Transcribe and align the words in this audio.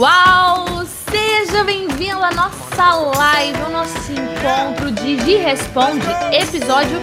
Uau! 0.00 0.86
Seja 1.10 1.62
bem-vindo 1.62 2.24
à 2.24 2.30
nossa 2.30 2.94
live, 2.94 3.60
ao 3.60 3.70
nosso 3.70 4.10
encontro 4.10 4.90
de 4.92 5.20
Gi 5.20 5.36
Responde, 5.36 6.06
episódio 6.32 6.96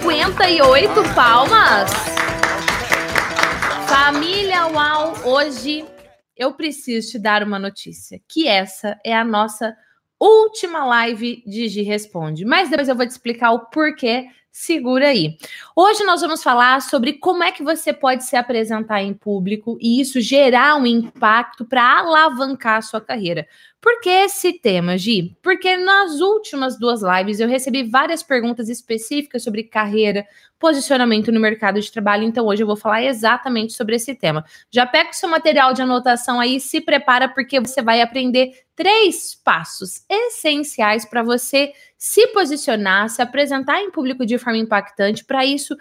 58 0.00 1.14
palmas. 1.14 1.90
Família 3.86 4.66
Uau, 4.68 5.12
hoje 5.26 5.84
eu 6.34 6.54
preciso 6.54 7.10
te 7.10 7.18
dar 7.18 7.42
uma 7.42 7.58
notícia, 7.58 8.18
que 8.26 8.48
essa 8.48 8.98
é 9.04 9.14
a 9.14 9.22
nossa 9.22 9.76
última 10.18 10.86
live 10.86 11.42
de 11.46 11.68
Gi 11.68 11.82
Responde. 11.82 12.46
Mas 12.46 12.70
depois 12.70 12.88
eu 12.88 12.96
vou 12.96 13.06
te 13.06 13.10
explicar 13.10 13.52
o 13.52 13.66
porquê 13.66 14.24
segura 14.56 15.08
aí. 15.08 15.36
Hoje 15.76 16.02
nós 16.04 16.22
vamos 16.22 16.42
falar 16.42 16.80
sobre 16.80 17.12
como 17.12 17.44
é 17.44 17.52
que 17.52 17.62
você 17.62 17.92
pode 17.92 18.24
se 18.24 18.36
apresentar 18.36 19.02
em 19.02 19.12
público 19.12 19.76
e 19.82 20.00
isso 20.00 20.18
gerar 20.18 20.76
um 20.76 20.86
impacto 20.86 21.62
para 21.62 21.98
alavancar 21.98 22.78
a 22.78 22.82
sua 22.82 22.98
carreira. 22.98 23.46
Por 23.82 24.00
que 24.00 24.08
esse 24.08 24.54
tema, 24.54 24.96
Gi? 24.96 25.36
Porque 25.42 25.76
nas 25.76 26.20
últimas 26.20 26.78
duas 26.78 27.02
lives 27.02 27.38
eu 27.38 27.46
recebi 27.46 27.82
várias 27.82 28.22
perguntas 28.22 28.70
específicas 28.70 29.44
sobre 29.44 29.62
carreira, 29.62 30.26
posicionamento 30.58 31.30
no 31.30 31.38
mercado 31.38 31.78
de 31.78 31.92
trabalho, 31.92 32.24
então 32.24 32.46
hoje 32.46 32.62
eu 32.62 32.66
vou 32.66 32.76
falar 32.76 33.04
exatamente 33.04 33.74
sobre 33.74 33.96
esse 33.96 34.14
tema. 34.14 34.42
Já 34.70 34.86
pega 34.86 35.10
o 35.10 35.14
seu 35.14 35.28
material 35.28 35.74
de 35.74 35.82
anotação 35.82 36.40
aí, 36.40 36.58
se 36.60 36.80
prepara 36.80 37.28
porque 37.28 37.60
você 37.60 37.82
vai 37.82 38.00
aprender 38.00 38.52
três 38.76 39.34
passos 39.34 40.04
essenciais 40.08 41.04
para 41.04 41.22
você 41.22 41.72
se 41.96 42.28
posicionar, 42.28 43.08
se 43.08 43.22
apresentar 43.22 43.80
em 43.80 43.90
público 43.90 44.26
de 44.26 44.38
forma 44.38 44.58
impactante, 44.58 45.24
para 45.24 45.44
isso 45.44 45.76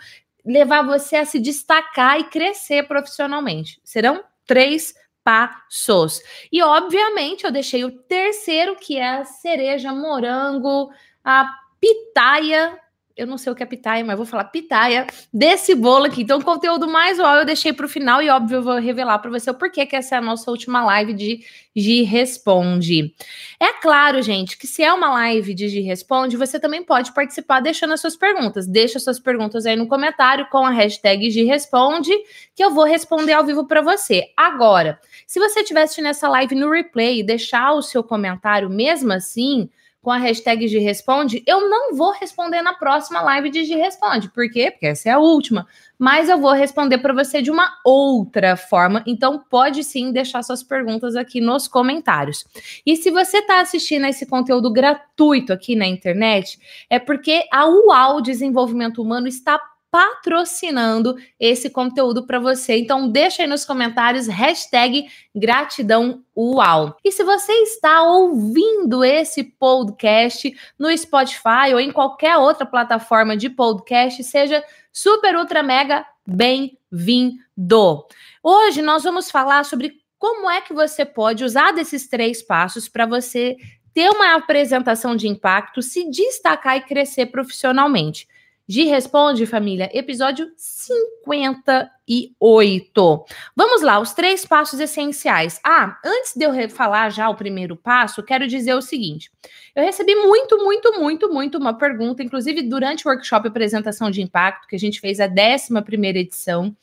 levar 0.46 0.84
você 0.84 1.18
a 1.18 1.26
se 1.26 1.40
destacar 1.40 2.20
e 2.20 2.24
crescer 2.24 2.88
profissionalmente. 2.88 3.80
Serão 3.84 4.24
três 4.48 4.96
passos. 5.24 6.22
E, 6.52 6.62
obviamente, 6.62 7.46
eu 7.46 7.52
deixei 7.52 7.84
o 7.84 7.92
terceiro, 7.92 8.76
que 8.76 8.98
é 8.98 9.18
a 9.18 9.26
cereja 9.26 9.92
morango, 9.92 10.92
a 11.24 11.52
pitaia 11.80 12.80
eu 13.16 13.26
não 13.26 13.38
sei 13.38 13.52
o 13.52 13.56
que 13.56 13.64
é 13.64 13.66
pitaia, 13.66 14.04
mas 14.04 14.18
vou 14.18 14.26
falar 14.26 14.44
pitaia 14.46 15.08
desse 15.34 15.74
bolo 15.74 16.06
aqui. 16.06 16.24
Então, 16.24 16.40
o 16.40 16.44
conteúdo 16.44 16.88
mais 16.88 17.18
uau 17.18 17.38
eu 17.38 17.46
deixei 17.46 17.72
para 17.72 17.86
o 17.86 17.90
final 17.90 18.22
e, 18.22 18.30
óbvio, 18.30 18.58
eu 18.58 18.62
vou 18.62 18.78
revelar 18.78 19.20
para 19.20 19.32
você 19.32 19.50
o 19.50 19.54
porquê 19.54 19.86
que 19.86 19.96
essa 19.96 20.16
é 20.16 20.18
a 20.18 20.22
nossa 20.22 20.52
última 20.52 20.84
live 20.84 21.14
de 21.14 21.40
Gi 21.74 22.04
Responde. 22.04 23.14
É 23.58 23.72
claro, 23.82 24.22
gente, 24.22 24.58
que 24.58 24.68
se 24.68 24.84
é 24.84 24.92
uma 24.92 25.10
live 25.12 25.54
de 25.54 25.70
Gi 25.70 25.80
Responde, 25.80 26.36
você 26.36 26.60
também 26.60 26.84
pode 26.84 27.14
participar 27.14 27.62
deixando 27.62 27.94
as 27.94 28.02
suas 28.02 28.18
perguntas. 28.18 28.68
Deixa 28.68 29.00
suas 29.00 29.20
perguntas 29.20 29.66
aí 29.66 29.78
no 29.78 29.88
comentário 29.88 30.48
com 30.50 30.66
a 30.66 30.72
hashtag 30.72 31.30
Gi 31.32 31.44
Responde, 31.44 32.12
que 32.54 32.64
eu 32.64 32.72
vou 32.72 32.84
responder 32.84 33.32
ao 33.32 33.46
vivo 33.46 33.66
para 33.66 33.82
você. 33.82 34.26
Agora, 34.36 35.00
se 35.26 35.40
você 35.40 35.62
estiver 35.62 35.84
assistindo 35.84 36.10
essa 36.10 36.28
live 36.28 36.54
no 36.54 36.70
replay 36.70 37.20
e 37.20 37.24
deixar 37.24 37.72
o 37.74 37.82
seu 37.82 38.04
comentário 38.04 38.70
mesmo 38.70 39.14
assim 39.14 39.70
com 40.06 40.12
a 40.12 40.18
hashtag 40.18 40.68
de 40.68 40.78
responde, 40.78 41.42
eu 41.48 41.68
não 41.68 41.96
vou 41.96 42.12
responder 42.12 42.62
na 42.62 42.76
próxima 42.76 43.22
live 43.22 43.50
de 43.50 43.64
responde. 43.74 44.30
Por 44.30 44.48
quê? 44.52 44.70
Porque 44.70 44.86
essa 44.86 45.10
é 45.10 45.12
a 45.14 45.18
última. 45.18 45.66
Mas 45.98 46.30
eu 46.30 46.38
vou 46.38 46.54
responder 46.54 47.00
para 47.00 47.12
você 47.12 47.42
de 47.42 47.50
uma 47.50 47.72
outra 47.84 48.56
forma. 48.56 49.04
Então 49.08 49.44
pode 49.50 49.84
sim 49.84 50.12
deixar 50.12 50.44
suas 50.44 50.62
perguntas 50.62 51.16
aqui 51.16 51.42
nos 51.42 51.68
comentários. 51.68 52.46
E 52.86 52.96
se 52.96 53.10
você 53.10 53.40
está 53.40 53.62
assistindo 53.62 54.06
esse 54.06 54.28
conteúdo 54.28 54.72
gratuito 54.72 55.52
aqui 55.52 55.76
na 55.76 55.88
internet, 55.88 56.60
é 56.88 57.00
porque 57.00 57.44
a 57.52 57.66
UAU 57.68 58.22
Desenvolvimento 58.22 59.02
Humano 59.02 59.28
está 59.28 59.60
patrocinando 59.96 61.16
esse 61.40 61.70
conteúdo 61.70 62.28
para 62.28 62.38
você. 62.38 62.76
Então 62.76 63.08
deixa 63.08 63.44
aí 63.44 63.48
nos 63.48 63.64
comentários 63.64 64.28
hashtag 64.28 65.08
gratidão 65.34 66.22
uau. 66.36 66.98
E 67.02 67.14
se 67.14 67.24
você 67.24 67.54
está 67.62 68.04
ouvindo 68.04 69.06
esse 69.06 69.42
podcast 69.42 70.54
no 70.78 70.96
Spotify 70.98 71.72
ou 71.72 71.80
em 71.80 71.94
qualquer 71.94 72.36
outra 72.36 72.66
plataforma 72.66 73.38
de 73.38 73.50
podcast, 73.50 74.22
seja 74.26 74.62
super 74.92 75.38
ultra 75.38 75.64
mega 75.64 76.06
bem-vindo. 76.28 78.06
Hoje 78.44 78.82
nós 78.82 79.02
vamos 79.02 79.32
falar 79.32 79.64
sobre 79.64 79.94
como 80.20 80.52
é 80.52 80.60
que 80.60 80.74
você 80.74 81.06
pode 81.06 81.42
usar 81.46 81.72
desses 81.72 82.10
três 82.10 82.44
passos 82.44 82.90
para 82.90 83.06
você 83.06 83.56
ter 83.94 84.10
uma 84.10 84.36
apresentação 84.36 85.16
de 85.16 85.30
impacto, 85.30 85.82
se 85.82 86.12
destacar 86.12 86.76
e 86.76 86.82
crescer 86.82 87.28
profissionalmente. 87.28 88.28
Gi 88.68 88.86
Responde, 88.86 89.46
família, 89.46 89.92
episódio 89.94 90.52
58. 90.58 93.26
Vamos 93.56 93.84
lá, 93.84 94.00
os 94.00 94.14
três 94.14 94.44
passos 94.44 94.80
essenciais. 94.80 95.62
Ah, 95.64 96.00
antes 96.04 96.34
de 96.36 96.46
eu 96.46 96.70
falar 96.72 97.12
já 97.12 97.30
o 97.30 97.36
primeiro 97.36 97.76
passo, 97.76 98.24
quero 98.24 98.48
dizer 98.48 98.74
o 98.74 98.82
seguinte: 98.82 99.32
eu 99.76 99.84
recebi 99.84 100.16
muito, 100.16 100.58
muito, 100.58 101.00
muito, 101.00 101.32
muito 101.32 101.60
uma 101.60 101.78
pergunta, 101.78 102.24
inclusive 102.24 102.64
durante 102.64 103.08
o 103.08 103.12
workshop 103.12 103.48
Apresentação 103.48 104.10
de 104.10 104.24
Impacto, 104.24 104.68
que 104.68 104.76
a 104.76 104.80
gente 104.80 105.00
fez 105.00 105.20
a 105.20 105.28
11 105.28 105.70
edição. 106.18 106.76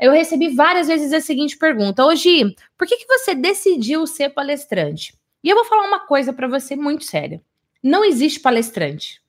Eu 0.00 0.12
recebi 0.12 0.54
várias 0.54 0.88
vezes 0.88 1.12
a 1.12 1.20
seguinte 1.20 1.58
pergunta: 1.58 2.06
Hoje, 2.06 2.56
por 2.78 2.86
que, 2.86 2.96
que 2.96 3.06
você 3.06 3.34
decidiu 3.34 4.06
ser 4.06 4.30
palestrante? 4.30 5.12
E 5.44 5.50
eu 5.50 5.56
vou 5.56 5.66
falar 5.66 5.86
uma 5.86 6.06
coisa 6.06 6.32
para 6.32 6.48
você 6.48 6.74
muito 6.74 7.04
séria: 7.04 7.42
não 7.82 8.02
existe 8.02 8.40
palestrante. 8.40 9.20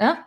Hã? 0.00 0.24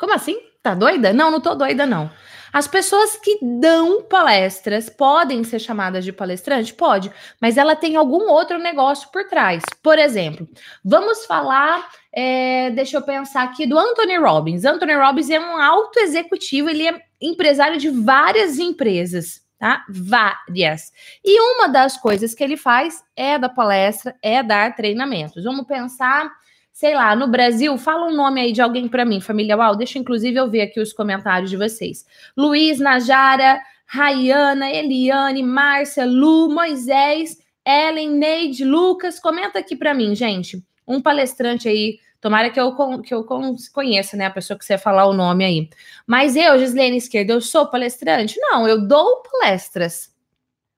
Como 0.00 0.14
assim? 0.14 0.40
Tá 0.62 0.74
doida? 0.74 1.12
Não, 1.12 1.30
não 1.30 1.42
tô 1.42 1.54
doida, 1.54 1.84
não. 1.84 2.10
As 2.50 2.66
pessoas 2.66 3.16
que 3.16 3.38
dão 3.60 4.02
palestras 4.02 4.88
podem 4.88 5.44
ser 5.44 5.58
chamadas 5.58 6.04
de 6.06 6.10
palestrante? 6.10 6.72
Pode, 6.72 7.12
mas 7.38 7.58
ela 7.58 7.76
tem 7.76 7.96
algum 7.96 8.30
outro 8.30 8.58
negócio 8.58 9.10
por 9.12 9.24
trás. 9.28 9.62
Por 9.82 9.98
exemplo, 9.98 10.48
vamos 10.82 11.26
falar, 11.26 11.86
é, 12.14 12.70
deixa 12.70 12.96
eu 12.96 13.02
pensar 13.02 13.42
aqui, 13.42 13.66
do 13.66 13.78
Anthony 13.78 14.16
Robbins. 14.16 14.64
Anthony 14.64 14.94
Robbins 14.94 15.28
é 15.28 15.38
um 15.38 15.60
alto 15.60 16.00
executivo, 16.00 16.70
ele 16.70 16.88
é 16.88 16.98
empresário 17.20 17.78
de 17.78 17.90
várias 17.90 18.58
empresas, 18.58 19.42
tá? 19.58 19.84
Várias. 19.88 20.90
E 21.22 21.38
uma 21.54 21.68
das 21.68 21.98
coisas 21.98 22.34
que 22.34 22.42
ele 22.42 22.56
faz 22.56 23.04
é 23.14 23.38
da 23.38 23.50
palestra, 23.50 24.16
é 24.22 24.42
dar 24.42 24.74
treinamentos. 24.74 25.44
Vamos 25.44 25.66
pensar 25.66 26.32
sei 26.80 26.94
lá, 26.94 27.14
no 27.14 27.28
Brasil, 27.28 27.76
fala 27.76 28.06
um 28.06 28.16
nome 28.16 28.40
aí 28.40 28.52
de 28.52 28.62
alguém 28.62 28.88
para 28.88 29.04
mim, 29.04 29.20
família 29.20 29.54
Uau, 29.54 29.76
deixa 29.76 29.98
inclusive 29.98 30.40
eu 30.40 30.48
ver 30.48 30.62
aqui 30.62 30.80
os 30.80 30.94
comentários 30.94 31.50
de 31.50 31.56
vocês. 31.58 32.06
Luiz, 32.34 32.78
Najara, 32.78 33.60
Rayana, 33.84 34.70
Eliane, 34.70 35.42
Márcia, 35.42 36.06
Lu, 36.06 36.48
Moisés, 36.48 37.36
Ellen, 37.66 38.12
Neide, 38.12 38.64
Lucas, 38.64 39.20
comenta 39.20 39.58
aqui 39.58 39.76
para 39.76 39.92
mim, 39.92 40.14
gente. 40.14 40.64
Um 40.88 41.02
palestrante 41.02 41.68
aí, 41.68 41.98
tomara 42.18 42.48
que 42.48 42.58
eu, 42.58 42.74
que 43.02 43.12
eu 43.12 43.26
conheça, 43.74 44.16
né, 44.16 44.24
a 44.24 44.30
pessoa 44.30 44.58
que 44.58 44.64
você 44.64 44.78
falar 44.78 45.04
o 45.04 45.12
nome 45.12 45.44
aí. 45.44 45.68
Mas 46.06 46.34
eu, 46.34 46.58
Gislene 46.58 46.96
Esquerda, 46.96 47.34
eu 47.34 47.42
sou 47.42 47.66
palestrante? 47.66 48.40
Não, 48.40 48.66
eu 48.66 48.88
dou 48.88 49.22
palestras. 49.22 50.10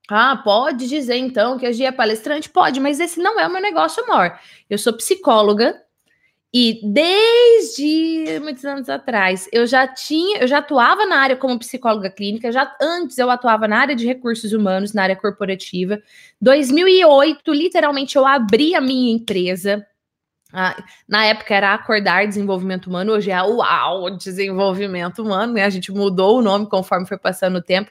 Ah, 0.09 0.35
pode 0.43 0.89
dizer 0.89 1.15
então 1.15 1.57
que 1.57 1.65
a 1.65 1.71
Gia 1.71 1.87
é 1.87 1.91
palestrante? 1.93 2.49
Pode, 2.49 2.81
mas 2.81 2.99
esse 2.99 3.21
não 3.21 3.39
é 3.39 3.47
o 3.47 3.51
meu 3.53 3.61
negócio, 3.61 4.03
amor. 4.03 4.37
Eu 4.69 4.77
sou 4.77 4.91
psicóloga, 4.91 5.81
e 6.53 6.79
desde 6.83 8.39
muitos 8.39 8.63
anos 8.63 8.87
atrás, 8.87 9.49
eu 9.51 9.65
já 9.65 9.87
tinha, 9.87 10.39
eu 10.39 10.47
já 10.47 10.59
atuava 10.59 11.03
na 11.07 11.17
área 11.17 11.35
como 11.35 11.57
psicóloga 11.57 12.11
clínica, 12.11 12.51
já 12.51 12.75
antes 12.79 13.17
eu 13.17 13.31
atuava 13.31 13.67
na 13.67 13.79
área 13.79 13.95
de 13.95 14.05
recursos 14.05 14.53
humanos, 14.53 14.93
na 14.93 15.01
área 15.01 15.15
corporativa. 15.15 15.99
2008, 16.39 17.51
literalmente 17.51 18.15
eu 18.15 18.25
abri 18.27 18.75
a 18.75 18.81
minha 18.81 19.11
empresa. 19.11 19.83
Ah, 20.55 20.75
na 21.07 21.25
época 21.25 21.55
era 21.55 21.73
Acordar 21.73 22.27
Desenvolvimento 22.27 22.85
Humano, 22.85 23.13
hoje 23.13 23.31
é 23.31 23.33
a 23.33 23.43
UAU 23.43 24.11
Desenvolvimento 24.11 25.23
Humano, 25.23 25.53
né? 25.53 25.63
A 25.65 25.69
gente 25.71 25.91
mudou 25.91 26.37
o 26.37 26.41
nome 26.43 26.69
conforme 26.69 27.07
foi 27.07 27.17
passando 27.17 27.55
o 27.55 27.61
tempo, 27.61 27.89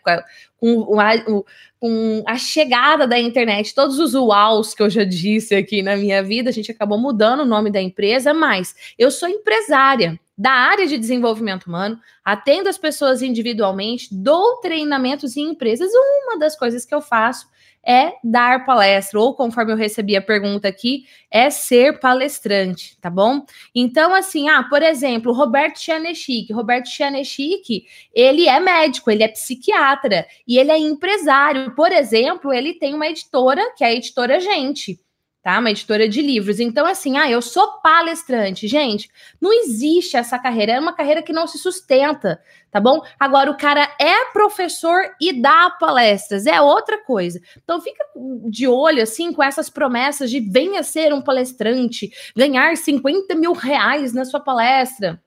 com, 0.57 0.85
com, 0.85 1.45
com 1.81 2.25
a 2.25 2.37
chegada 2.37 3.05
da 3.05 3.19
internet, 3.19 3.75
todos 3.75 3.99
os 3.99 4.15
uaus 4.15 4.75
que 4.75 4.83
eu 4.83 4.89
já 4.89 5.03
disse 5.03 5.57
aqui 5.57 5.83
na 5.83 5.97
minha 5.97 6.23
vida, 6.23 6.51
a 6.51 6.53
gente 6.53 6.71
acabou 6.71 6.97
mudando 6.97 7.41
o 7.41 7.45
nome 7.45 7.69
da 7.69 7.83
empresa, 7.83 8.33
mas 8.33 8.77
eu 8.97 9.11
sou 9.11 9.29
empresária 9.29 10.17
da 10.39 10.53
área 10.53 10.87
de 10.87 10.97
desenvolvimento 10.97 11.65
humano, 11.65 11.99
atendo 12.25 12.69
as 12.69 12.79
pessoas 12.79 13.23
individualmente, 13.23 14.09
dou 14.13 14.59
treinamentos 14.59 15.37
em 15.37 15.51
empresas. 15.51 15.91
Uma 16.25 16.39
das 16.39 16.57
coisas 16.57 16.87
que 16.87 16.95
eu 16.95 17.01
faço 17.01 17.47
é 17.85 18.13
dar 18.23 18.65
palestra, 18.65 19.19
ou 19.19 19.35
conforme 19.35 19.73
eu 19.73 19.77
recebi 19.77 20.17
a 20.17 20.23
pergunta 20.23 20.69
aqui, 20.69 21.05
é 21.31 21.51
ser 21.51 21.99
palestrante, 21.99 22.97
tá 23.01 23.11
bom? 23.11 23.45
Então, 23.75 24.15
assim, 24.15 24.49
ah, 24.49 24.63
por 24.65 24.83
exemplo, 24.83 25.33
Roberto 25.33 25.81
Chianechik. 25.81 26.53
Roberto 26.53 26.89
Chianechik, 26.89 27.85
ele 28.15 28.49
é 28.49 28.61
médico, 28.61 29.11
ele 29.11 29.23
é 29.23 29.29
psiquiatra 29.29 30.27
e 30.47 30.59
ele 30.59 30.71
é 30.71 30.79
empresário. 30.79 31.75
Por 31.75 31.91
exemplo, 31.91 32.53
ele 32.53 32.75
tem 32.75 32.95
uma 32.95 33.09
editora, 33.09 33.73
que 33.77 33.83
é 33.83 33.89
a 33.89 33.95
editora 33.95 34.39
Gente. 34.41 35.01
Tá? 35.43 35.59
Uma 35.59 35.71
editora 35.71 36.09
de 36.09 36.23
livros. 36.23 36.61
Então, 36.61 36.87
assim, 36.87 37.19
ah, 37.19 37.29
eu 37.29 37.43
sou 37.43 37.81
palestrante. 37.81 38.69
Gente, 38.69 39.11
não 39.41 39.53
existe 39.53 40.17
essa 40.17 40.39
carreira. 40.39 40.73
É 40.73 40.81
uma 40.81 40.95
carreira 40.95 41.23
que 41.23 41.33
não 41.33 41.47
se 41.47 41.59
sustenta, 41.59 42.41
tá 42.71 42.81
bom? 42.81 43.03
Agora, 43.19 43.51
o 43.51 43.57
cara 43.57 43.93
é 44.01 44.27
professor 44.33 45.03
e 45.21 45.33
dá 45.33 45.69
palestras. 45.71 46.47
É 46.47 46.61
outra 46.61 47.03
coisa. 47.05 47.41
Então, 47.63 47.81
fica 47.81 48.05
de 48.49 48.69
olho, 48.69 49.03
assim, 49.03 49.33
com 49.33 49.43
essas 49.43 49.69
promessas 49.69 50.31
de 50.31 50.39
venha 50.39 50.83
ser 50.85 51.13
um 51.13 51.21
palestrante, 51.21 52.11
ganhar 52.37 52.77
50 52.77 53.35
mil 53.35 53.53
reais 53.53 54.13
na 54.13 54.25
sua 54.25 54.41
palestra. 54.41 55.21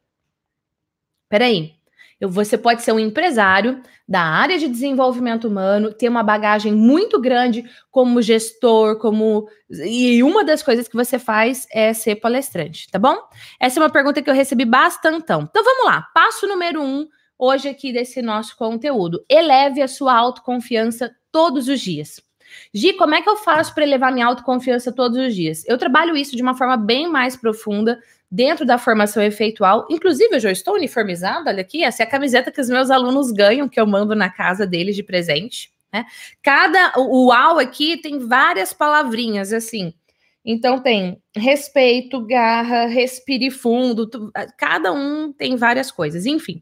Peraí. 1.30 1.75
Você 2.22 2.58
pode 2.58 2.82
ser 2.82 2.94
um 2.94 3.00
empresário 3.00 3.82
da 4.08 4.22
área 4.22 4.58
de 4.58 4.70
desenvolvimento 4.70 5.48
humano, 5.48 5.92
ter 5.92 6.08
uma 6.08 6.24
bagagem 6.24 6.74
muito 6.74 7.20
grande 7.20 7.66
como 7.92 8.22
gestor, 8.22 8.98
como. 9.00 9.50
E 9.70 10.24
uma 10.24 10.44
das 10.44 10.64
coisas 10.64 10.88
que 10.88 10.96
você 10.96 11.20
faz 11.20 11.68
é 11.72 11.94
ser 11.94 12.16
palestrante, 12.16 12.90
tá 12.90 12.98
bom? 12.98 13.18
Essa 13.60 13.80
é 13.80 13.84
uma 13.84 13.90
pergunta 13.90 14.22
que 14.22 14.30
eu 14.30 14.34
recebi 14.34 14.64
bastante. 14.64 15.24
Então 15.24 15.50
vamos 15.54 15.86
lá. 15.86 16.04
Passo 16.14 16.48
número 16.48 16.82
um, 16.82 17.06
hoje 17.38 17.68
aqui 17.68 17.92
desse 17.92 18.22
nosso 18.22 18.56
conteúdo. 18.56 19.26
Eleve 19.30 19.82
a 19.82 19.88
sua 19.88 20.16
autoconfiança 20.16 21.14
todos 21.32 21.68
os 21.68 21.82
dias. 21.82 22.22
Gi, 22.74 22.94
como 22.94 23.16
é 23.16 23.22
que 23.22 23.30
eu 23.30 23.36
faço 23.36 23.74
para 23.74 23.84
elevar 23.84 24.14
minha 24.14 24.26
autoconfiança 24.26 24.92
todos 24.92 25.18
os 25.18 25.36
dias? 25.36 25.64
Eu 25.68 25.78
trabalho 25.78 26.16
isso 26.16 26.36
de 26.36 26.42
uma 26.42 26.56
forma 26.56 26.78
bem 26.78 27.10
mais 27.10 27.36
profunda 27.36 28.00
dentro 28.32 28.66
da 28.66 28.78
formação 28.78 29.24
efeitual. 29.24 29.86
Inclusive, 29.90 30.36
eu 30.36 30.40
já 30.40 30.52
estou 30.52 30.76
uniformizada, 30.76 31.50
olha 31.50 31.62
aqui, 31.62 31.84
essa 31.84 32.04
é 32.04 32.06
a 32.06 32.10
camiseta 32.10 32.52
que 32.52 32.62
os 32.62 32.70
meus 32.70 32.90
alunos 32.90 33.32
ganham, 33.32 33.70
que 33.70 33.80
eu 33.80 33.88
mando 33.88 34.16
na 34.16 34.30
casa 34.30 34.66
deles 34.66 34.96
de 34.96 35.04
presente. 35.04 35.72
Né? 35.94 36.06
Cada, 36.42 36.94
o 36.98 37.28
UAU 37.28 37.60
aqui 37.60 37.98
tem 37.98 38.20
várias 38.20 38.74
palavrinhas, 38.74 39.54
assim. 39.54 39.94
Então 40.44 40.80
tem 40.80 41.18
respeito, 41.36 42.22
garra, 42.22 42.86
respire 42.86 43.50
fundo, 43.50 44.08
tu, 44.08 44.32
cada 44.58 44.94
um 44.94 45.34
tem 45.34 45.56
várias 45.56 45.90
coisas, 45.90 46.26
enfim. 46.26 46.62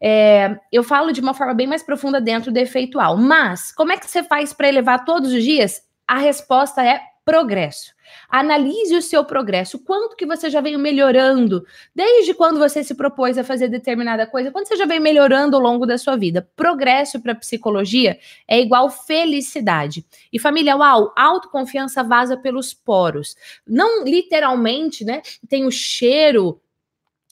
É, 0.00 0.58
eu 0.70 0.84
falo 0.84 1.12
de 1.12 1.20
uma 1.20 1.34
forma 1.34 1.54
bem 1.54 1.66
mais 1.66 1.82
profunda 1.82 2.20
dentro 2.20 2.52
do 2.52 2.58
efeitual. 2.58 3.16
Mas, 3.16 3.72
como 3.72 3.92
é 3.92 3.96
que 3.96 4.08
você 4.08 4.22
faz 4.22 4.52
para 4.52 4.68
elevar 4.68 5.04
todos 5.04 5.32
os 5.32 5.42
dias? 5.42 5.82
A 6.06 6.18
resposta 6.18 6.84
é 6.84 7.00
progresso. 7.26 7.92
Analise 8.28 8.94
o 8.94 9.02
seu 9.02 9.24
progresso, 9.24 9.80
quanto 9.80 10.14
que 10.14 10.24
você 10.24 10.48
já 10.48 10.60
veio 10.60 10.78
melhorando, 10.78 11.66
desde 11.92 12.32
quando 12.32 12.56
você 12.56 12.84
se 12.84 12.94
propôs 12.94 13.36
a 13.36 13.42
fazer 13.42 13.66
determinada 13.66 14.24
coisa, 14.28 14.52
quando 14.52 14.68
você 14.68 14.76
já 14.76 14.86
veio 14.86 15.02
melhorando 15.02 15.56
ao 15.56 15.62
longo 15.62 15.84
da 15.84 15.98
sua 15.98 16.16
vida. 16.16 16.48
Progresso 16.54 17.20
para 17.20 17.34
psicologia 17.34 18.16
é 18.46 18.60
igual 18.60 18.88
felicidade. 18.88 20.06
E 20.32 20.38
família, 20.38 20.76
uau, 20.76 21.12
autoconfiança 21.16 22.04
vaza 22.04 22.36
pelos 22.36 22.72
poros. 22.72 23.34
Não 23.66 24.04
literalmente, 24.04 25.04
né? 25.04 25.20
Tem 25.48 25.66
o 25.66 25.70
cheiro 25.70 26.60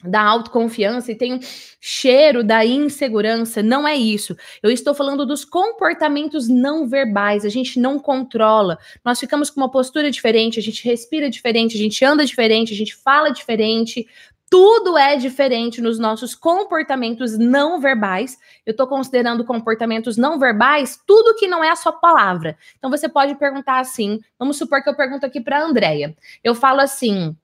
da 0.06 0.22
autoconfiança 0.22 1.10
e 1.10 1.14
tem 1.14 1.34
um 1.34 1.40
cheiro 1.80 2.44
da 2.44 2.64
insegurança. 2.64 3.62
Não 3.62 3.86
é 3.86 3.96
isso. 3.96 4.36
Eu 4.62 4.70
estou 4.70 4.94
falando 4.94 5.26
dos 5.26 5.44
comportamentos 5.44 6.48
não 6.48 6.86
verbais. 6.86 7.44
A 7.44 7.48
gente 7.48 7.80
não 7.80 7.98
controla. 7.98 8.78
Nós 9.04 9.18
ficamos 9.18 9.50
com 9.50 9.60
uma 9.60 9.70
postura 9.70 10.10
diferente, 10.10 10.58
a 10.58 10.62
gente 10.62 10.84
respira 10.84 11.30
diferente, 11.30 11.76
a 11.76 11.78
gente 11.78 12.04
anda 12.04 12.24
diferente, 12.24 12.72
a 12.72 12.76
gente 12.76 12.94
fala 12.94 13.30
diferente. 13.30 14.06
Tudo 14.50 14.96
é 14.96 15.16
diferente 15.16 15.80
nos 15.80 15.98
nossos 15.98 16.34
comportamentos 16.34 17.36
não 17.36 17.80
verbais. 17.80 18.38
Eu 18.64 18.70
estou 18.70 18.86
considerando 18.86 19.44
comportamentos 19.44 20.16
não 20.16 20.38
verbais 20.38 21.00
tudo 21.06 21.34
que 21.34 21.48
não 21.48 21.64
é 21.64 21.70
a 21.70 21.76
sua 21.76 21.92
palavra. 21.92 22.56
Então 22.78 22.90
você 22.90 23.08
pode 23.08 23.34
perguntar 23.34 23.80
assim. 23.80 24.20
Vamos 24.38 24.56
supor 24.56 24.82
que 24.82 24.88
eu 24.88 24.94
pergunto 24.94 25.26
aqui 25.26 25.40
para 25.40 25.58
a 25.58 25.64
Andrea. 25.64 26.14
Eu 26.42 26.54
falo 26.54 26.80
assim: 26.80 27.36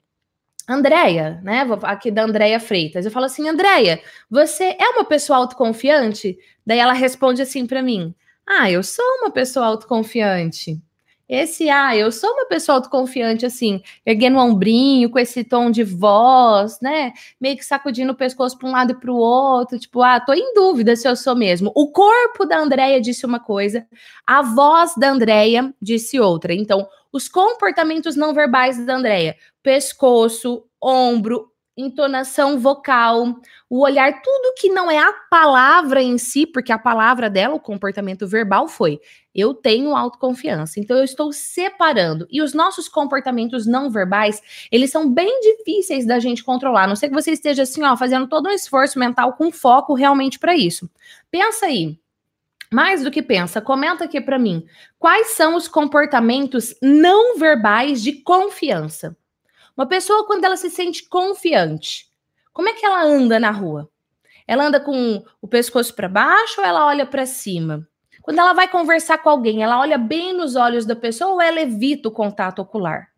Andréia, 0.68 1.40
né? 1.42 1.66
Aqui 1.82 2.10
da 2.10 2.24
Andréia 2.24 2.60
Freitas. 2.60 3.04
Eu 3.04 3.10
falo 3.10 3.26
assim, 3.26 3.48
Andréia, 3.48 4.00
você 4.30 4.76
é 4.78 4.88
uma 4.90 5.04
pessoa 5.04 5.38
autoconfiante? 5.38 6.38
Daí 6.66 6.78
ela 6.78 6.92
responde 6.92 7.42
assim 7.42 7.66
para 7.66 7.82
mim: 7.82 8.14
Ah, 8.46 8.70
eu 8.70 8.82
sou 8.82 9.04
uma 9.20 9.30
pessoa 9.30 9.66
autoconfiante. 9.66 10.80
Esse, 11.30 11.70
ah, 11.70 11.96
eu 11.96 12.10
sou 12.10 12.28
uma 12.32 12.46
pessoa 12.46 12.78
autoconfiante, 12.78 13.46
assim, 13.46 13.80
erguendo 14.04 14.36
o 14.36 14.40
ombrinho, 14.40 15.08
com 15.08 15.16
esse 15.16 15.44
tom 15.44 15.70
de 15.70 15.84
voz, 15.84 16.80
né? 16.80 17.12
Meio 17.40 17.56
que 17.56 17.64
sacudindo 17.64 18.10
o 18.10 18.16
pescoço 18.16 18.58
para 18.58 18.68
um 18.68 18.72
lado 18.72 18.90
e 18.90 18.98
para 18.98 19.12
o 19.12 19.16
outro, 19.16 19.78
tipo, 19.78 20.02
ah, 20.02 20.18
tô 20.18 20.32
em 20.32 20.52
dúvida 20.54 20.96
se 20.96 21.06
eu 21.06 21.14
sou 21.14 21.36
mesmo. 21.36 21.70
O 21.76 21.92
corpo 21.92 22.44
da 22.44 22.58
Andréia 22.58 23.00
disse 23.00 23.24
uma 23.24 23.38
coisa, 23.38 23.86
a 24.26 24.42
voz 24.42 24.96
da 24.96 25.08
Andréia 25.10 25.72
disse 25.80 26.18
outra. 26.18 26.52
Então, 26.52 26.88
os 27.12 27.28
comportamentos 27.28 28.16
não 28.16 28.34
verbais 28.34 28.84
da 28.84 28.96
Andréia, 28.96 29.36
pescoço, 29.62 30.64
ombro, 30.82 31.50
entonação 31.76 32.58
vocal, 32.58 33.36
o 33.68 33.82
olhar, 33.82 34.20
tudo 34.22 34.54
que 34.56 34.68
não 34.68 34.90
é 34.90 34.98
a 34.98 35.12
palavra 35.30 36.02
em 36.02 36.18
si, 36.18 36.46
porque 36.46 36.72
a 36.72 36.78
palavra 36.78 37.30
dela, 37.30 37.54
o 37.54 37.60
comportamento 37.60 38.26
verbal 38.26 38.68
foi: 38.68 39.00
eu 39.34 39.54
tenho 39.54 39.96
autoconfiança. 39.96 40.80
Então 40.80 40.96
eu 40.96 41.04
estou 41.04 41.32
separando. 41.32 42.26
E 42.30 42.42
os 42.42 42.52
nossos 42.52 42.88
comportamentos 42.88 43.66
não 43.66 43.90
verbais, 43.90 44.42
eles 44.70 44.90
são 44.90 45.10
bem 45.12 45.40
difíceis 45.40 46.06
da 46.06 46.18
gente 46.18 46.44
controlar. 46.44 46.84
A 46.84 46.88
não 46.88 46.96
sei 46.96 47.08
que 47.08 47.14
você 47.14 47.32
esteja 47.32 47.62
assim, 47.62 47.82
ó, 47.82 47.96
fazendo 47.96 48.28
todo 48.28 48.48
um 48.48 48.52
esforço 48.52 48.98
mental 48.98 49.34
com 49.34 49.50
foco 49.50 49.94
realmente 49.94 50.38
para 50.38 50.54
isso. 50.54 50.90
Pensa 51.30 51.66
aí. 51.66 51.98
Mais 52.72 53.02
do 53.02 53.10
que 53.10 53.20
pensa, 53.20 53.60
comenta 53.60 54.04
aqui 54.04 54.20
para 54.20 54.38
mim. 54.38 54.64
Quais 54.96 55.32
são 55.32 55.56
os 55.56 55.66
comportamentos 55.66 56.72
não 56.80 57.36
verbais 57.36 58.00
de 58.00 58.12
confiança? 58.12 59.16
Uma 59.80 59.86
pessoa, 59.86 60.26
quando 60.26 60.44
ela 60.44 60.58
se 60.58 60.68
sente 60.68 61.08
confiante, 61.08 62.06
como 62.52 62.68
é 62.68 62.74
que 62.74 62.84
ela 62.84 63.02
anda 63.02 63.40
na 63.40 63.50
rua? 63.50 63.88
Ela 64.46 64.66
anda 64.66 64.78
com 64.78 65.24
o 65.40 65.48
pescoço 65.48 65.94
para 65.94 66.06
baixo 66.06 66.60
ou 66.60 66.66
ela 66.66 66.84
olha 66.84 67.06
para 67.06 67.24
cima? 67.24 67.88
Quando 68.20 68.40
ela 68.40 68.52
vai 68.52 68.68
conversar 68.68 69.16
com 69.22 69.30
alguém, 69.30 69.62
ela 69.62 69.80
olha 69.80 69.96
bem 69.96 70.34
nos 70.34 70.54
olhos 70.54 70.84
da 70.84 70.94
pessoa 70.94 71.32
ou 71.32 71.40
ela 71.40 71.62
evita 71.62 72.10
o 72.10 72.12
contato 72.12 72.58
ocular? 72.58 73.08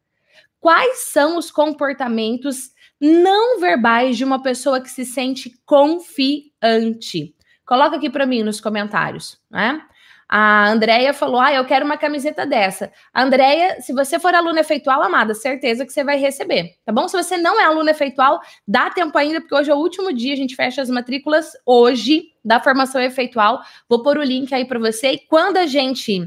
Quais 0.61 0.99
são 0.99 1.37
os 1.37 1.51
comportamentos 1.51 2.71
não 3.01 3.59
verbais 3.59 4.17
de 4.17 4.23
uma 4.23 4.41
pessoa 4.41 4.81
que 4.81 4.89
se 4.89 5.05
sente 5.05 5.61
confiante? 5.67 7.35
Coloca 7.67 7.97
aqui 7.97 8.09
para 8.09 8.25
mim 8.25 8.45
nos 8.45 8.61
comentários, 8.61 9.37
né? 9.51 9.85
A 10.35 10.71
Andrea 10.71 11.13
falou: 11.13 11.39
Ah, 11.39 11.53
eu 11.53 11.63
quero 11.67 11.85
uma 11.85 11.99
camiseta 11.99 12.47
dessa. 12.47 12.91
Andrea, 13.15 13.83
se 13.83 13.93
você 13.93 14.19
for 14.19 14.35
aluna 14.35 14.61
efeitual, 14.61 15.03
amada, 15.03 15.35
certeza 15.35 15.85
que 15.85 15.93
você 15.93 16.03
vai 16.03 16.17
receber, 16.17 16.71
tá 16.87 16.91
bom? 16.91 17.07
Se 17.07 17.15
você 17.15 17.37
não 17.37 17.61
é 17.61 17.65
aluna 17.65 17.91
efeitual, 17.91 18.41
dá 18.67 18.89
tempo 18.89 19.19
ainda, 19.19 19.43
porque 19.43 19.55
hoje 19.55 19.71
é 19.71 19.75
o 19.75 19.79
último 19.79 20.11
dia, 20.11 20.33
a 20.33 20.37
gente 20.37 20.57
fecha 20.57 20.81
as 20.81 20.89
matrículas 20.89 21.53
hoje 21.67 22.31
da 22.43 22.59
formação 22.59 22.99
efeitual. 23.03 23.61
Vou 23.87 24.03
pôr 24.03 24.17
o 24.17 24.23
link 24.23 24.55
aí 24.55 24.65
para 24.65 24.79
você. 24.79 25.13
E 25.13 25.19
quando 25.19 25.59
a 25.59 25.67
gente. 25.67 26.27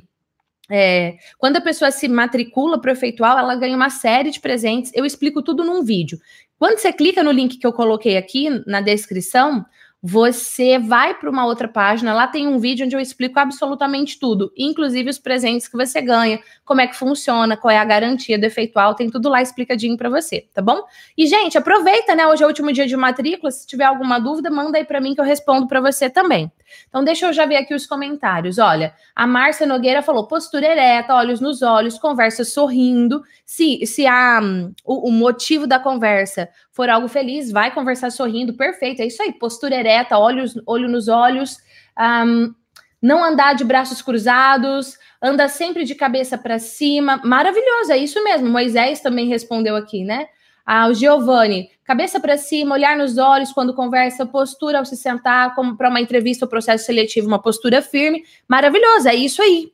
É, 0.70 1.18
quando 1.40 1.58
a 1.58 1.62
pessoa 1.62 1.90
se 1.90 2.08
matricula 2.08 2.80
para 2.80 2.90
o 2.90 2.94
efeitual, 2.94 3.40
ela 3.40 3.56
ganha 3.56 3.76
uma 3.76 3.90
série 3.90 4.30
de 4.30 4.40
presentes. 4.40 4.92
Eu 4.94 5.04
explico 5.04 5.42
tudo 5.42 5.64
num 5.64 5.84
vídeo. 5.84 6.20
Quando 6.60 6.78
você 6.78 6.94
clica 6.94 7.24
no 7.24 7.32
link 7.32 7.58
que 7.58 7.66
eu 7.66 7.74
coloquei 7.74 8.18
aqui 8.18 8.50
na 8.68 8.82
descrição, 8.82 9.66
você 10.02 10.78
vai 10.78 11.16
para 11.16 11.30
uma 11.30 11.46
outra 11.46 11.68
página, 11.68 12.14
lá 12.14 12.28
tem 12.28 12.48
um 12.48 12.60
vídeo 12.60 12.86
onde 12.86 12.96
eu 12.96 13.00
explico 13.00 13.40
absolutamente 13.40 14.20
tudo, 14.20 14.52
inclusive 14.56 15.10
os 15.10 15.18
presentes 15.18 15.68
que 15.68 15.76
você 15.76 16.02
ganha, 16.02 16.40
como 16.64 16.82
é 16.82 16.88
que 16.88 16.96
funciona, 16.96 17.58
qual 17.58 17.72
é 17.72 17.78
a 17.80 17.86
garantia 17.86 18.38
do 18.38 18.46
efeitual, 18.46 18.94
tem 18.94 19.10
tudo 19.10 19.30
lá 19.30 19.42
explicadinho 19.42 19.98
para 19.98 20.10
você, 20.10 20.48
tá 20.54 20.62
bom? 20.62 20.84
E 21.18 21.26
gente, 21.26 21.58
aproveita, 21.58 22.14
né? 22.14 22.28
Hoje 22.28 22.44
é 22.44 22.46
o 22.46 22.50
último 22.50 22.72
dia 22.72 22.86
de 22.86 22.96
matrícula, 22.96 23.50
se 23.52 23.66
tiver 23.66 23.86
alguma 23.86 24.20
dúvida, 24.20 24.52
manda 24.52 24.78
aí 24.78 24.86
para 24.86 25.02
mim 25.02 25.16
que 25.16 25.22
eu 25.22 25.26
respondo 25.26 25.68
para 25.68 25.82
você 25.82 26.10
também. 26.10 26.52
Então 26.88 27.04
deixa 27.04 27.26
eu 27.26 27.34
já 27.34 27.46
ver 27.46 27.58
aqui 27.58 27.74
os 27.74 27.86
comentários. 27.86 28.58
Olha, 28.58 28.94
a 29.16 29.26
Márcia 29.28 29.68
Nogueira 29.68 30.02
falou: 30.02 30.28
postura 30.28 30.66
ereta, 30.66 31.16
olhos 31.16 31.40
nos 31.40 31.62
olhos, 31.62 32.00
conversa 32.00 32.44
sorrindo. 32.44 33.24
Se 33.46 33.86
se 33.86 34.06
a 34.06 34.40
o, 34.84 35.10
o 35.10 35.12
motivo 35.12 35.68
da 35.68 35.80
conversa 35.80 36.50
for 36.72 36.90
algo 36.90 37.08
feliz, 37.08 37.52
vai 37.52 37.74
conversar 37.74 38.12
sorrindo, 38.12 38.54
perfeito. 38.54 39.02
É 39.02 39.06
isso 39.06 39.22
aí, 39.22 39.34
postura 39.34 39.76
ereta, 39.76 40.18
olhos, 40.18 40.60
olho 40.66 40.90
nos 40.90 41.08
olhos, 41.08 41.58
um, 42.00 42.54
não 43.02 43.24
andar 43.24 43.54
de 43.54 43.64
braços 43.64 44.02
cruzados, 44.02 44.98
anda 45.22 45.48
sempre 45.48 45.84
de 45.84 45.96
cabeça 45.96 46.38
para 46.38 46.60
cima. 46.60 47.22
Maravilhoso, 47.24 47.92
é 47.92 47.98
isso 47.98 48.24
mesmo. 48.24 48.50
Moisés 48.50 49.00
também 49.00 49.28
respondeu 49.28 49.76
aqui, 49.76 50.04
né? 50.04 50.28
Ah, 50.66 50.88
o 50.88 50.94
Giovanni, 50.94 51.70
cabeça 51.84 52.20
para 52.20 52.38
cima, 52.38 52.74
olhar 52.74 52.98
nos 52.98 53.18
olhos 53.18 53.52
quando 53.52 53.74
conversa, 53.74 54.26
postura 54.26 54.80
ao 54.80 54.86
se 54.86 54.98
sentar, 54.98 55.54
como 55.54 55.78
para 55.78 55.90
uma 55.90 56.02
entrevista 56.02 56.46
ou 56.46 56.50
processo 56.50 56.86
seletivo, 56.86 57.28
uma 57.28 57.42
postura 57.42 57.82
firme. 57.82 58.24
Maravilhoso, 58.48 59.08
é 59.08 59.16
isso 59.16 59.42
aí. 59.42 59.72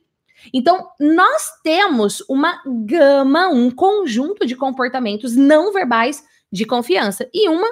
Então, 0.52 0.88
nós 1.00 1.50
temos 1.62 2.22
uma 2.28 2.60
gama, 2.66 3.48
um 3.48 3.70
conjunto 3.70 4.44
de 4.44 4.56
comportamentos 4.56 5.36
não 5.36 5.72
verbais 5.72 6.22
de 6.50 6.66
confiança. 6.66 7.28
E 7.32 7.48
uma, 7.48 7.68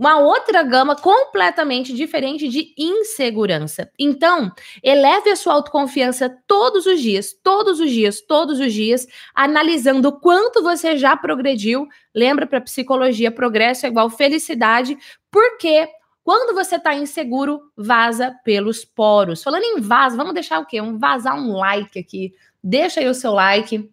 uma 0.00 0.18
outra 0.18 0.62
gama 0.62 0.96
completamente 0.96 1.92
diferente 1.92 2.48
de 2.48 2.72
insegurança. 2.78 3.92
Então, 3.98 4.50
eleve 4.82 5.28
a 5.28 5.36
sua 5.36 5.52
autoconfiança 5.52 6.34
todos 6.46 6.86
os 6.86 7.02
dias, 7.02 7.34
todos 7.34 7.80
os 7.80 7.90
dias, 7.90 8.18
todos 8.22 8.58
os 8.60 8.72
dias, 8.72 9.06
analisando 9.34 10.08
o 10.08 10.18
quanto 10.18 10.62
você 10.62 10.96
já 10.96 11.14
progrediu. 11.18 11.86
Lembra 12.14 12.46
para 12.46 12.62
psicologia, 12.62 13.30
progresso 13.30 13.84
é 13.84 13.90
igual 13.90 14.08
felicidade, 14.08 14.96
porque 15.30 15.86
quando 16.24 16.54
você 16.54 16.76
está 16.76 16.94
inseguro, 16.94 17.60
vaza 17.76 18.34
pelos 18.42 18.86
poros. 18.86 19.42
Falando 19.42 19.64
em 19.64 19.82
vaza, 19.82 20.16
vamos 20.16 20.32
deixar 20.32 20.60
o 20.60 20.66
quê? 20.66 20.80
Um 20.80 20.96
vazar 20.98 21.36
um 21.36 21.52
like 21.52 21.98
aqui. 21.98 22.32
Deixa 22.64 23.00
aí 23.00 23.06
o 23.06 23.12
seu 23.12 23.32
like 23.34 23.86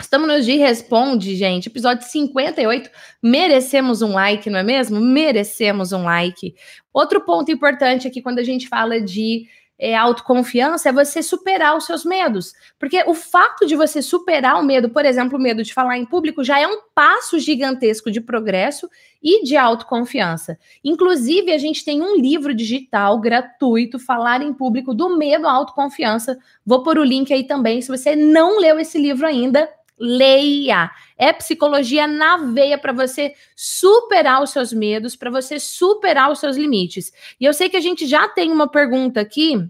Estamos 0.00 0.28
no 0.28 0.42
G 0.42 0.56
Responde, 0.56 1.36
gente. 1.36 1.68
Episódio 1.68 2.06
58. 2.06 2.90
Merecemos 3.22 4.02
um 4.02 4.12
like, 4.12 4.50
não 4.50 4.58
é 4.58 4.62
mesmo? 4.62 5.00
Merecemos 5.00 5.92
um 5.92 6.04
like. 6.04 6.54
Outro 6.92 7.20
ponto 7.20 7.50
importante 7.50 8.08
aqui 8.08 8.20
quando 8.20 8.38
a 8.38 8.44
gente 8.44 8.68
fala 8.68 9.00
de 9.00 9.46
é, 9.78 9.94
autoconfiança 9.94 10.88
é 10.88 10.92
você 10.92 11.22
superar 11.22 11.76
os 11.76 11.84
seus 11.84 12.04
medos. 12.04 12.54
Porque 12.78 13.02
o 13.06 13.14
fato 13.14 13.66
de 13.66 13.76
você 13.76 14.02
superar 14.02 14.60
o 14.60 14.64
medo, 14.64 14.88
por 14.88 15.04
exemplo, 15.04 15.38
o 15.38 15.42
medo 15.42 15.62
de 15.62 15.72
falar 15.72 15.96
em 15.96 16.04
público, 16.04 16.44
já 16.44 16.58
é 16.58 16.66
um 16.66 16.80
passo 16.94 17.38
gigantesco 17.38 18.10
de 18.10 18.20
progresso 18.20 18.88
e 19.22 19.44
de 19.44 19.56
autoconfiança. 19.56 20.58
Inclusive, 20.82 21.52
a 21.52 21.58
gente 21.58 21.84
tem 21.84 22.02
um 22.02 22.16
livro 22.16 22.54
digital 22.54 23.18
gratuito, 23.20 23.98
Falar 23.98 24.42
em 24.42 24.52
Público, 24.52 24.94
do 24.94 25.16
Medo 25.16 25.46
à 25.46 25.52
Autoconfiança. 25.52 26.38
Vou 26.64 26.82
pôr 26.82 26.98
o 26.98 27.04
link 27.04 27.32
aí 27.32 27.44
também. 27.44 27.80
Se 27.80 27.88
você 27.88 28.14
não 28.14 28.60
leu 28.60 28.78
esse 28.78 28.98
livro 28.98 29.26
ainda, 29.26 29.68
leia. 30.04 30.90
É 31.16 31.32
psicologia 31.32 32.06
na 32.06 32.36
veia 32.36 32.76
para 32.76 32.92
você 32.92 33.34
superar 33.56 34.42
os 34.42 34.50
seus 34.50 34.72
medos, 34.72 35.16
para 35.16 35.30
você 35.30 35.58
superar 35.58 36.30
os 36.30 36.38
seus 36.38 36.56
limites. 36.56 37.12
E 37.40 37.44
eu 37.44 37.54
sei 37.54 37.68
que 37.68 37.76
a 37.76 37.80
gente 37.80 38.06
já 38.06 38.28
tem 38.28 38.52
uma 38.52 38.68
pergunta 38.68 39.20
aqui, 39.20 39.68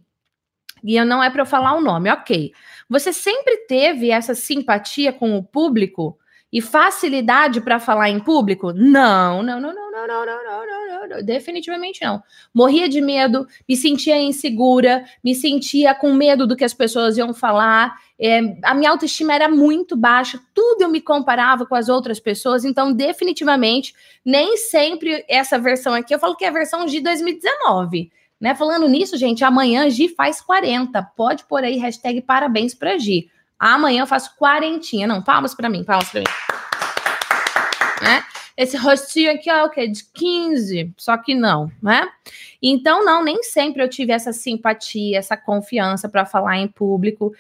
e 0.83 1.03
não 1.05 1.23
é 1.23 1.31
para 1.31 1.43
eu 1.43 1.47
falar 1.47 1.75
o 1.75 1.81
nome, 1.81 2.11
ok. 2.11 2.53
Você 2.89 3.13
sempre 3.13 3.59
teve 3.67 4.11
essa 4.11 4.35
simpatia 4.35 5.13
com 5.13 5.37
o 5.37 5.43
público 5.43 6.19
e 6.55 6.61
facilidade 6.61 7.61
para 7.61 7.81
falar 7.81 8.11
em 8.11 8.21
público? 8.21 8.73
Não, 8.73 9.43
não, 9.43 9.61
não, 9.61 9.75
não, 9.75 9.91
não, 9.91 10.07
não, 10.07 10.25
não, 10.25 10.45
não, 10.45 10.87
não, 10.87 11.09
não, 11.09 11.25
definitivamente 11.25 12.05
não. 12.05 12.23
Morria 12.55 12.89
de 12.89 13.01
medo, 13.01 13.45
me 13.69 13.77
sentia 13.77 14.23
insegura, 14.23 15.05
me 15.23 15.35
sentia 15.35 15.93
com 15.97 16.15
medo 16.15 16.47
do 16.47 16.55
que 16.55 16.63
as 16.63 16.73
pessoas 16.73 17.19
iam 17.19 17.35
falar. 17.35 17.97
É, 18.17 18.39
a 18.63 18.73
minha 18.73 18.91
autoestima 18.91 19.35
era 19.35 19.49
muito 19.49 19.97
baixa, 19.97 20.41
tudo 20.55 20.83
eu 20.83 20.89
me 20.89 21.01
comparava 21.01 21.67
com 21.67 21.75
as 21.75 21.89
outras 21.89 22.21
pessoas, 22.21 22.65
então, 22.65 22.93
definitivamente, 22.93 23.93
nem 24.25 24.57
sempre 24.57 25.25
essa 25.29 25.59
versão 25.59 25.93
aqui, 25.93 26.15
eu 26.15 26.21
falo 26.21 26.37
que 26.37 26.45
é 26.45 26.49
a 26.49 26.53
versão 26.53 26.87
de 26.87 27.01
2019. 27.01 28.13
Né? 28.41 28.55
Falando 28.55 28.87
nisso, 28.87 29.17
gente, 29.17 29.43
amanhã 29.43 29.91
Gi 29.91 30.09
faz 30.09 30.41
40. 30.41 31.03
Pode 31.17 31.45
pôr 31.47 31.65
aí 31.65 31.79
hashtag 31.79 32.21
parabéns 32.21 32.75
para 32.75 32.97
Gi. 32.97 33.29
Amanhã 33.59 34.03
eu 34.03 34.07
faço 34.07 34.35
quarentinha. 34.37 35.07
Não, 35.07 35.23
palmas 35.23 35.55
para 35.55 35.69
mim, 35.69 35.85
palmas 35.85 36.11
para 36.11 36.21
mim. 36.21 36.27
Né? 38.03 38.25
Esse 38.57 38.77
rostinho 38.77 39.33
aqui 39.33 39.51
é 39.51 39.65
o 39.65 39.69
quê? 39.69 39.89
De 39.89 40.05
15, 40.15 40.93
só 40.97 41.17
que 41.17 41.35
não, 41.35 41.71
né? 41.83 42.09
Então, 42.63 43.05
não, 43.05 43.23
nem 43.23 43.43
sempre 43.43 43.83
eu 43.83 43.89
tive 43.89 44.13
essa 44.13 44.33
simpatia, 44.33 45.19
essa 45.19 45.37
confiança 45.37 46.09
para 46.09 46.25
falar 46.25 46.59
em 46.59 46.69
público. 46.69 47.33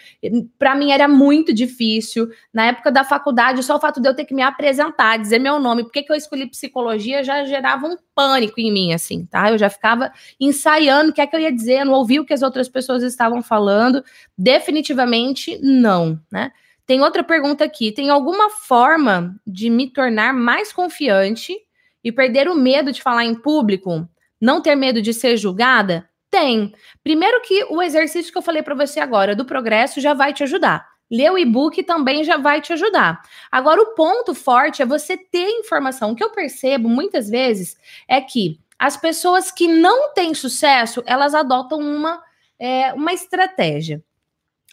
Para 0.59 0.75
mim 0.75 0.90
era 0.90 1.06
muito 1.06 1.54
difícil. 1.54 2.28
Na 2.52 2.66
época 2.66 2.90
da 2.90 3.04
faculdade, 3.04 3.62
só 3.62 3.76
o 3.76 3.80
fato 3.80 4.00
de 4.00 4.09
eu 4.09 4.14
ter 4.14 4.25
que 4.25 4.35
me 4.35 4.42
apresentar, 4.42 5.16
dizer 5.16 5.38
meu 5.38 5.61
nome, 5.61 5.85
porque 5.85 6.02
que 6.02 6.11
eu 6.11 6.16
escolhi 6.16 6.47
psicologia 6.50 7.23
já 7.23 7.44
gerava 7.44 7.87
um 7.87 7.97
pânico 8.12 8.61
em 8.61 8.73
mim, 8.73 8.92
assim, 8.92 9.25
tá? 9.25 9.52
Eu 9.52 9.56
já 9.56 9.71
ficava 9.71 10.12
ensaiando 10.40 11.11
o 11.11 11.14
que 11.14 11.21
é 11.21 11.26
que 11.28 11.37
eu 11.37 11.40
ia 11.40 11.52
dizer, 11.52 11.85
não 11.85 11.94
ouvia 11.94 12.21
o 12.21 12.25
que 12.25 12.35
as 12.35 12.42
outras 12.42 12.68
pessoas 12.68 13.04
estavam 13.04 13.40
falando. 13.40 14.04
Definitivamente 14.37 15.59
não, 15.62 16.21
né? 16.30 16.50
Tem 16.86 17.00
outra 17.00 17.24
pergunta 17.24 17.64
aqui. 17.64 17.92
Tem 17.92 18.10
alguma 18.10 18.50
forma 18.50 19.34
de 19.46 19.70
me 19.70 19.90
tornar 19.90 20.32
mais 20.34 20.72
confiante 20.72 21.56
e 22.02 22.12
perder 22.12 22.48
o 22.48 22.54
medo 22.54 22.92
de 22.92 23.02
falar 23.02 23.24
em 23.24 23.34
público? 23.34 24.08
Não 24.40 24.60
ter 24.60 24.74
medo 24.74 25.00
de 25.00 25.14
ser 25.14 25.36
julgada? 25.36 26.08
Tem. 26.30 26.74
Primeiro 27.02 27.40
que 27.42 27.64
o 27.70 27.80
exercício 27.80 28.32
que 28.32 28.36
eu 28.36 28.42
falei 28.42 28.62
para 28.62 28.74
você 28.74 29.00
agora 29.00 29.36
do 29.36 29.44
progresso 29.44 30.00
já 30.00 30.12
vai 30.12 30.32
te 30.32 30.42
ajudar. 30.42 30.86
Ler 31.10 31.30
o 31.30 31.38
e-book 31.38 31.82
também 31.84 32.24
já 32.24 32.36
vai 32.36 32.60
te 32.60 32.72
ajudar. 32.72 33.22
Agora, 33.50 33.80
o 33.80 33.94
ponto 33.94 34.34
forte 34.34 34.82
é 34.82 34.86
você 34.86 35.16
ter 35.16 35.48
informação. 35.50 36.10
O 36.10 36.16
que 36.16 36.24
eu 36.24 36.30
percebo 36.30 36.88
muitas 36.88 37.28
vezes 37.28 37.76
é 38.08 38.20
que 38.20 38.58
as 38.78 38.96
pessoas 38.96 39.50
que 39.50 39.68
não 39.68 40.12
têm 40.12 40.34
sucesso, 40.34 41.02
elas 41.06 41.34
adotam 41.34 41.78
uma, 41.78 42.22
é, 42.58 42.92
uma 42.94 43.12
estratégia. 43.12 44.02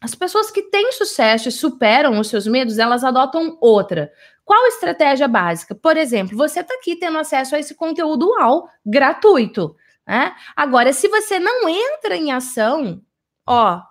As 0.02 0.16
pessoas 0.16 0.50
que 0.50 0.64
têm 0.64 0.92
sucesso 0.92 1.48
e 1.48 1.52
superam 1.52 2.20
os 2.20 2.28
seus 2.28 2.48
medos, 2.48 2.80
elas 2.80 3.04
adotam 3.04 3.56
outra. 3.62 4.12
Qual 4.44 4.66
estratégia 4.68 5.28
básica? 5.28 5.76
Por 5.76 5.96
exemplo, 5.96 6.36
você 6.36 6.62
está 6.62 6.74
aqui 6.74 6.96
tendo 6.96 7.20
acesso 7.20 7.56
a 7.56 7.60
esse 7.60 7.76
conteúdo 7.76 8.28
UAU 8.28 8.68
gratuito. 8.84 9.76
Né? 10.08 10.36
Agora, 10.56 10.92
se 10.92 11.08
você 11.08 11.40
não 11.40 11.70
entra 11.70 12.16
em 12.16 12.32
ação, 12.32 13.00
ó, 13.48 13.84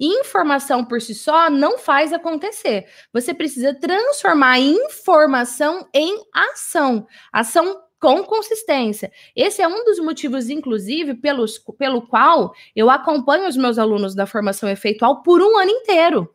informação 0.00 0.84
por 0.84 1.00
si 1.00 1.14
só 1.14 1.48
não 1.48 1.78
faz 1.78 2.12
acontecer. 2.12 2.86
Você 3.12 3.32
precisa 3.32 3.72
transformar 3.72 4.58
informação 4.58 5.88
em 5.94 6.20
ação. 6.34 7.06
Ação 7.32 7.80
com 8.02 8.24
consistência. 8.24 9.12
Esse 9.34 9.62
é 9.62 9.68
um 9.68 9.84
dos 9.84 10.00
motivos, 10.00 10.50
inclusive, 10.50 11.14
pelos, 11.14 11.56
pelo 11.78 12.02
qual 12.02 12.52
eu 12.74 12.90
acompanho 12.90 13.48
os 13.48 13.56
meus 13.56 13.78
alunos 13.78 14.12
da 14.12 14.26
formação 14.26 14.68
efeitual 14.68 15.22
por 15.22 15.40
um 15.40 15.56
ano 15.56 15.70
inteiro. 15.70 16.28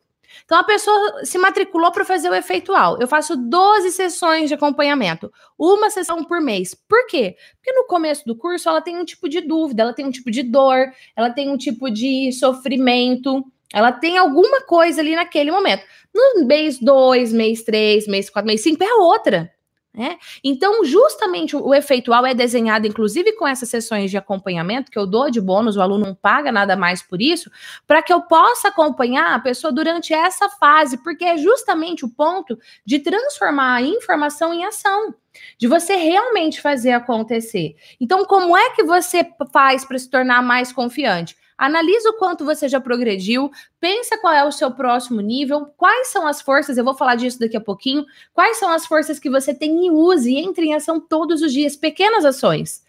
Então, 0.46 0.56
a 0.56 0.64
pessoa 0.64 1.26
se 1.26 1.36
matriculou 1.36 1.92
para 1.92 2.06
fazer 2.06 2.30
o 2.30 2.34
efeitual. 2.34 2.96
Eu 2.98 3.06
faço 3.06 3.36
12 3.36 3.90
sessões 3.90 4.48
de 4.48 4.54
acompanhamento, 4.54 5.30
uma 5.58 5.90
sessão 5.90 6.24
por 6.24 6.40
mês. 6.40 6.74
Por 6.74 7.06
quê? 7.06 7.36
Porque 7.56 7.78
no 7.78 7.86
começo 7.86 8.24
do 8.24 8.34
curso 8.34 8.66
ela 8.66 8.80
tem 8.80 8.96
um 8.96 9.04
tipo 9.04 9.28
de 9.28 9.42
dúvida, 9.42 9.82
ela 9.82 9.92
tem 9.92 10.06
um 10.06 10.10
tipo 10.10 10.30
de 10.30 10.42
dor, 10.42 10.86
ela 11.14 11.28
tem 11.28 11.50
um 11.50 11.58
tipo 11.58 11.90
de 11.90 12.32
sofrimento, 12.32 13.44
ela 13.74 13.92
tem 13.92 14.16
alguma 14.16 14.62
coisa 14.62 15.02
ali 15.02 15.14
naquele 15.14 15.50
momento. 15.50 15.84
No 16.14 16.46
mês 16.46 16.78
2, 16.78 17.30
mês 17.30 17.62
3, 17.62 18.06
mês 18.06 18.30
4, 18.30 18.46
mês 18.46 18.62
5 18.62 18.82
é 18.82 18.94
outra. 18.94 19.57
É? 20.00 20.16
Então, 20.44 20.84
justamente 20.84 21.56
o, 21.56 21.66
o 21.66 21.74
efeitual 21.74 22.24
é 22.24 22.32
desenhado, 22.32 22.86
inclusive 22.86 23.32
com 23.32 23.48
essas 23.48 23.68
sessões 23.68 24.12
de 24.12 24.16
acompanhamento 24.16 24.92
que 24.92 24.98
eu 24.98 25.04
dou 25.04 25.28
de 25.28 25.40
bônus, 25.40 25.76
o 25.76 25.82
aluno 25.82 26.06
não 26.06 26.14
paga 26.14 26.52
nada 26.52 26.76
mais 26.76 27.02
por 27.02 27.20
isso, 27.20 27.50
para 27.84 28.00
que 28.00 28.12
eu 28.12 28.20
possa 28.22 28.68
acompanhar 28.68 29.34
a 29.34 29.40
pessoa 29.40 29.72
durante 29.72 30.14
essa 30.14 30.48
fase, 30.50 31.02
porque 31.02 31.24
é 31.24 31.36
justamente 31.36 32.04
o 32.04 32.08
ponto 32.08 32.56
de 32.86 33.00
transformar 33.00 33.74
a 33.74 33.82
informação 33.82 34.54
em 34.54 34.64
ação 34.64 35.12
de 35.58 35.66
você 35.66 35.96
realmente 35.96 36.60
fazer 36.60 36.92
acontecer. 36.92 37.74
Então, 38.00 38.24
como 38.24 38.56
é 38.56 38.70
que 38.70 38.84
você 38.84 39.26
faz 39.52 39.84
para 39.84 39.98
se 39.98 40.08
tornar 40.08 40.42
mais 40.42 40.72
confiante? 40.72 41.36
Analisa 41.58 42.10
o 42.10 42.14
quanto 42.14 42.44
você 42.44 42.68
já 42.68 42.80
progrediu, 42.80 43.50
pensa 43.80 44.16
qual 44.18 44.32
é 44.32 44.44
o 44.44 44.52
seu 44.52 44.70
próximo 44.70 45.20
nível, 45.20 45.66
quais 45.76 46.06
são 46.06 46.24
as 46.24 46.40
forças, 46.40 46.78
eu 46.78 46.84
vou 46.84 46.94
falar 46.94 47.16
disso 47.16 47.40
daqui 47.40 47.56
a 47.56 47.60
pouquinho, 47.60 48.06
quais 48.32 48.58
são 48.58 48.70
as 48.70 48.86
forças 48.86 49.18
que 49.18 49.28
você 49.28 49.52
tem 49.52 49.86
e 49.86 49.90
use 49.90 50.32
e 50.32 50.38
entre 50.38 50.66
em 50.66 50.74
ação 50.74 51.00
todos 51.00 51.42
os 51.42 51.52
dias, 51.52 51.74
pequenas 51.74 52.24
ações. 52.24 52.86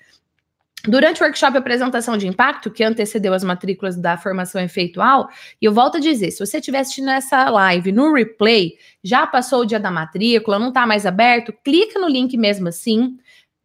Durante 0.88 1.22
o 1.22 1.26
workshop 1.26 1.58
Apresentação 1.58 2.16
de 2.16 2.26
Impacto, 2.26 2.72
que 2.72 2.84
antecedeu 2.84 3.34
as 3.34 3.44
matrículas 3.44 3.98
da 3.98 4.18
formação 4.18 4.62
efeitual, 4.62 5.30
e 5.62 5.66
eu 5.66 5.74
volto 5.74 5.98
a 5.98 6.00
dizer, 6.00 6.32
se 6.32 6.40
você 6.40 6.60
estiver 6.60 6.80
assistindo 6.80 7.10
essa 7.10 7.50
live 7.50 7.92
no 7.92 8.14
replay, 8.14 8.78
já 9.04 9.28
passou 9.28 9.62
o 9.62 9.66
dia 9.66 9.80
da 9.80 9.92
matrícula, 9.92 10.58
não 10.58 10.70
está 10.70 10.88
mais 10.88 11.06
aberto, 11.06 11.54
clica 11.66 12.00
no 12.00 12.08
link 12.08 12.38
mesmo 12.38 12.70
assim, 12.70 13.18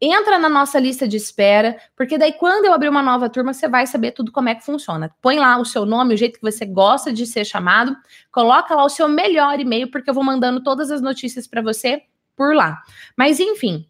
entra 0.04 0.38
na 0.38 0.48
nossa 0.48 0.78
lista 0.78 1.06
de 1.06 1.16
espera, 1.16 1.76
porque 1.96 2.18
daí 2.18 2.32
quando 2.32 2.64
eu 2.64 2.72
abrir 2.72 2.88
uma 2.88 3.02
nova 3.02 3.28
turma, 3.28 3.52
você 3.52 3.68
vai 3.68 3.86
saber 3.86 4.12
tudo 4.12 4.32
como 4.32 4.48
é 4.48 4.54
que 4.54 4.64
funciona. 4.64 5.14
Põe 5.20 5.38
lá 5.38 5.58
o 5.58 5.64
seu 5.64 5.86
nome, 5.86 6.14
o 6.14 6.16
jeito 6.16 6.38
que 6.38 6.50
você 6.50 6.64
gosta 6.64 7.12
de 7.12 7.26
ser 7.26 7.44
chamado, 7.44 7.96
coloca 8.32 8.74
lá 8.74 8.84
o 8.84 8.88
seu 8.88 9.08
melhor 9.08 9.58
e-mail, 9.60 9.90
porque 9.90 10.10
eu 10.10 10.14
vou 10.14 10.24
mandando 10.24 10.62
todas 10.62 10.90
as 10.90 11.00
notícias 11.00 11.46
para 11.46 11.62
você 11.62 12.02
por 12.36 12.54
lá. 12.54 12.82
Mas 13.16 13.38
enfim, 13.40 13.86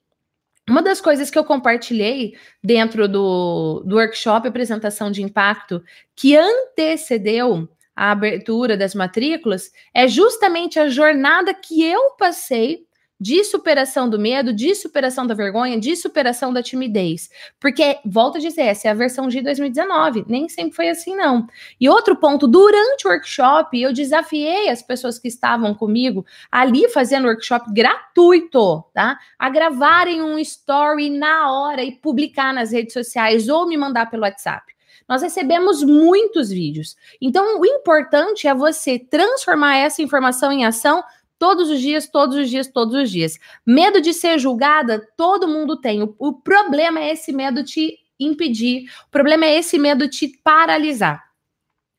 uma 0.69 0.83
das 0.83 1.01
coisas 1.01 1.31
que 1.31 1.39
eu 1.39 1.45
compartilhei 1.45 2.37
dentro 2.63 3.07
do, 3.07 3.83
do 3.85 3.97
workshop 3.97 4.49
apresentação 4.49 5.11
de 5.11 5.23
impacto 5.23 5.83
que 6.17 6.37
antecedeu 6.37 7.69
a 7.95 8.11
abertura 8.11 8.77
das 8.77 8.95
matrículas 8.95 9.71
é 9.93 10.09
justamente 10.09 10.79
a 10.79 10.89
jornada 10.89 11.55
que 11.55 11.85
eu 11.85 12.13
passei 12.13 12.87
de 13.25 13.43
superação 13.43 14.07
do 14.07 14.19
medo, 14.19 14.53
de 14.53 14.75
superação 14.75 15.27
da 15.27 15.33
vergonha, 15.33 15.81
de 15.81 15.97
superação 15.97 16.53
da 16.53 16.63
timidez. 16.63 17.31
Porque, 17.59 17.99
volta 18.05 18.37
a 18.37 18.41
dizer, 18.41 18.65
essa 18.65 18.87
é 18.87 18.91
a 18.91 18.95
versão 18.95 19.29
de 19.29 19.41
2019. 19.41 20.27
Nem 20.29 20.47
sempre 20.47 20.77
foi 20.77 20.91
assim, 20.91 21.17
não. 21.17 21.47
E 21.81 21.89
outro 21.89 22.17
ponto, 22.17 22.47
durante 22.47 23.09
o 23.09 23.11
workshop, 23.11 23.81
eu 23.81 23.95
desafiei 23.95 24.69
as 24.69 24.83
pessoas 24.83 25.19
que 25.19 25.27
estavam 25.27 25.75
comigo 25.75 26.27
ali 26.53 26.87
fazendo 26.91 27.27
workshop 27.27 27.73
gratuito, 27.73 28.85
tá? 28.93 29.19
A 29.39 29.49
gravarem 29.49 30.21
um 30.21 30.39
story 30.41 31.09
na 31.09 31.51
hora 31.51 31.83
e 31.83 31.93
publicar 31.93 32.53
nas 32.53 32.73
redes 32.73 32.93
sociais 32.93 33.49
ou 33.49 33.67
me 33.67 33.79
mandar 33.79 34.11
pelo 34.11 34.25
WhatsApp. 34.25 34.75
Nós 35.09 35.23
recebemos 35.23 35.83
muitos 35.83 36.51
vídeos. 36.51 36.95
Então, 37.23 37.59
o 37.59 37.65
importante 37.65 38.47
é 38.47 38.55
você 38.55 38.99
transformar 38.99 39.77
essa 39.77 40.03
informação 40.03 40.53
em 40.53 40.67
ação 40.67 41.03
todos 41.39 41.71
os 41.71 41.81
dias, 41.81 42.07
todos 42.07 42.37
os 42.37 42.49
dias, 42.49 42.67
todos 42.67 42.95
os 42.95 43.11
dias. 43.11 43.39
Medo 43.67 44.01
de 44.01 44.13
ser 44.13 44.39
julgada, 44.39 45.07
todo 45.17 45.49
mundo 45.49 45.77
tem. 45.77 46.03
O, 46.03 46.15
o 46.19 46.33
problema 46.33 47.01
é 47.01 47.13
esse 47.13 47.33
medo 47.33 47.63
te 47.63 47.99
impedir. 48.19 48.91
O 49.07 49.11
problema 49.11 49.45
é 49.45 49.59
esse 49.59 49.79
medo 49.79 50.09
te 50.09 50.29
paralisar. 50.43 51.23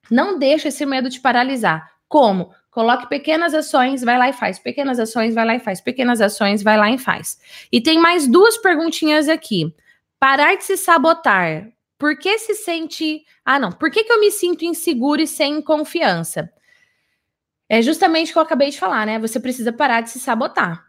Não 0.09 0.37
deixa 0.37 0.67
esse 0.67 0.85
medo 0.85 1.09
te 1.09 1.19
paralisar. 1.19 1.91
Como? 2.07 2.53
Coloque 2.69 3.07
pequenas 3.07 3.53
ações, 3.53 4.03
vai 4.03 4.17
lá 4.17 4.29
e 4.29 4.33
faz. 4.33 4.59
Pequenas 4.59 4.99
ações, 4.99 5.33
vai 5.33 5.45
lá 5.45 5.55
e 5.55 5.59
faz. 5.59 5.79
Pequenas 5.79 6.19
ações, 6.21 6.61
vai 6.61 6.77
lá 6.77 6.91
e 6.91 6.97
faz. 6.97 7.39
E 7.71 7.79
tem 7.79 7.99
mais 7.99 8.27
duas 8.27 8.57
perguntinhas 8.57 9.29
aqui. 9.29 9.73
Parar 10.19 10.55
de 10.55 10.63
se 10.63 10.77
sabotar. 10.77 11.69
Por 11.97 12.17
que 12.17 12.37
se 12.37 12.53
sente. 12.53 13.23
Ah, 13.45 13.57
não. 13.57 13.71
Por 13.71 13.89
que, 13.89 14.03
que 14.03 14.11
eu 14.11 14.19
me 14.19 14.29
sinto 14.29 14.65
inseguro 14.65 15.21
e 15.21 15.27
sem 15.27 15.61
confiança? 15.61 16.51
É 17.69 17.81
justamente 17.81 18.29
o 18.29 18.33
que 18.33 18.37
eu 18.37 18.43
acabei 18.43 18.69
de 18.69 18.79
falar, 18.79 19.05
né? 19.05 19.19
Você 19.19 19.39
precisa 19.39 19.73
parar 19.73 20.01
de 20.01 20.09
se 20.11 20.19
sabotar. 20.19 20.83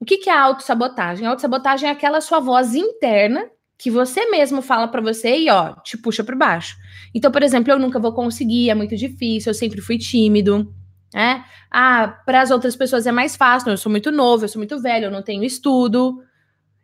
O 0.00 0.04
que, 0.04 0.18
que 0.18 0.30
é 0.30 0.36
autossabotagem? 0.36 1.26
Autossabotagem 1.26 1.88
é 1.88 1.92
aquela 1.92 2.20
sua 2.20 2.40
voz 2.40 2.74
interna 2.74 3.48
que 3.78 3.90
você 3.90 4.28
mesmo 4.30 4.60
fala 4.60 4.88
para 4.88 5.00
você 5.00 5.38
e, 5.38 5.50
ó, 5.50 5.74
te 5.76 5.96
puxa 5.96 6.22
para 6.22 6.36
baixo. 6.36 6.76
Então, 7.14 7.30
por 7.32 7.42
exemplo, 7.42 7.72
eu 7.72 7.78
nunca 7.78 7.98
vou 7.98 8.12
conseguir, 8.12 8.68
é 8.68 8.74
muito 8.74 8.94
difícil, 8.94 9.50
eu 9.50 9.54
sempre 9.54 9.80
fui 9.80 9.96
tímido, 9.96 10.70
né? 11.14 11.44
Ah, 11.70 12.08
para 12.26 12.42
as 12.42 12.50
outras 12.50 12.76
pessoas 12.76 13.06
é 13.06 13.12
mais 13.12 13.36
fácil, 13.36 13.70
eu 13.70 13.78
sou 13.78 13.90
muito 13.90 14.12
novo, 14.12 14.44
eu 14.44 14.48
sou 14.48 14.60
muito 14.60 14.78
velho, 14.80 15.06
eu 15.06 15.10
não 15.10 15.22
tenho 15.22 15.44
estudo. 15.44 16.18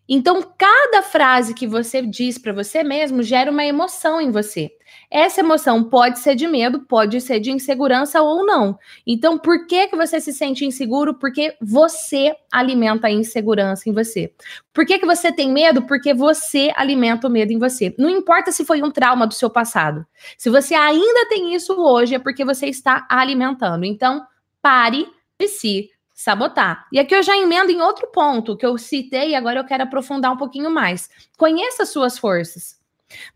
Então, 0.08 0.42
cada 0.56 1.02
frase 1.02 1.52
que 1.54 1.66
você 1.66 2.02
diz 2.02 2.38
para 2.38 2.52
você 2.52 2.84
mesmo 2.84 3.22
gera 3.22 3.50
uma 3.50 3.64
emoção 3.64 4.20
em 4.20 4.30
você. 4.30 4.70
Essa 5.10 5.40
emoção 5.40 5.84
pode 5.84 6.18
ser 6.18 6.34
de 6.34 6.46
medo, 6.46 6.80
pode 6.80 7.20
ser 7.20 7.40
de 7.40 7.50
insegurança 7.50 8.22
ou 8.22 8.44
não. 8.44 8.78
Então, 9.06 9.38
por 9.38 9.66
que 9.66 9.88
que 9.88 9.96
você 9.96 10.20
se 10.20 10.32
sente 10.32 10.64
inseguro? 10.64 11.14
Porque 11.14 11.56
você 11.60 12.34
alimenta 12.52 13.08
a 13.08 13.10
insegurança 13.10 13.88
em 13.88 13.92
você. 13.92 14.32
Por 14.72 14.86
que 14.86 14.98
que 14.98 15.06
você 15.06 15.32
tem 15.32 15.50
medo? 15.50 15.82
Porque 15.82 16.14
você 16.14 16.72
alimenta 16.76 17.26
o 17.26 17.30
medo 17.30 17.52
em 17.52 17.58
você. 17.58 17.94
Não 17.98 18.10
importa 18.10 18.52
se 18.52 18.64
foi 18.64 18.82
um 18.82 18.90
trauma 18.90 19.26
do 19.26 19.34
seu 19.34 19.50
passado. 19.50 20.06
Se 20.38 20.50
você 20.50 20.75
ainda 20.75 21.28
tem 21.28 21.54
isso 21.54 21.75
hoje, 21.75 22.14
é 22.14 22.18
porque 22.18 22.44
você 22.44 22.66
está 22.66 23.06
alimentando. 23.08 23.84
Então, 23.84 24.25
pare 24.62 25.06
de 25.38 25.48
si 25.48 25.90
sabotar. 26.16 26.87
E 26.90 26.99
aqui 26.99 27.14
eu 27.14 27.23
já 27.23 27.37
emendo 27.37 27.70
em 27.70 27.82
outro 27.82 28.06
ponto 28.06 28.56
que 28.56 28.64
eu 28.64 28.78
citei 28.78 29.28
e 29.28 29.35
agora 29.35 29.61
eu 29.61 29.64
quero 29.64 29.82
aprofundar 29.82 30.32
um 30.32 30.37
pouquinho 30.38 30.70
mais. 30.70 31.11
Conheça 31.37 31.85
suas 31.85 32.18
forças. 32.18 32.80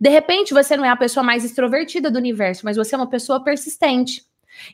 De 0.00 0.08
repente, 0.08 0.54
você 0.54 0.76
não 0.78 0.84
é 0.84 0.88
a 0.88 0.96
pessoa 0.96 1.22
mais 1.22 1.44
extrovertida 1.44 2.10
do 2.10 2.18
universo, 2.18 2.64
mas 2.64 2.78
você 2.78 2.94
é 2.94 2.98
uma 2.98 3.08
pessoa 3.08 3.44
persistente. 3.44 4.24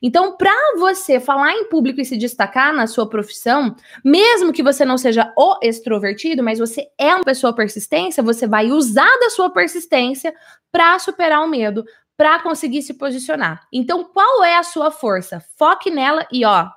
Então, 0.01 0.37
para 0.37 0.55
você 0.79 1.19
falar 1.19 1.53
em 1.53 1.69
público 1.69 2.01
e 2.01 2.05
se 2.05 2.17
destacar 2.17 2.73
na 2.73 2.87
sua 2.87 3.09
profissão, 3.09 3.75
mesmo 4.05 4.53
que 4.53 4.63
você 4.63 4.85
não 4.85 4.97
seja 4.97 5.33
o 5.37 5.59
extrovertido, 5.61 6.43
mas 6.43 6.59
você 6.61 6.89
é 6.97 7.15
uma 7.15 7.25
pessoa 7.25 7.55
persistência, 7.55 8.23
você 8.23 8.47
vai 8.47 8.71
usar 8.71 9.15
da 9.19 9.31
sua 9.31 9.51
persistência 9.51 10.33
para 10.73 10.99
superar 10.99 11.45
o 11.45 11.49
medo, 11.49 11.85
para 12.17 12.41
conseguir 12.41 12.83
se 12.83 12.95
posicionar. 12.95 13.67
Então, 13.73 14.05
qual 14.05 14.45
é 14.45 14.57
a 14.57 14.63
sua 14.63 14.91
força? 14.91 15.45
Foque 15.57 15.91
nela 15.91 16.27
e 16.33 16.45
ó, 16.45 16.71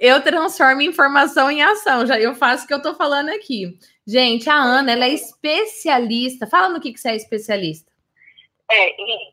eu 0.00 0.22
transformo 0.22 0.82
informação 0.82 1.50
em 1.50 1.62
ação, 1.62 2.06
já 2.06 2.18
eu 2.18 2.34
faço 2.34 2.64
o 2.64 2.66
que 2.66 2.74
eu 2.74 2.82
tô 2.82 2.94
falando 2.94 3.28
aqui. 3.28 3.78
Gente, 4.06 4.50
a 4.50 4.56
Ana, 4.56 4.92
ela 4.92 5.04
é 5.04 5.10
especialista. 5.10 6.46
Fala 6.46 6.68
no 6.68 6.80
que, 6.80 6.92
que 6.92 6.98
você 6.98 7.10
é 7.10 7.16
especialista. 7.16 7.89
É, 8.70 8.90
em 9.00 9.32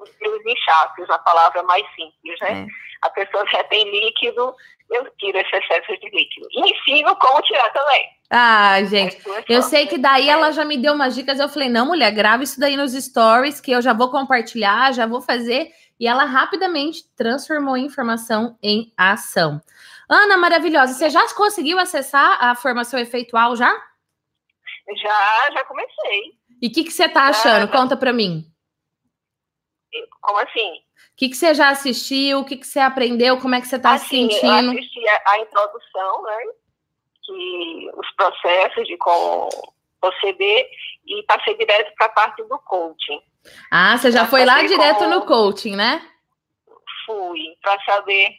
os 0.00 0.46
inchaços, 0.46 1.10
a 1.10 1.18
palavra 1.18 1.62
mais 1.62 1.84
simples, 1.94 2.40
né? 2.40 2.64
É. 2.64 2.66
A 3.02 3.10
pessoa 3.10 3.44
já 3.50 3.62
tem 3.64 3.88
líquido, 3.90 4.54
eu 4.90 5.10
tiro 5.18 5.38
esse 5.38 5.56
excesso 5.56 5.98
de 6.00 6.10
líquido. 6.10 6.48
E 6.50 6.70
ensino 6.70 7.14
como 7.16 7.42
tirar 7.42 7.70
também. 7.70 8.06
Ah, 8.30 8.82
gente, 8.84 9.18
eu 9.48 9.62
sei 9.62 9.86
que 9.86 9.96
daí 9.96 10.28
ela 10.28 10.50
já 10.52 10.64
me 10.64 10.76
deu 10.76 10.92
umas 10.92 11.14
dicas, 11.14 11.40
eu 11.40 11.48
falei, 11.48 11.68
não, 11.68 11.86
mulher, 11.86 12.10
grava 12.10 12.42
isso 12.42 12.60
daí 12.60 12.76
nos 12.76 12.92
stories, 12.92 13.60
que 13.60 13.70
eu 13.70 13.80
já 13.80 13.92
vou 13.92 14.10
compartilhar, 14.10 14.92
já 14.92 15.06
vou 15.06 15.20
fazer. 15.20 15.70
E 15.98 16.06
ela 16.06 16.24
rapidamente 16.24 17.02
transformou 17.16 17.74
a 17.74 17.78
informação 17.78 18.56
em 18.62 18.92
ação. 18.96 19.60
Ana, 20.08 20.36
maravilhosa, 20.36 20.94
você 20.94 21.10
já 21.10 21.22
conseguiu 21.34 21.78
acessar 21.78 22.42
a 22.42 22.54
formação 22.54 22.98
efeitual 22.98 23.56
já? 23.56 23.70
Já, 24.96 25.50
já 25.52 25.64
comecei. 25.64 26.38
E 26.60 26.66
o 26.68 26.72
que, 26.72 26.84
que 26.84 26.90
você 26.90 27.08
tá 27.08 27.28
achando? 27.28 27.64
Ah, 27.64 27.68
Conta 27.68 27.96
para 27.96 28.12
mim. 28.12 28.44
Como 30.20 30.38
assim? 30.40 30.72
O 31.12 31.16
que, 31.16 31.28
que 31.28 31.36
você 31.36 31.54
já 31.54 31.70
assistiu? 31.70 32.40
O 32.40 32.44
que, 32.44 32.56
que 32.56 32.66
você 32.66 32.80
aprendeu? 32.80 33.38
Como 33.40 33.54
é 33.54 33.60
que 33.60 33.66
você 33.66 33.76
está 33.76 33.92
assim, 33.92 34.28
se 34.30 34.40
sentindo? 34.40 34.72
Eu 34.72 34.78
assisti 34.78 35.08
a, 35.08 35.30
a, 35.30 35.38
introdução, 35.40 36.22
né? 36.22 36.38
Que 37.24 37.90
os 37.96 38.10
processos 38.12 38.86
de 38.86 38.96
como 38.98 39.48
proceder 40.00 40.68
e 41.06 41.22
passei 41.24 41.56
direto 41.56 41.92
para 41.96 42.06
a 42.06 42.10
parte 42.10 42.42
do 42.44 42.58
coaching. 42.60 43.20
Ah, 43.70 43.96
você 43.96 44.12
já, 44.12 44.26
foi 44.26 44.44
lá 44.44 44.62
direto 44.62 44.98
como... 44.98 45.10
no 45.10 45.26
coaching, 45.26 45.76
né? 45.76 46.06
Fui, 47.06 47.56
para 47.62 47.82
saber 47.84 48.30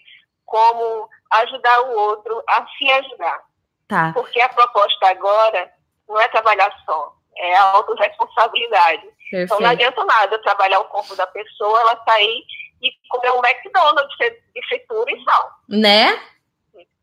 como 0.45 1.10
ajudar 1.32 1.82
o 1.82 1.99
outro 1.99 2.43
a 2.47 2.65
se 2.77 2.89
ajudar. 2.91 3.41
Tá. 3.88 4.13
Porque 4.13 4.39
a 4.39 4.49
proposta 4.49 5.10
agora 5.10 5.71
não 6.08 6.19
é 6.19 6.27
trabalhar 6.27 6.71
só 6.86 7.18
é 7.39 7.56
a 7.56 7.63
autorresponsabilidade. 7.71 9.02
Perfeito. 9.02 9.45
Então 9.45 9.60
não 9.60 9.69
adianta 9.69 10.04
nada 10.06 10.41
trabalhar 10.41 10.80
o 10.80 10.86
corpo 10.86 11.15
da 11.15 11.25
pessoa, 11.28 11.80
ela 11.82 12.04
sair 12.08 12.43
e 12.82 12.91
comer 13.10 13.32
um 13.32 13.41
McDonald's 13.43 14.15
de 14.17 14.67
fritura 14.67 15.12
e 15.12 15.23
sal. 15.23 15.52
Né? 15.67 16.21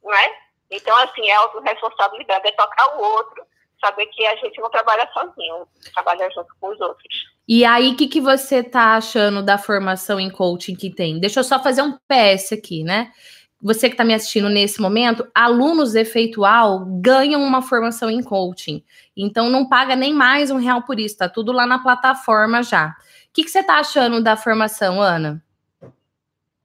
Não 0.02 0.14
é? 0.14 0.38
Então, 0.70 0.96
assim, 0.98 1.28
é 1.28 1.34
autorresponsabilidade, 1.36 2.48
é 2.48 2.52
tocar 2.52 2.96
o 2.96 3.02
outro 3.02 3.44
saber 3.80 4.06
que 4.06 4.24
a 4.26 4.36
gente 4.36 4.60
não 4.60 4.70
trabalha 4.70 5.08
sozinho, 5.12 5.66
trabalha 5.94 6.28
junto 6.30 6.48
com 6.60 6.68
os 6.70 6.80
outros. 6.80 7.06
E 7.46 7.64
aí, 7.64 7.92
o 7.92 7.96
que, 7.96 8.08
que 8.08 8.20
você 8.20 8.62
tá 8.62 8.96
achando 8.96 9.42
da 9.42 9.58
formação 9.58 10.18
em 10.18 10.30
coaching 10.30 10.74
que 10.74 10.90
tem? 10.90 11.20
Deixa 11.20 11.40
eu 11.40 11.44
só 11.44 11.62
fazer 11.62 11.82
um 11.82 11.92
PS 11.92 12.52
aqui, 12.52 12.82
né? 12.82 13.12
Você 13.60 13.88
que 13.88 13.94
está 13.94 14.04
me 14.04 14.14
assistindo 14.14 14.48
nesse 14.48 14.80
momento, 14.80 15.26
alunos 15.34 15.94
efeitual 15.94 16.84
ganham 17.00 17.42
uma 17.42 17.62
formação 17.62 18.10
em 18.10 18.22
coaching. 18.22 18.84
Então, 19.16 19.48
não 19.48 19.68
paga 19.68 19.96
nem 19.96 20.12
mais 20.12 20.50
um 20.50 20.58
real 20.58 20.82
por 20.82 21.00
isso, 21.00 21.18
tá 21.18 21.28
tudo 21.28 21.52
lá 21.52 21.66
na 21.66 21.78
plataforma 21.78 22.62
já. 22.62 22.94
O 23.28 23.32
que, 23.32 23.44
que 23.44 23.50
você 23.50 23.62
tá 23.62 23.78
achando 23.78 24.22
da 24.22 24.36
formação, 24.36 25.00
Ana? 25.00 25.42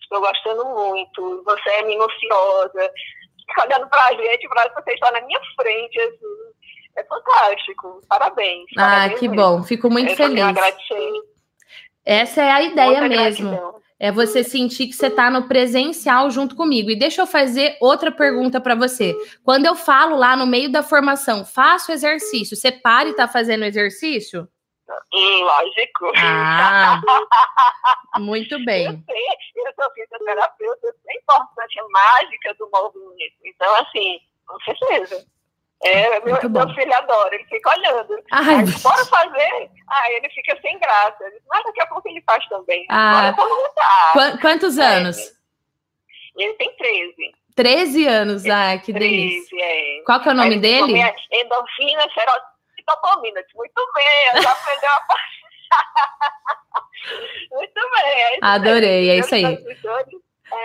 Estou 0.02 0.20
gostando 0.20 0.66
muito. 0.66 1.44
Você 1.46 1.70
é 1.70 1.86
minuciosa, 1.86 2.92
olhando 3.64 3.88
para 3.88 4.06
a 4.08 4.14
gente, 4.14 4.48
para 4.50 4.74
você 4.74 4.94
estar 4.94 5.12
na 5.12 5.22
minha 5.22 5.40
frente, 5.56 6.00
assim 6.00 6.52
é 6.98 7.04
fantástico. 7.04 8.02
Parabéns. 8.08 8.66
Ah, 8.78 8.82
parabéns 8.82 9.20
que 9.20 9.28
mesmo. 9.28 9.44
bom. 9.44 9.64
Fico 9.64 9.90
muito 9.90 10.16
feliz. 10.16 10.46
Essa 12.06 12.42
é 12.42 12.52
a 12.52 12.62
ideia 12.64 13.02
mesmo. 13.02 13.52
Gratidão. 13.52 13.82
É 14.04 14.12
você 14.12 14.44
sentir 14.44 14.88
que 14.88 14.94
você 14.94 15.06
está 15.06 15.30
no 15.30 15.48
presencial 15.48 16.32
junto 16.32 16.56
comigo. 16.56 16.90
E 16.90 16.96
deixa 16.96 17.22
eu 17.22 17.28
fazer 17.28 17.78
outra 17.80 18.12
pergunta 18.12 18.60
para 18.60 18.74
você. 18.74 19.16
Quando 19.44 19.68
eu 19.68 19.76
falo 19.76 20.16
lá 20.16 20.36
no 20.36 20.48
meio 20.48 20.72
da 20.72 20.82
formação, 20.82 21.46
faço 21.46 21.92
exercício, 21.92 22.58
você 22.58 22.72
para 22.72 23.10
e 23.10 23.12
está 23.12 23.28
fazendo 23.28 23.64
exercício? 23.64 24.48
Lógico. 25.14 26.12
Ah, 26.18 27.00
muito 28.20 28.58
bem. 28.66 28.88
Eu 28.88 29.04
sei, 29.06 29.66
eu 29.68 29.74
sou 29.80 29.94
fisioterapeuta, 29.94 30.88
eu 30.88 30.94
sei 31.06 31.16
a 31.16 31.22
importância 31.22 31.84
mágica 31.92 32.56
do 32.56 32.70
movimento. 32.74 33.36
Então, 33.46 33.76
assim, 33.76 34.20
com 34.48 34.60
certeza. 34.62 35.24
É, 35.84 36.20
meu, 36.20 36.50
meu, 36.50 36.76
filho 36.76 36.94
adora, 36.94 37.34
ele 37.34 37.46
fica 37.46 37.70
olhando. 37.72 38.24
Ai, 38.32 38.56
aí, 38.56 38.66
bora 38.84 39.06
fazer. 39.06 39.70
Aí 39.90 40.16
ele 40.16 40.30
fica 40.30 40.60
sem 40.62 40.78
graça. 40.78 41.24
Mas 41.50 41.64
daqui 41.64 41.82
a 41.82 41.88
pouco 41.88 42.08
ele 42.08 42.22
faz 42.22 42.48
também. 42.48 42.86
Ah, 42.90 43.34
Qu 44.14 44.42
quantos 44.42 44.78
é, 44.78 44.86
anos? 44.86 45.18
Ele 46.38 46.54
tem 46.54 46.76
13. 46.76 47.16
13 47.56 48.08
anos, 48.08 48.46
ah, 48.46 48.78
que 48.78 48.94
13, 48.94 49.00
delícia. 49.00 49.58
É. 49.60 50.04
Qual 50.06 50.20
que 50.20 50.30
é 50.30 50.32
o 50.32 50.36
nome 50.36 50.60
dele? 50.60 50.94
Endorfina, 51.32 52.04
e 52.78 52.84
dopamina. 52.86 53.44
Muito 53.56 53.92
bem, 53.96 54.42
já 54.42 54.52
aprendeu 54.52 54.90
a 54.90 55.02
Muito 57.52 57.74
bem. 57.74 58.22
É 58.22 58.40
Adorei, 58.42 59.10
é 59.10 59.18
isso 59.18 59.34
aí. 59.36 59.58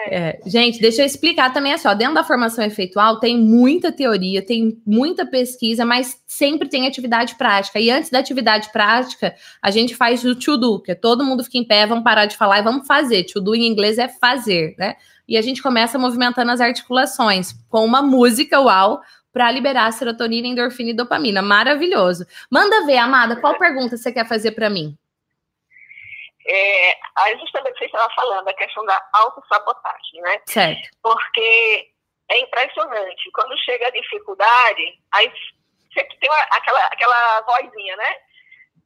É. 0.08 0.38
gente, 0.46 0.80
deixa 0.80 1.02
eu 1.02 1.06
explicar 1.06 1.52
também 1.52 1.72
assim, 1.72 1.88
dentro 1.96 2.14
da 2.14 2.24
formação 2.24 2.64
efeitual 2.64 3.18
tem 3.18 3.38
muita 3.38 3.90
teoria, 3.90 4.44
tem 4.44 4.80
muita 4.86 5.26
pesquisa, 5.26 5.84
mas 5.84 6.20
sempre 6.26 6.68
tem 6.68 6.86
atividade 6.86 7.34
prática. 7.36 7.80
E 7.80 7.90
antes 7.90 8.10
da 8.10 8.18
atividade 8.18 8.70
prática, 8.72 9.34
a 9.60 9.70
gente 9.70 9.94
faz 9.94 10.24
o 10.24 10.34
to 10.34 10.56
do, 10.56 10.80
que 10.80 10.92
é 10.92 10.94
todo 10.94 11.24
mundo 11.24 11.44
fica 11.44 11.58
em 11.58 11.64
pé, 11.64 11.86
vamos 11.86 12.04
parar 12.04 12.26
de 12.26 12.36
falar 12.36 12.60
e 12.60 12.62
vamos 12.62 12.86
fazer. 12.86 13.24
To 13.24 13.40
do 13.40 13.54
em 13.54 13.66
inglês 13.66 13.98
é 13.98 14.08
fazer, 14.08 14.74
né? 14.78 14.96
E 15.28 15.36
a 15.36 15.42
gente 15.42 15.62
começa 15.62 15.98
movimentando 15.98 16.52
as 16.52 16.60
articulações 16.60 17.52
com 17.68 17.84
uma 17.84 18.00
música, 18.00 18.60
uau, 18.60 19.00
para 19.32 19.50
liberar 19.50 19.92
serotonina, 19.92 20.46
endorfina 20.46 20.90
e 20.90 20.94
dopamina. 20.94 21.42
Maravilhoso. 21.42 22.24
Manda 22.50 22.86
ver, 22.86 22.98
amada, 22.98 23.36
qual 23.36 23.58
pergunta 23.58 23.96
você 23.96 24.12
quer 24.12 24.26
fazer 24.26 24.52
para 24.52 24.70
mim? 24.70 24.96
É, 26.48 27.38
justamente 27.38 27.72
o 27.72 27.74
que 27.74 27.78
você 27.80 27.84
estava 27.86 28.12
falando, 28.14 28.48
a 28.48 28.54
questão 28.54 28.84
da 28.84 29.08
autossabotagem, 29.12 30.20
né? 30.22 30.40
Certo. 30.46 30.88
Porque 31.02 31.90
é 32.30 32.38
impressionante, 32.38 33.30
quando 33.32 33.58
chega 33.58 33.86
a 33.86 33.90
dificuldade, 33.90 35.00
aí 35.12 35.32
sempre 35.92 36.16
tem 36.18 36.30
uma, 36.30 36.40
aquela, 36.52 36.80
aquela 36.86 37.40
vozinha, 37.42 37.96
né? 37.96 38.16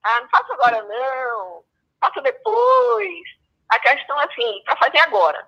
Ah, 0.02 0.20
não 0.20 0.28
faço 0.30 0.52
agora 0.52 0.82
não, 0.82 1.64
faço 2.00 2.20
depois. 2.22 3.40
A 3.68 3.78
questão, 3.78 4.18
assim, 4.18 4.62
para 4.64 4.76
fazer 4.76 4.98
agora. 5.00 5.46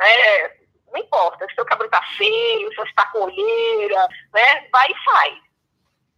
É, 0.00 0.56
não 0.92 1.00
importa 1.00 1.46
se 1.46 1.60
o 1.60 1.64
cabelo 1.64 1.90
tá 1.90 2.02
feio, 2.16 2.70
se 2.70 2.76
você 2.76 2.88
está 2.88 3.06
com 3.06 3.22
olheira, 3.22 4.08
né? 4.32 4.68
Vai 4.70 4.90
e 4.90 5.04
faz. 5.04 5.34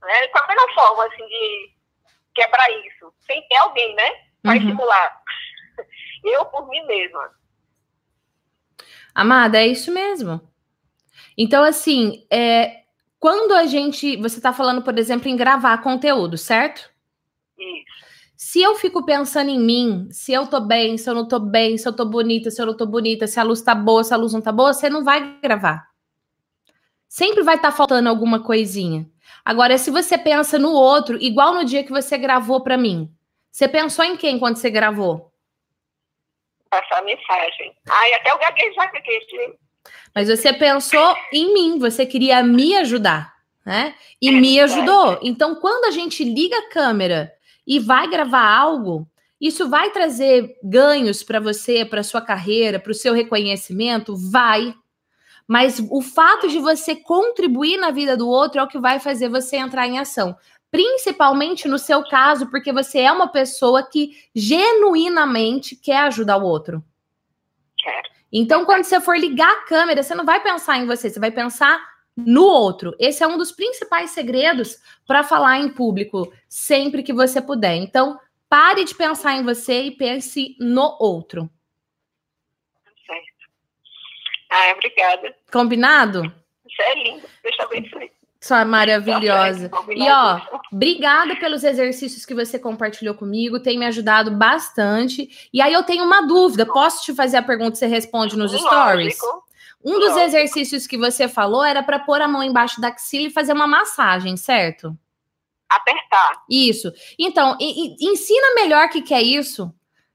Né? 0.03 0.29
Qual 0.29 0.45
a 0.45 0.49
melhor 0.49 0.75
forma, 0.75 1.07
assim, 1.07 1.27
de 1.27 1.75
quebrar 2.35 2.71
isso? 2.71 3.13
Sem 3.27 3.47
ter 3.49 3.57
alguém, 3.57 3.95
né? 3.95 4.30
Vai 4.43 4.59
uhum. 4.59 4.77
Eu 6.25 6.45
por 6.47 6.69
mim 6.69 6.85
mesma. 6.87 7.31
Amada, 9.15 9.59
é 9.59 9.67
isso 9.67 9.93
mesmo. 9.93 10.41
Então, 11.37 11.65
assim, 11.65 12.27
é, 12.31 12.85
quando 13.19 13.53
a 13.53 13.67
gente. 13.67 14.17
Você 14.17 14.39
está 14.39 14.53
falando, 14.53 14.83
por 14.83 14.99
exemplo, 14.99 15.29
em 15.29 15.37
gravar 15.37 15.79
conteúdo, 15.79 16.37
certo? 16.37 16.91
Isso. 17.59 18.01
Se 18.37 18.63
eu 18.63 18.75
fico 18.75 19.05
pensando 19.05 19.51
em 19.51 19.61
mim, 19.61 20.09
se 20.11 20.33
eu 20.33 20.47
tô 20.47 20.61
bem, 20.61 20.97
se 20.97 21.09
eu 21.09 21.15
não 21.15 21.29
tô 21.29 21.39
bem, 21.39 21.77
se 21.77 21.87
eu 21.87 21.93
tô 21.93 22.07
bonita, 22.07 22.51
se 22.51 22.61
eu 22.61 22.65
não 22.65 22.75
tô 22.75 22.87
bonita, 22.87 23.27
se 23.27 23.39
a 23.39 23.43
luz 23.43 23.61
tá 23.61 23.75
boa, 23.75 24.03
se 24.03 24.15
a 24.15 24.17
luz 24.17 24.33
não 24.33 24.41
tá 24.41 24.51
boa, 24.51 24.73
você 24.73 24.89
não 24.89 25.05
vai 25.05 25.39
gravar. 25.41 25.87
Sempre 27.07 27.43
vai 27.43 27.57
estar 27.57 27.71
tá 27.71 27.77
faltando 27.77 28.09
alguma 28.09 28.41
coisinha. 28.41 29.07
Agora, 29.45 29.77
se 29.77 29.91
você 29.91 30.17
pensa 30.17 30.59
no 30.59 30.71
outro, 30.71 31.19
igual 31.21 31.55
no 31.55 31.65
dia 31.67 31.85
que 31.85 31.91
você 31.91 32.17
gravou 32.17 32.63
para 32.63 32.79
mim, 32.79 33.13
você 33.51 33.67
pensou 33.69 34.05
em 34.05 34.17
quem 34.17 34.39
quando 34.39 34.57
você 34.57 34.71
gravou? 34.71 35.31
Passar 36.71 37.03
mensagem. 37.03 37.75
Ai, 37.89 38.13
até 38.15 38.33
o 38.33 38.39
gaguejar 38.39 38.93
que 38.93 39.57
Mas 40.15 40.29
você 40.29 40.53
pensou 40.53 41.17
em 41.33 41.53
mim, 41.53 41.79
você 41.79 42.07
queria 42.07 42.43
me 42.45 42.77
ajudar, 42.77 43.35
né? 43.67 43.95
E 44.23 44.29
é, 44.29 44.33
me 44.33 44.61
ajudou. 44.61 45.19
Então, 45.21 45.57
quando 45.57 45.87
a 45.87 45.91
gente 45.91 46.23
liga 46.23 46.57
a 46.57 46.69
câmera 46.69 47.33
e 47.67 47.81
vai 47.81 48.09
gravar 48.09 48.47
algo, 48.57 49.07
isso 49.41 49.69
vai 49.69 49.91
trazer 49.91 50.57
ganhos 50.63 51.25
para 51.25 51.41
você, 51.41 51.85
para 51.85 52.05
sua 52.05 52.21
carreira, 52.21 52.79
para 52.79 52.93
o 52.93 52.95
seu 52.95 53.13
reconhecimento? 53.13 54.15
Vai. 54.17 54.73
Mas 55.49 55.85
o 55.91 56.01
fato 56.01 56.47
de 56.47 56.61
você 56.61 56.95
contribuir 56.95 57.77
na 57.79 57.91
vida 57.91 58.17
do 58.17 58.29
outro 58.29 58.61
é 58.61 58.63
o 58.63 58.69
que 58.69 58.79
vai 58.79 59.01
fazer 59.01 59.29
você 59.29 59.57
entrar 59.57 59.89
em 59.89 59.99
ação 59.99 60.37
principalmente 60.71 61.67
no 61.67 61.79
seu 61.79 62.03
caso, 62.05 62.51
porque 62.51 62.73
você 62.73 63.01
é 63.01 63.13
uma 63.13 63.29
pessoa 63.29 63.83
que 63.89 64.13
genuinamente 64.35 65.75
quer 65.75 65.99
ajudar 66.03 66.37
o 66.37 66.45
outro. 66.45 66.85
Quero. 67.79 68.11
Então, 68.33 68.65
quando 68.65 68.85
você 68.85 69.01
for 69.01 69.19
ligar 69.19 69.51
a 69.51 69.63
câmera, 69.63 70.03
você 70.03 70.15
não 70.15 70.25
vai 70.25 70.41
pensar 70.41 70.79
em 70.79 70.87
você, 70.87 71.11
você 71.11 71.19
vai 71.19 71.33
pensar 71.33 71.81
no 72.17 72.45
outro. 72.45 72.95
Esse 72.99 73.23
é 73.25 73.27
um 73.27 73.37
dos 73.37 73.51
principais 73.51 74.11
segredos 74.11 74.79
para 75.07 75.25
falar 75.25 75.59
em 75.59 75.69
público 75.69 76.33
sempre 76.49 77.03
que 77.03 77.13
você 77.13 77.43
puder. 77.43 77.75
Então, 77.77 78.19
pare 78.49 78.85
de 78.85 78.95
pensar 78.95 79.35
em 79.35 79.43
você 79.43 79.83
e 79.83 79.91
pense 79.91 80.57
no 80.61 80.97
outro. 81.01 81.51
Certo. 83.07 83.51
Ah, 84.51 84.73
obrigada. 84.77 85.37
Combinado? 85.51 86.33
Isso 86.69 86.83
é 86.83 86.95
lindo. 87.03 87.27
Deixa 87.43 87.63
eu 87.63 87.69
ver 87.69 88.20
Só 88.41 88.65
maravilhosa. 88.65 89.71
E 89.91 90.11
ó, 90.11 90.41
obrigada 90.73 91.37
pelos 91.37 91.63
exercícios 91.63 92.25
que 92.25 92.35
você 92.35 92.59
compartilhou 92.59 93.15
comigo, 93.15 93.61
tem 93.61 93.79
me 93.79 93.85
ajudado 93.85 94.31
bastante. 94.31 95.29
E 95.53 95.61
aí 95.61 95.73
eu 95.73 95.83
tenho 95.83 96.05
uma 96.05 96.23
dúvida, 96.23 96.65
posso 96.65 97.05
te 97.05 97.15
fazer 97.15 97.37
a 97.37 97.43
pergunta 97.43 97.77
e 97.77 97.79
você 97.79 97.87
responde 97.87 98.39
nos 98.39 98.53
stories? 98.53 99.19
Um 99.85 99.99
dos 99.99 100.17
exercícios 100.17 100.87
que 100.87 100.97
você 100.97 101.29
falou 101.29 101.63
era 101.63 101.83
para 101.83 101.99
pôr 101.99 102.21
a 102.23 102.29
mão 102.29 102.43
embaixo 102.43 102.81
da 102.81 102.89
axila 102.89 103.29
e 103.29 103.33
fazer 103.33 103.53
uma 103.53 103.67
massagem, 103.67 104.37
certo? 104.37 104.97
Apertar. 105.69 106.43
Isso. 106.49 106.93
Então, 107.19 107.57
e, 107.61 107.95
e, 107.95 108.11
ensina 108.11 108.55
melhor 108.55 108.87
o 108.87 108.91
que, 108.91 109.03
que 109.03 109.15
é 109.15 109.23
isso. 109.23 109.73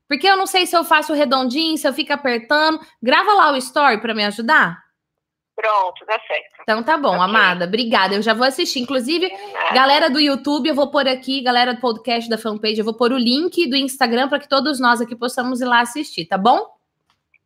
Porque 0.08 0.28
eu 0.28 0.38
não 0.38 0.46
sei 0.46 0.66
se 0.66 0.76
eu 0.76 0.84
faço 0.84 1.14
redondinho, 1.14 1.78
se 1.78 1.88
eu 1.88 1.94
fico 1.94 2.14
apertando. 2.14 2.80
Grava 3.02 3.34
lá 3.34 3.52
o 3.52 3.58
story 3.58 4.00
para 4.00 4.14
me 4.14 4.24
ajudar. 4.26 4.85
Pronto, 5.56 6.06
dá 6.06 6.20
certo. 6.28 6.62
Então 6.64 6.84
tá 6.84 6.98
bom, 6.98 7.16
okay. 7.16 7.24
amada. 7.24 7.66
Obrigada. 7.66 8.16
Eu 8.16 8.22
já 8.22 8.34
vou 8.34 8.46
assistir. 8.46 8.80
Inclusive, 8.80 9.32
galera 9.74 10.10
do 10.10 10.20
YouTube, 10.20 10.68
eu 10.68 10.76
vou 10.76 10.92
pôr 10.92 11.08
aqui, 11.08 11.42
galera 11.42 11.74
do 11.74 11.80
podcast 11.80 12.30
da 12.30 12.38
fanpage, 12.38 12.80
eu 12.80 12.86
vou 12.86 12.94
pôr 12.94 13.14
o 13.14 13.18
link 13.18 13.66
do 13.68 13.76
Instagram 13.76 14.28
para 14.28 14.40
que 14.40 14.50
todos 14.50 14.80
nós 14.80 15.00
aqui 15.00 15.16
possamos 15.16 15.62
ir 15.62 15.66
lá 15.66 15.80
assistir, 15.80 16.26
tá 16.26 16.38
bom? 16.38 16.76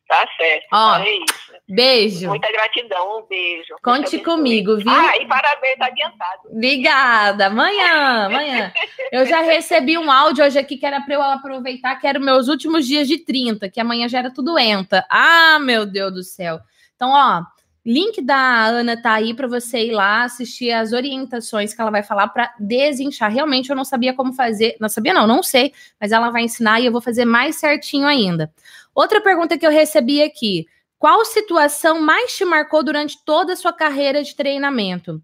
Tá 0.07 0.27
certo. 0.37 0.65
Ó, 0.73 0.97
é 0.97 1.17
isso. 1.17 1.53
Beijo. 1.69 2.29
Muita 2.29 2.51
gratidão, 2.51 3.19
um 3.19 3.27
beijo. 3.27 3.75
Conte 3.83 4.17
comigo, 4.17 4.77
viu? 4.77 4.89
Ah, 4.89 5.15
e 5.17 5.27
parabéns 5.27 5.79
adiantado. 5.79 6.49
Obrigada. 6.51 7.45
Amanhã, 7.45 8.25
amanhã. 8.25 8.73
Eu 9.11 9.23
já 9.27 9.41
recebi 9.45 9.95
um 9.99 10.11
áudio 10.11 10.43
hoje 10.43 10.57
aqui 10.57 10.77
que 10.77 10.85
era 10.85 10.99
para 10.99 11.13
eu 11.13 11.21
aproveitar, 11.21 11.95
que 11.97 12.07
era 12.07 12.17
meus 12.17 12.47
últimos 12.47 12.87
dias 12.87 13.07
de 13.07 13.19
30, 13.19 13.69
que 13.69 13.79
amanhã 13.79 14.09
já 14.09 14.17
era 14.17 14.33
tudo 14.33 14.57
enta. 14.57 15.05
Ah, 15.11 15.59
meu 15.59 15.85
Deus 15.85 16.11
do 16.11 16.23
céu. 16.23 16.59
Então, 16.95 17.11
ó, 17.11 17.43
Link 17.89 18.21
da 18.21 18.65
Ana 18.65 19.01
tá 19.01 19.13
aí 19.13 19.33
para 19.33 19.47
você 19.47 19.87
ir 19.87 19.91
lá 19.93 20.23
assistir 20.23 20.71
as 20.71 20.93
orientações 20.93 21.73
que 21.73 21.81
ela 21.81 21.89
vai 21.89 22.03
falar 22.03 22.27
para 22.27 22.53
desinchar. 22.59 23.31
Realmente 23.31 23.71
eu 23.71 23.75
não 23.75 23.83
sabia 23.83 24.13
como 24.13 24.31
fazer, 24.31 24.77
não 24.79 24.87
sabia 24.87 25.11
não, 25.11 25.25
não 25.25 25.41
sei, 25.41 25.73
mas 25.99 26.11
ela 26.11 26.29
vai 26.29 26.43
ensinar 26.43 26.79
e 26.79 26.85
eu 26.85 26.91
vou 26.91 27.01
fazer 27.01 27.25
mais 27.25 27.55
certinho 27.55 28.05
ainda. 28.05 28.53
Outra 28.93 29.19
pergunta 29.19 29.57
que 29.57 29.65
eu 29.65 29.71
recebi 29.71 30.21
aqui: 30.21 30.67
qual 30.99 31.25
situação 31.25 31.99
mais 31.99 32.37
te 32.37 32.45
marcou 32.45 32.83
durante 32.83 33.17
toda 33.25 33.53
a 33.53 33.55
sua 33.55 33.73
carreira 33.73 34.21
de 34.21 34.35
treinamento? 34.35 35.19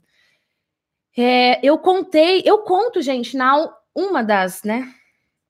É, 1.15 1.59
eu 1.63 1.77
contei, 1.77 2.41
eu 2.43 2.57
conto, 2.63 2.99
gente, 2.99 3.37
na 3.37 3.71
uma 3.93 4.23
das, 4.23 4.63
né? 4.63 4.91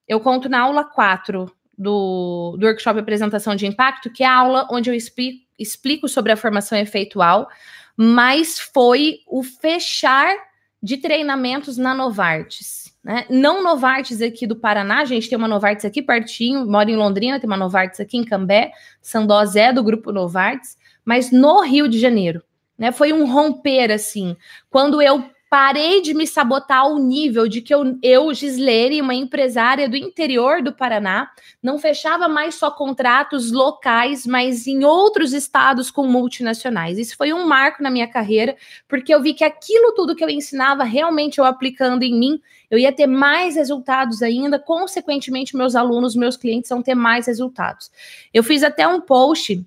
Eu 0.05 0.19
conto 0.19 0.49
na 0.49 0.59
aula 0.59 0.83
4 0.83 1.49
do, 1.77 2.55
do 2.57 2.65
workshop 2.65 2.99
Apresentação 2.99 3.55
de 3.55 3.65
Impacto, 3.65 4.09
que 4.09 4.23
é 4.23 4.27
a 4.27 4.35
aula 4.35 4.67
onde 4.71 4.89
eu 4.89 4.93
explico, 4.93 5.45
explico 5.57 6.07
sobre 6.07 6.31
a 6.31 6.37
formação 6.37 6.77
efeitual, 6.77 7.47
mas 7.95 8.59
foi 8.59 9.19
o 9.27 9.43
fechar 9.43 10.35
de 10.81 10.97
treinamentos 10.97 11.77
na 11.77 11.93
Novartis. 11.93 12.93
Né? 13.03 13.25
Não 13.29 13.63
Novartis 13.63 14.21
aqui 14.21 14.45
do 14.45 14.55
Paraná, 14.55 15.01
a 15.01 15.05
gente 15.05 15.29
tem 15.29 15.37
uma 15.37 15.47
Novartis 15.47 15.85
aqui 15.85 16.01
pertinho, 16.01 16.65
mora 16.65 16.89
em 16.89 16.95
Londrina, 16.95 17.39
tem 17.39 17.47
uma 17.47 17.57
Novartis 17.57 17.99
aqui 17.99 18.17
em 18.17 18.25
Cambé, 18.25 18.71
Sandós 19.01 19.55
é 19.55 19.71
do 19.71 19.83
grupo 19.83 20.11
Novartis, 20.11 20.77
mas 21.03 21.31
no 21.31 21.61
Rio 21.61 21.87
de 21.87 21.99
Janeiro. 21.99 22.43
Né? 22.77 22.91
Foi 22.91 23.13
um 23.13 23.31
romper, 23.31 23.91
assim, 23.91 24.35
quando 24.69 25.01
eu 25.01 25.23
parei 25.49 26.01
de 26.01 26.13
me 26.13 26.25
sabotar 26.25 26.79
ao 26.79 26.97
nível 26.97 27.47
de 27.47 27.61
que 27.61 27.73
eu, 27.73 27.97
eu, 28.01 28.33
Gislene, 28.33 29.01
uma 29.01 29.13
empresária 29.13 29.87
do 29.87 29.95
interior 29.95 30.61
do 30.61 30.73
Paraná, 30.73 31.29
não 31.61 31.77
fechava 31.77 32.27
mais 32.27 32.55
só 32.55 32.71
contratos 32.71 33.51
locais, 33.51 34.25
mas 34.25 34.67
em 34.67 34.83
outros 34.83 35.33
estados 35.33 35.91
com 35.91 36.05
multinacionais. 36.05 36.97
Isso 36.97 37.15
foi 37.15 37.31
um 37.31 37.45
marco 37.45 37.81
na 37.81 37.91
minha 37.91 38.07
carreira, 38.07 38.55
porque 38.87 39.13
eu 39.13 39.21
vi 39.21 39.33
que 39.33 39.43
aquilo 39.43 39.93
tudo 39.93 40.15
que 40.15 40.23
eu 40.23 40.29
ensinava, 40.29 40.83
realmente 40.83 41.37
eu 41.37 41.45
aplicando 41.45 42.03
em 42.03 42.17
mim, 42.17 42.41
eu 42.69 42.77
ia 42.77 42.91
ter 42.91 43.07
mais 43.07 43.55
resultados 43.55 44.21
ainda, 44.21 44.59
consequentemente, 44.59 45.55
meus 45.55 45.75
alunos, 45.75 46.15
meus 46.15 46.35
clientes 46.35 46.69
vão 46.69 46.81
ter 46.81 46.95
mais 46.95 47.27
resultados. 47.27 47.91
Eu 48.33 48.43
fiz 48.43 48.63
até 48.63 48.87
um 48.87 48.99
post 48.99 49.63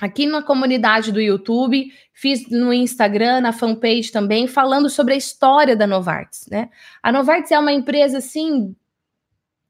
aqui 0.00 0.26
na 0.26 0.42
comunidade 0.42 1.12
do 1.12 1.20
YouTube, 1.20 1.92
fiz 2.12 2.48
no 2.48 2.72
Instagram, 2.72 3.40
na 3.40 3.52
fanpage 3.52 4.10
também, 4.10 4.46
falando 4.46 4.88
sobre 4.88 5.14
a 5.14 5.16
história 5.16 5.76
da 5.76 5.86
Novartis, 5.86 6.46
né? 6.50 6.70
A 7.02 7.12
Novartis 7.12 7.52
é 7.52 7.58
uma 7.58 7.72
empresa 7.72 8.18
assim 8.18 8.74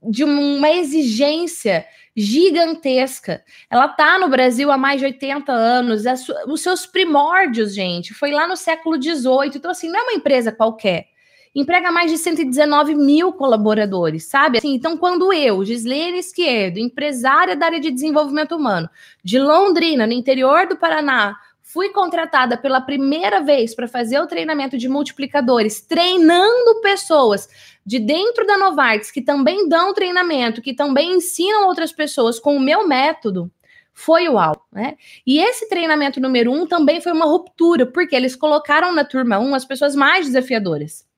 de 0.02 0.24
uma 0.24 0.70
exigência 0.70 1.86
gigantesca. 2.16 3.44
Ela 3.68 3.88
tá 3.88 4.18
no 4.18 4.28
Brasil 4.28 4.70
há 4.70 4.78
mais 4.78 5.00
de 5.00 5.06
80 5.06 5.52
anos, 5.52 6.06
é 6.06 6.14
os 6.46 6.60
seus 6.60 6.86
primórdios, 6.86 7.74
gente, 7.74 8.14
foi 8.14 8.30
lá 8.30 8.46
no 8.46 8.56
século 8.56 9.00
XVIII. 9.00 9.52
Então, 9.54 9.70
assim, 9.70 9.88
não 9.88 10.00
é 10.00 10.02
uma 10.02 10.14
empresa 10.14 10.50
qualquer 10.50 11.08
emprega 11.54 11.90
mais 11.90 12.10
de 12.10 12.18
119 12.18 12.94
mil 12.94 13.32
colaboradores, 13.32 14.26
sabe? 14.26 14.58
Assim, 14.58 14.74
então, 14.74 14.96
quando 14.96 15.32
eu, 15.32 15.64
Gislene 15.64 16.18
Esquerdo, 16.18 16.78
empresária 16.78 17.56
da 17.56 17.66
área 17.66 17.80
de 17.80 17.90
desenvolvimento 17.90 18.54
humano, 18.54 18.88
de 19.24 19.38
Londrina, 19.38 20.06
no 20.06 20.12
interior 20.12 20.66
do 20.66 20.76
Paraná, 20.76 21.36
fui 21.62 21.90
contratada 21.90 22.56
pela 22.56 22.80
primeira 22.80 23.40
vez 23.40 23.74
para 23.74 23.86
fazer 23.86 24.18
o 24.20 24.26
treinamento 24.26 24.76
de 24.76 24.88
multiplicadores, 24.88 25.80
treinando 25.80 26.80
pessoas 26.80 27.48
de 27.86 27.98
dentro 27.98 28.46
da 28.46 28.58
Novartis, 28.58 29.10
que 29.10 29.22
também 29.22 29.68
dão 29.68 29.94
treinamento, 29.94 30.62
que 30.62 30.74
também 30.74 31.14
ensinam 31.14 31.66
outras 31.66 31.92
pessoas 31.92 32.38
com 32.40 32.56
o 32.56 32.60
meu 32.60 32.86
método, 32.86 33.50
foi 33.92 34.28
uau, 34.28 34.66
né? 34.72 34.96
E 35.26 35.38
esse 35.40 35.68
treinamento 35.68 36.20
número 36.20 36.50
um 36.52 36.66
também 36.66 37.00
foi 37.00 37.12
uma 37.12 37.26
ruptura, 37.26 37.84
porque 37.84 38.16
eles 38.16 38.34
colocaram 38.34 38.94
na 38.94 39.04
turma 39.04 39.38
um 39.38 39.54
as 39.54 39.64
pessoas 39.64 39.94
mais 39.94 40.26
desafiadoras. 40.26 41.09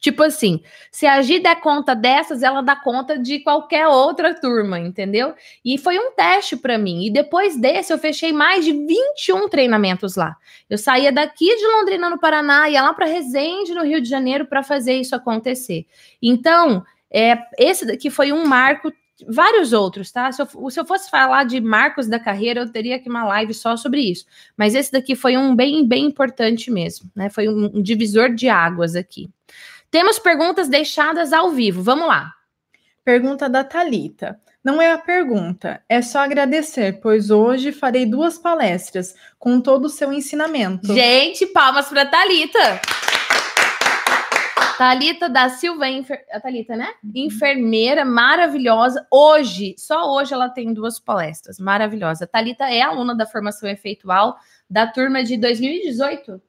Tipo 0.00 0.22
assim, 0.22 0.62
se 0.90 1.06
a 1.06 1.20
Gi 1.20 1.40
der 1.40 1.60
conta 1.60 1.94
dessas, 1.94 2.42
ela 2.42 2.62
dá 2.62 2.74
conta 2.74 3.18
de 3.18 3.40
qualquer 3.40 3.86
outra 3.86 4.34
turma, 4.34 4.78
entendeu? 4.78 5.34
E 5.62 5.76
foi 5.76 5.98
um 5.98 6.12
teste 6.12 6.56
para 6.56 6.78
mim. 6.78 7.04
E 7.04 7.10
depois 7.10 7.54
desse, 7.56 7.92
eu 7.92 7.98
fechei 7.98 8.32
mais 8.32 8.64
de 8.64 8.72
21 8.72 9.48
treinamentos 9.50 10.16
lá. 10.16 10.36
Eu 10.70 10.78
saía 10.78 11.12
daqui 11.12 11.54
de 11.54 11.66
Londrina, 11.66 12.08
no 12.08 12.18
Paraná, 12.18 12.68
ia 12.70 12.82
lá 12.82 12.94
para 12.94 13.04
Resende, 13.04 13.74
no 13.74 13.84
Rio 13.84 14.00
de 14.00 14.08
Janeiro, 14.08 14.46
para 14.46 14.62
fazer 14.62 14.94
isso 14.94 15.14
acontecer. 15.14 15.86
Então, 16.22 16.82
é, 17.10 17.36
esse 17.58 17.84
daqui 17.84 18.08
foi 18.08 18.32
um 18.32 18.46
marco 18.46 18.90
vários 19.28 19.74
outros, 19.74 20.10
tá? 20.10 20.32
Se 20.32 20.40
eu, 20.40 20.70
se 20.70 20.80
eu, 20.80 20.84
fosse 20.86 21.10
falar 21.10 21.44
de 21.44 21.60
marcos 21.60 22.06
da 22.06 22.18
carreira, 22.18 22.60
eu 22.60 22.72
teria 22.72 22.96
aqui 22.96 23.08
uma 23.08 23.24
live 23.24 23.52
só 23.52 23.76
sobre 23.76 24.00
isso. 24.00 24.24
Mas 24.56 24.74
esse 24.74 24.90
daqui 24.90 25.14
foi 25.14 25.36
um 25.36 25.54
bem, 25.54 25.86
bem 25.86 26.06
importante 26.06 26.70
mesmo, 26.70 27.10
né? 27.14 27.28
Foi 27.28 27.48
um, 27.48 27.66
um 27.76 27.82
divisor 27.82 28.34
de 28.34 28.48
águas 28.48 28.96
aqui. 28.96 29.28
Temos 29.90 30.18
perguntas 30.18 30.68
deixadas 30.68 31.32
ao 31.32 31.50
vivo. 31.50 31.82
Vamos 31.82 32.06
lá. 32.06 32.32
Pergunta 33.04 33.48
da 33.48 33.64
Talita. 33.64 34.40
Não 34.62 34.80
é 34.80 34.92
a 34.92 34.98
pergunta, 34.98 35.82
é 35.88 36.02
só 36.02 36.18
agradecer, 36.18 37.00
pois 37.00 37.30
hoje 37.30 37.72
farei 37.72 38.04
duas 38.04 38.36
palestras 38.36 39.14
com 39.38 39.58
todo 39.58 39.86
o 39.86 39.88
seu 39.88 40.12
ensinamento. 40.12 40.92
Gente, 40.92 41.46
palmas 41.46 41.88
para 41.88 42.04
Talita. 42.04 42.78
Talita 44.76 45.30
da 45.30 45.48
Silva, 45.48 45.88
enfer... 45.88 46.26
a 46.30 46.38
Talita, 46.38 46.76
né? 46.76 46.92
Uhum. 47.02 47.12
Enfermeira 47.14 48.04
maravilhosa. 48.04 49.06
Hoje, 49.10 49.74
só 49.78 50.10
hoje 50.12 50.34
ela 50.34 50.50
tem 50.50 50.74
duas 50.74 51.00
palestras. 51.00 51.58
Maravilhosa. 51.58 52.26
Talita 52.26 52.64
é 52.64 52.82
aluna 52.82 53.14
da 53.14 53.26
formação 53.26 53.68
efeitual 53.68 54.36
da 54.68 54.86
turma 54.86 55.24
de 55.24 55.38
2018 55.38 56.40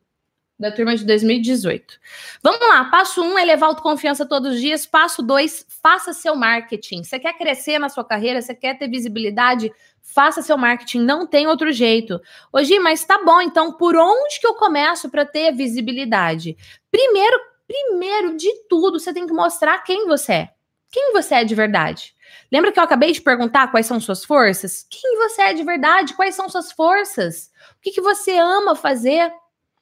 da 0.62 0.72
turma 0.72 0.96
de 0.96 1.04
2018. 1.04 2.00
Vamos 2.44 2.60
lá, 2.60 2.86
passo 2.86 3.22
um, 3.24 3.38
elevar 3.38 3.70
autoconfiança 3.70 4.28
todos 4.28 4.54
os 4.54 4.62
dias. 4.62 4.86
Passo 4.86 5.24
dois, 5.24 5.66
faça 5.82 6.14
seu 6.14 6.36
marketing. 6.36 7.04
Você 7.04 7.20
quer 7.20 7.34
crescer 7.34 7.80
na 7.80 7.90
sua 7.90 8.06
carreira, 8.06 8.42
você 8.42 8.54
quer 8.54 8.78
ter 8.78 8.88
visibilidade, 8.88 9.74
faça 10.02 10.44
seu 10.44 10.58
marketing, 10.58 11.00
não 11.00 11.26
tem 11.26 11.48
outro 11.48 11.72
jeito. 11.72 12.22
Hoje, 12.54 12.78
mas 12.78 13.04
tá 13.04 13.24
bom, 13.24 13.42
então 13.42 13.74
por 13.74 13.96
onde 13.96 14.40
que 14.40 14.46
eu 14.46 14.54
começo 14.54 15.10
para 15.10 15.26
ter 15.26 15.52
visibilidade? 15.52 16.56
Primeiro, 16.92 17.40
primeiro 17.68 18.38
de 18.38 18.54
tudo, 18.70 19.00
você 19.00 19.12
tem 19.12 19.26
que 19.26 19.34
mostrar 19.34 19.80
quem 19.80 20.06
você 20.06 20.34
é. 20.34 20.50
Quem 20.92 21.12
você 21.14 21.36
é 21.36 21.44
de 21.44 21.56
verdade? 21.56 22.14
Lembra 22.52 22.72
que 22.72 22.80
eu 22.80 22.84
acabei 22.84 23.12
de 23.14 23.22
perguntar 23.22 23.72
quais 23.72 23.86
são 23.86 24.00
suas 24.00 24.24
forças? 24.24 24.86
Quem 24.90 25.18
você 25.18 25.42
é 25.42 25.54
de 25.54 25.64
verdade? 25.64 26.14
Quais 26.14 26.36
são 26.36 26.50
suas 26.50 26.72
forças? 26.72 27.50
O 27.78 27.82
que, 27.82 27.92
que 27.92 28.02
você 28.02 28.38
ama 28.38 28.76
fazer? 28.76 29.32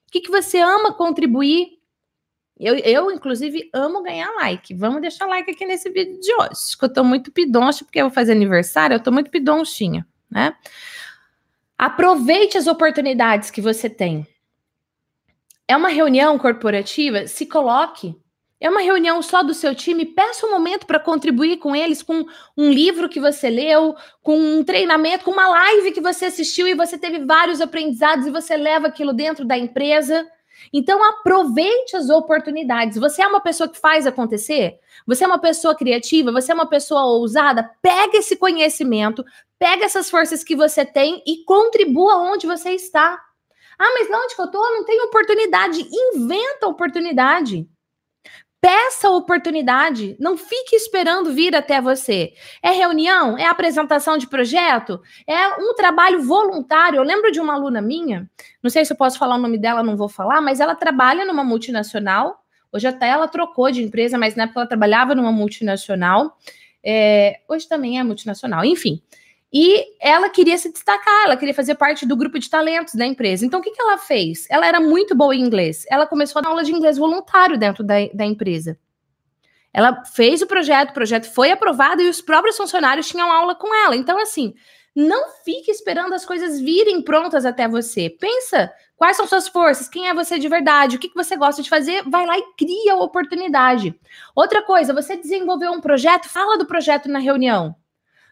O 0.10 0.12
que, 0.12 0.22
que 0.22 0.32
você 0.32 0.58
ama 0.58 0.92
contribuir? 0.92 1.78
Eu, 2.60 2.76
eu, 2.80 3.12
inclusive, 3.12 3.70
amo 3.72 4.02
ganhar 4.02 4.30
like. 4.36 4.74
Vamos 4.74 5.02
deixar 5.02 5.28
like 5.28 5.52
aqui 5.52 5.66
nesse 5.66 5.90
vídeo 5.92 6.20
de 6.20 6.34
hoje. 6.34 6.76
Que 6.78 6.84
eu 6.84 6.92
tô 6.92 7.04
muito 7.04 7.32
pidoncha, 7.32 7.86
porque 7.86 8.02
eu 8.02 8.06
vou 8.06 8.14
fazer 8.14 8.32
aniversário, 8.32 8.96
eu 8.96 9.00
tô 9.00 9.12
muito 9.12 9.30
pidonchinha, 9.30 10.06
né? 10.30 10.56
Aproveite 11.78 12.58
as 12.58 12.66
oportunidades 12.66 13.52
que 13.52 13.62
você 13.62 13.88
tem. 13.88 14.28
É 15.68 15.78
uma 15.78 15.90
reunião 15.90 16.38
corporativa? 16.40 17.28
Se 17.28 17.46
coloque. 17.46 18.20
É 18.62 18.70
uma 18.70 18.82
reunião 18.82 19.22
só 19.22 19.42
do 19.42 19.54
seu 19.54 19.74
time? 19.74 20.06
Peça 20.06 20.46
um 20.46 20.52
momento 20.52 20.86
para 20.86 21.00
contribuir 21.00 21.58
com 21.58 21.74
eles, 21.74 22.04
com 22.04 22.26
um 22.58 22.70
livro 22.70 23.08
que 23.08 23.20
você 23.20 23.50
leu, 23.50 23.96
com 24.22 24.38
um 24.38 24.64
treinamento, 24.66 25.24
com 25.24 25.32
uma 25.32 25.48
live 25.48 25.94
que 25.94 26.02
você 26.02 26.26
assistiu 26.26 26.68
e 26.68 26.74
você 26.74 26.98
teve 26.98 27.24
vários 27.24 27.62
aprendizados 27.62 28.28
e 28.28 28.32
você 28.32 28.58
leva 28.58 28.88
aquilo 28.88 29.14
dentro 29.14 29.46
da 29.46 29.58
empresa. 29.58 30.28
Então, 30.74 31.02
aproveite 31.02 31.96
as 31.96 32.10
oportunidades. 32.10 32.98
Você 32.98 33.22
é 33.22 33.28
uma 33.28 33.40
pessoa 33.40 33.70
que 33.70 33.80
faz 33.80 34.06
acontecer? 34.06 34.78
Você 35.08 35.24
é 35.24 35.28
uma 35.28 35.40
pessoa 35.40 35.74
criativa? 35.74 36.30
Você 36.34 36.52
é 36.52 36.56
uma 36.56 36.68
pessoa 36.68 37.06
ousada? 37.06 37.72
Pega 37.82 38.18
esse 38.18 38.36
conhecimento, 38.36 39.24
pega 39.58 39.86
essas 39.86 40.10
forças 40.10 40.44
que 40.44 40.56
você 40.56 40.84
tem 40.84 41.24
e 41.26 41.46
contribua 41.46 42.18
onde 42.18 42.46
você 42.46 42.72
está. 42.72 43.18
Ah, 43.80 43.94
mas 43.94 44.10
não, 44.10 44.26
onde 44.26 44.36
eu 44.38 44.48
tô? 44.52 44.60
Não 44.60 44.84
tem 44.84 45.02
oportunidade. 45.02 45.88
Inventa 45.90 46.68
oportunidade. 46.68 47.66
Peça 48.62 49.08
a 49.08 49.16
oportunidade, 49.16 50.18
não 50.20 50.38
fique 50.38 50.76
esperando 50.76 51.32
vir 51.32 51.56
até 51.56 51.80
você. 51.80 52.34
É 52.62 52.72
reunião? 52.72 53.38
É 53.38 53.46
apresentação 53.46 54.18
de 54.18 54.28
projeto? 54.28 55.02
É 55.26 55.48
um 55.62 55.74
trabalho 55.74 56.22
voluntário. 56.22 56.98
Eu 56.98 57.04
lembro 57.04 57.32
de 57.32 57.40
uma 57.40 57.54
aluna 57.54 57.82
minha, 57.82 58.30
não 58.62 58.70
sei 58.70 58.84
se 58.84 58.92
eu 58.92 58.98
posso 58.98 59.18
falar 59.18 59.36
o 59.36 59.42
nome 59.42 59.58
dela, 59.58 59.82
não 59.82 59.96
vou 59.96 60.10
falar, 60.10 60.42
mas 60.42 60.60
ela 60.60 60.76
trabalha 60.76 61.24
numa 61.24 61.44
multinacional. 61.44 62.44
Hoje 62.72 62.86
até 62.86 63.08
ela 63.08 63.30
trocou 63.30 63.72
de 63.72 63.82
empresa, 63.82 64.18
mas 64.18 64.36
na 64.36 64.44
época 64.44 64.60
ela 64.60 64.68
trabalhava 64.68 65.16
numa 65.16 65.32
multinacional. 65.32 66.38
É, 66.84 67.40
hoje 67.48 67.66
também 67.68 67.98
é 67.98 68.04
multinacional, 68.04 68.66
enfim. 68.66 69.02
E 69.52 69.84
ela 70.00 70.30
queria 70.30 70.58
se 70.58 70.72
destacar, 70.72 71.26
ela 71.26 71.36
queria 71.36 71.56
fazer 71.56 71.74
parte 71.76 72.06
do 72.06 72.16
grupo 72.16 72.38
de 72.38 72.50
talentos 72.50 72.94
da 72.94 73.06
empresa. 73.06 73.46
Então, 73.46 73.60
o 73.60 73.64
que, 73.64 73.72
que 73.72 73.82
ela 73.82 73.98
fez? 73.98 74.46
Ela 74.50 74.68
era 74.68 74.80
muito 74.80 75.16
boa 75.16 75.36
em 75.36 75.42
inglês. 75.42 75.86
Ela 75.90 76.06
começou 76.06 76.40
a 76.40 76.44
dar 76.44 76.50
aula 76.50 76.64
de 76.64 76.72
inglês 76.72 76.98
voluntário 76.98 77.58
dentro 77.58 77.84
da, 77.84 77.96
da 78.14 78.26
empresa. 78.26 78.78
Ela 79.74 80.04
fez 80.06 80.42
o 80.42 80.48
projeto, 80.48 80.92
o 80.92 80.94
projeto 80.94 81.32
foi 81.34 81.52
aprovado 81.52 82.02
e 82.02 82.10
os 82.10 82.22
próprios 82.22 82.58
funcionários 82.58 83.08
tinham 83.08 83.32
aula 83.32 83.56
com 83.56 83.74
ela. 83.74 83.96
Então, 83.96 84.20
assim, 84.20 84.54
não 84.96 85.32
fique 85.44 85.72
esperando 85.72 86.14
as 86.14 86.26
coisas 86.26 86.60
virem 86.60 87.02
prontas 87.02 87.46
até 87.46 87.68
você. 87.68 88.10
Pensa 88.10 88.72
quais 88.96 89.16
são 89.16 89.28
suas 89.28 89.48
forças, 89.48 89.88
quem 89.88 90.10
é 90.10 90.14
você 90.14 90.38
de 90.38 90.50
verdade, 90.50 90.96
o 90.96 91.00
que, 91.00 91.10
que 91.10 91.16
você 91.16 91.38
gosta 91.38 91.62
de 91.62 91.70
fazer, 91.70 92.04
vai 92.10 92.26
lá 92.26 92.38
e 92.38 92.54
cria 92.58 92.94
a 92.94 93.02
oportunidade. 93.02 93.98
Outra 94.36 94.62
coisa, 94.62 94.94
você 94.94 95.16
desenvolveu 95.16 95.72
um 95.72 95.82
projeto, 95.82 96.28
fala 96.28 96.58
do 96.58 96.66
projeto 96.66 97.08
na 97.08 97.20
reunião. 97.20 97.76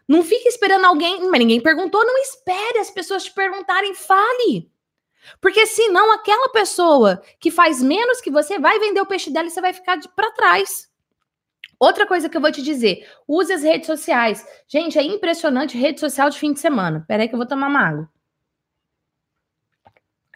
Não 0.08 0.24
fique 0.24 0.48
esperando 0.48 0.86
alguém, 0.86 1.28
mas 1.28 1.38
ninguém 1.38 1.60
perguntou, 1.60 2.02
não 2.04 2.16
espere 2.22 2.78
as 2.78 2.90
pessoas 2.90 3.24
te 3.24 3.32
perguntarem, 3.32 3.94
fale. 3.94 4.72
Porque 5.38 5.66
senão 5.66 6.10
aquela 6.12 6.48
pessoa 6.48 7.22
que 7.38 7.50
faz 7.50 7.82
menos 7.82 8.18
que 8.20 8.30
você 8.30 8.58
vai 8.58 8.78
vender 8.78 9.02
o 9.02 9.06
peixe 9.06 9.30
dela 9.30 9.48
e 9.48 9.50
você 9.50 9.60
vai 9.60 9.74
ficar 9.74 9.98
para 10.16 10.32
trás. 10.32 10.88
Outra 11.78 12.06
coisa 12.06 12.28
que 12.28 12.36
eu 12.36 12.40
vou 12.40 12.50
te 12.50 12.62
dizer, 12.62 13.06
use 13.26 13.52
as 13.52 13.62
redes 13.62 13.86
sociais. 13.86 14.44
Gente, 14.66 14.98
é 14.98 15.02
impressionante 15.02 15.76
rede 15.76 16.00
social 16.00 16.30
de 16.30 16.38
fim 16.38 16.54
de 16.54 16.60
semana. 16.60 17.04
Peraí 17.06 17.28
que 17.28 17.34
eu 17.34 17.38
vou 17.38 17.46
tomar 17.46 17.68
uma 17.68 17.86
água. 17.86 18.10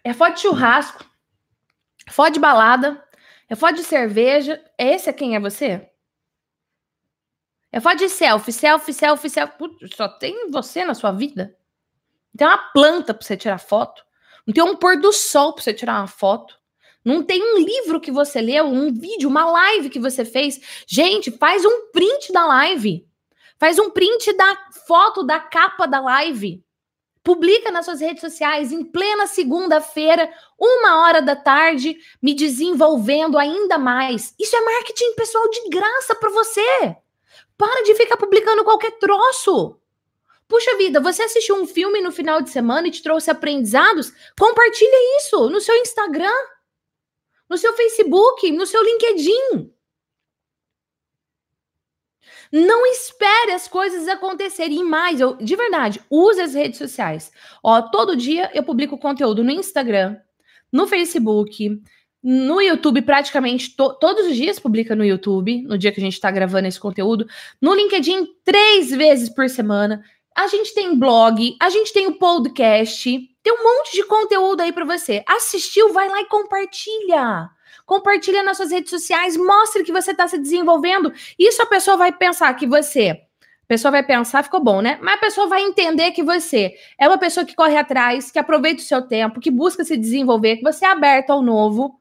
É 0.04 0.12
foto 0.12 0.34
de 0.34 0.40
churrasco, 0.40 1.04
foto 2.10 2.34
de 2.34 2.40
balada, 2.40 3.02
é 3.48 3.54
foto 3.54 3.76
de 3.76 3.84
cerveja. 3.84 4.62
Esse 4.76 5.08
é 5.08 5.12
quem 5.12 5.34
é 5.34 5.40
você? 5.40 5.91
É 7.72 7.80
foto 7.80 7.96
de 7.96 8.10
selfie, 8.10 8.52
selfie, 8.52 8.92
selfie, 8.92 9.30
selfie. 9.30 9.56
Putz, 9.56 9.96
só 9.96 10.06
tem 10.06 10.50
você 10.50 10.84
na 10.84 10.94
sua 10.94 11.10
vida? 11.10 11.56
Tem 12.36 12.46
uma 12.46 12.58
planta 12.58 13.14
para 13.14 13.26
você 13.26 13.34
tirar 13.34 13.58
foto. 13.58 14.04
Não 14.46 14.52
tem 14.52 14.62
um 14.62 14.76
pôr 14.76 15.00
do 15.00 15.10
sol 15.10 15.54
para 15.54 15.64
você 15.64 15.72
tirar 15.72 15.98
uma 16.00 16.06
foto. 16.06 16.54
Não 17.02 17.22
tem 17.22 17.42
um 17.42 17.58
livro 17.58 17.98
que 17.98 18.12
você 18.12 18.42
leu, 18.42 18.66
um 18.66 18.92
vídeo, 18.92 19.28
uma 19.28 19.46
live 19.46 19.88
que 19.88 19.98
você 19.98 20.24
fez. 20.24 20.60
Gente, 20.86 21.30
faz 21.30 21.64
um 21.64 21.90
print 21.90 22.30
da 22.30 22.44
live. 22.46 23.08
Faz 23.58 23.78
um 23.78 23.90
print 23.90 24.32
da 24.34 24.70
foto 24.86 25.24
da 25.24 25.40
capa 25.40 25.86
da 25.86 26.00
live. 26.00 26.62
Publica 27.24 27.70
nas 27.70 27.86
suas 27.86 28.00
redes 28.00 28.20
sociais 28.20 28.70
em 28.70 28.84
plena 28.84 29.26
segunda-feira, 29.26 30.30
uma 30.58 31.02
hora 31.02 31.22
da 31.22 31.36
tarde, 31.36 31.96
me 32.20 32.34
desenvolvendo 32.34 33.38
ainda 33.38 33.78
mais. 33.78 34.34
Isso 34.38 34.56
é 34.56 34.60
marketing 34.60 35.14
pessoal 35.14 35.48
de 35.48 35.68
graça 35.70 36.14
para 36.16 36.30
você. 36.30 36.96
Para 37.62 37.82
de 37.84 37.94
ficar 37.94 38.16
publicando 38.16 38.64
qualquer 38.64 38.98
troço. 38.98 39.78
Puxa 40.48 40.76
vida, 40.76 41.00
você 41.00 41.22
assistiu 41.22 41.54
um 41.54 41.66
filme 41.66 42.00
no 42.00 42.10
final 42.10 42.42
de 42.42 42.50
semana 42.50 42.88
e 42.88 42.90
te 42.90 43.02
trouxe 43.02 43.30
aprendizados? 43.30 44.12
Compartilha 44.36 45.18
isso 45.18 45.48
no 45.48 45.60
seu 45.60 45.76
Instagram 45.76 46.34
no 47.52 47.58
seu 47.58 47.74
Facebook, 47.74 48.50
no 48.50 48.64
seu 48.64 48.82
LinkedIn. 48.82 49.70
Não 52.50 52.86
espere 52.86 53.52
as 53.52 53.68
coisas 53.68 54.08
acontecerem. 54.08 54.82
Mais, 54.82 55.20
eu, 55.20 55.36
de 55.36 55.54
verdade, 55.54 56.00
use 56.08 56.40
as 56.40 56.54
redes 56.54 56.78
sociais. 56.78 57.30
Ó, 57.62 57.82
todo 57.82 58.16
dia 58.16 58.50
eu 58.54 58.62
publico 58.62 58.96
conteúdo 58.96 59.44
no 59.44 59.50
Instagram, 59.50 60.16
no 60.72 60.86
Facebook, 60.86 61.82
no 62.22 62.60
YouTube, 62.60 63.02
praticamente 63.02 63.74
to 63.74 63.94
todos 63.94 64.26
os 64.28 64.36
dias 64.36 64.58
publica 64.58 64.94
no 64.94 65.04
YouTube, 65.04 65.62
no 65.62 65.76
dia 65.76 65.90
que 65.90 65.98
a 65.98 66.04
gente 66.04 66.14
está 66.14 66.30
gravando 66.30 66.68
esse 66.68 66.78
conteúdo. 66.78 67.26
No 67.60 67.74
LinkedIn, 67.74 68.28
três 68.44 68.90
vezes 68.90 69.28
por 69.28 69.48
semana. 69.48 70.04
A 70.34 70.46
gente 70.46 70.72
tem 70.72 70.96
blog, 70.96 71.56
a 71.60 71.68
gente 71.68 71.92
tem 71.92 72.06
o 72.06 72.18
podcast. 72.18 73.20
Tem 73.42 73.52
um 73.52 73.62
monte 73.62 73.92
de 73.94 74.04
conteúdo 74.04 74.60
aí 74.60 74.72
para 74.72 74.84
você. 74.84 75.24
Assistiu, 75.26 75.92
vai 75.92 76.08
lá 76.08 76.20
e 76.20 76.26
compartilha. 76.26 77.50
Compartilha 77.84 78.42
nas 78.42 78.56
suas 78.56 78.70
redes 78.70 78.90
sociais, 78.90 79.36
mostre 79.36 79.82
que 79.82 79.92
você 79.92 80.12
está 80.12 80.28
se 80.28 80.38
desenvolvendo. 80.38 81.12
Isso 81.36 81.60
a 81.60 81.66
pessoa 81.66 81.96
vai 81.96 82.12
pensar 82.12 82.54
que 82.54 82.66
você. 82.66 83.10
A 83.10 83.66
pessoa 83.66 83.90
vai 83.90 84.02
pensar, 84.02 84.44
ficou 84.44 84.62
bom, 84.62 84.80
né? 84.80 84.98
Mas 85.02 85.14
a 85.14 85.18
pessoa 85.18 85.48
vai 85.48 85.62
entender 85.62 86.12
que 86.12 86.22
você 86.22 86.72
é 86.98 87.08
uma 87.08 87.18
pessoa 87.18 87.44
que 87.44 87.54
corre 87.54 87.76
atrás, 87.76 88.30
que 88.30 88.38
aproveita 88.38 88.80
o 88.80 88.84
seu 88.84 89.02
tempo, 89.02 89.40
que 89.40 89.50
busca 89.50 89.82
se 89.82 89.96
desenvolver, 89.96 90.58
que 90.58 90.62
você 90.62 90.84
é 90.84 90.88
aberto 90.88 91.30
ao 91.30 91.42
novo 91.42 92.00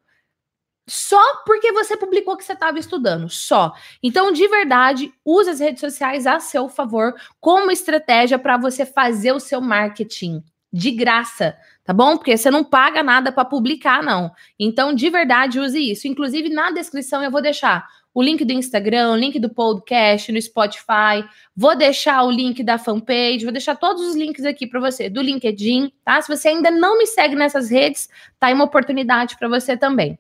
só 0.88 1.44
porque 1.46 1.72
você 1.72 1.96
publicou 1.96 2.36
que 2.36 2.44
você 2.44 2.54
estava 2.54 2.80
estudando, 2.80 3.30
só. 3.30 3.74
Então, 4.02 4.32
de 4.32 4.48
verdade, 4.48 5.14
use 5.24 5.50
as 5.50 5.60
redes 5.60 5.80
sociais 5.80 6.28
a 6.28 6.40
seu 6.40 6.68
favor 6.68 7.14
como 7.40 7.72
estratégia 7.72 8.40
para 8.40 8.58
você 8.58 8.86
fazer 8.86 9.32
o 9.32 9.40
seu 9.40 9.62
marketing 9.62 10.44
de 10.74 10.92
graça, 10.92 11.58
tá 11.84 11.94
bom? 11.94 12.18
Porque 12.18 12.38
você 12.38 12.50
não 12.50 12.64
paga 12.64 13.04
nada 13.04 13.32
para 13.32 13.44
publicar, 13.44 14.02
não. 14.02 14.32
Então, 14.58 14.94
de 14.94 15.10
verdade, 15.10 15.60
use 15.60 15.92
isso. 15.92 16.08
Inclusive, 16.08 16.50
na 16.50 16.72
descrição 16.72 17.22
eu 17.22 17.30
vou 17.30 17.42
deixar 17.42 17.86
o 18.14 18.22
link 18.22 18.44
do 18.44 18.54
Instagram, 18.54 19.12
o 19.12 19.16
link 19.16 19.40
do 19.40 19.50
podcast 19.50 20.32
no 20.32 20.42
Spotify, 20.42 21.24
vou 21.56 21.76
deixar 21.76 22.24
o 22.24 22.32
link 22.32 22.64
da 22.64 22.78
fanpage, 22.78 23.44
vou 23.44 23.54
deixar 23.54 23.76
todos 23.76 24.02
os 24.06 24.16
links 24.16 24.46
aqui 24.46 24.68
para 24.68 24.80
você, 24.80 25.10
do 25.10 25.22
LinkedIn, 25.22 25.92
tá? 26.04 26.22
Se 26.22 26.28
você 26.28 26.50
ainda 26.50 26.70
não 26.70 26.98
me 26.98 27.06
segue 27.06 27.36
nessas 27.36 27.70
redes, 27.70 28.10
tá 28.40 28.48
aí 28.48 28.54
uma 28.54 28.66
oportunidade 28.66 29.38
para 29.38 29.48
você 29.48 29.78
também. 29.78 30.20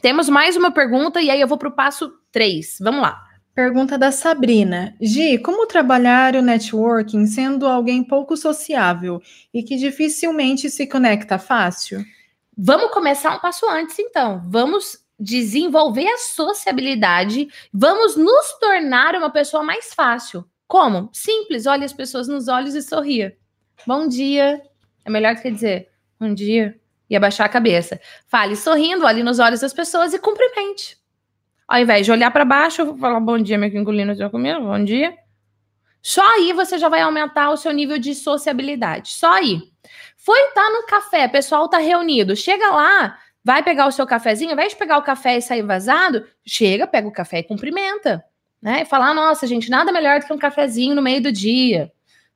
Temos 0.00 0.28
mais 0.28 0.56
uma 0.56 0.70
pergunta 0.70 1.20
e 1.20 1.28
aí 1.28 1.40
eu 1.40 1.48
vou 1.48 1.58
para 1.58 1.68
o 1.68 1.74
passo 1.74 2.12
3. 2.30 2.78
Vamos 2.80 3.02
lá. 3.02 3.20
Pergunta 3.52 3.98
da 3.98 4.12
Sabrina. 4.12 4.94
Gi, 5.00 5.38
como 5.38 5.66
trabalhar 5.66 6.36
o 6.36 6.42
networking 6.42 7.26
sendo 7.26 7.66
alguém 7.66 8.04
pouco 8.04 8.36
sociável 8.36 9.20
e 9.52 9.60
que 9.60 9.76
dificilmente 9.76 10.70
se 10.70 10.86
conecta 10.86 11.36
fácil? 11.36 12.04
Vamos 12.56 12.92
começar 12.92 13.34
um 13.34 13.40
passo 13.40 13.68
antes, 13.68 13.98
então. 13.98 14.40
Vamos 14.48 15.04
desenvolver 15.18 16.06
a 16.06 16.18
sociabilidade, 16.18 17.48
vamos 17.74 18.16
nos 18.16 18.52
tornar 18.60 19.16
uma 19.16 19.30
pessoa 19.30 19.64
mais 19.64 19.92
fácil. 19.92 20.44
Como? 20.68 21.10
Simples, 21.12 21.66
olhe 21.66 21.84
as 21.84 21.92
pessoas 21.92 22.28
nos 22.28 22.46
olhos 22.46 22.76
e 22.76 22.82
sorria. 22.82 23.36
Bom 23.84 24.06
dia. 24.06 24.62
É 25.04 25.10
melhor 25.10 25.34
que 25.34 25.50
dizer 25.50 25.88
bom 26.20 26.32
dia 26.34 26.78
e 27.08 27.16
abaixar 27.16 27.46
a 27.46 27.48
cabeça. 27.48 28.00
Fale 28.26 28.56
sorrindo, 28.56 29.04
olhe 29.04 29.22
nos 29.22 29.38
olhos 29.38 29.60
das 29.60 29.72
pessoas 29.72 30.12
e 30.12 30.18
cumprimente. 30.18 30.96
Ao 31.66 31.78
invés 31.78 32.06
de 32.06 32.12
olhar 32.12 32.30
para 32.30 32.44
baixo, 32.44 32.82
eu 32.82 32.86
vou 32.86 32.98
falar 32.98 33.20
bom 33.20 33.38
dia, 33.38 33.58
meu 33.58 33.68
engolindo 33.68 34.14
seu 34.14 34.30
comida, 34.30 34.58
bom 34.58 34.82
dia. 34.82 35.14
Só 36.00 36.22
aí 36.36 36.52
você 36.52 36.78
já 36.78 36.88
vai 36.88 37.00
aumentar 37.00 37.50
o 37.50 37.56
seu 37.56 37.72
nível 37.72 37.98
de 37.98 38.14
sociabilidade. 38.14 39.12
Só 39.12 39.34
aí. 39.34 39.60
Foi 40.16 40.38
estar 40.48 40.62
tá 40.62 40.70
no 40.70 40.86
café, 40.86 41.28
pessoal 41.28 41.68
tá 41.68 41.78
reunido. 41.78 42.34
Chega 42.34 42.70
lá, 42.70 43.18
vai 43.44 43.62
pegar 43.62 43.86
o 43.86 43.92
seu 43.92 44.06
cafezinho, 44.06 44.50
ao 44.50 44.54
invés 44.54 44.72
de 44.72 44.78
pegar 44.78 44.98
o 44.98 45.02
café 45.02 45.36
e 45.36 45.42
sair 45.42 45.62
vazado, 45.62 46.26
chega, 46.46 46.86
pega 46.86 47.08
o 47.08 47.12
café 47.12 47.40
e 47.40 47.42
cumprimenta. 47.42 48.24
Né? 48.60 48.82
E 48.82 48.84
falar, 48.84 49.14
nossa, 49.14 49.46
gente, 49.46 49.70
nada 49.70 49.92
melhor 49.92 50.20
do 50.20 50.26
que 50.26 50.32
um 50.32 50.38
cafezinho 50.38 50.94
no 50.94 51.02
meio 51.02 51.22
do 51.22 51.30
dia. 51.30 51.92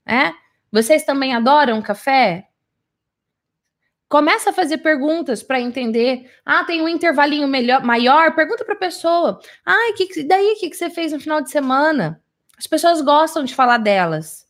Né? 0.06 0.34
Vocês 0.70 1.04
também 1.04 1.34
adoram 1.34 1.82
café? 1.82 2.48
Começa 4.12 4.50
a 4.50 4.52
fazer 4.52 4.76
perguntas 4.76 5.42
para 5.42 5.58
entender. 5.58 6.30
Ah, 6.44 6.64
tem 6.64 6.82
um 6.82 6.88
intervalinho 6.88 7.48
melhor, 7.48 7.82
maior. 7.82 8.34
Pergunta 8.34 8.62
para 8.62 8.74
a 8.74 8.78
pessoa. 8.78 9.40
Ah, 9.64 9.94
que, 9.96 10.22
daí 10.22 10.52
o 10.52 10.60
que, 10.60 10.68
que 10.68 10.76
você 10.76 10.90
fez 10.90 11.12
no 11.12 11.18
final 11.18 11.40
de 11.40 11.50
semana? 11.50 12.20
As 12.58 12.66
pessoas 12.66 13.00
gostam 13.00 13.42
de 13.42 13.54
falar 13.54 13.78
delas. 13.78 14.46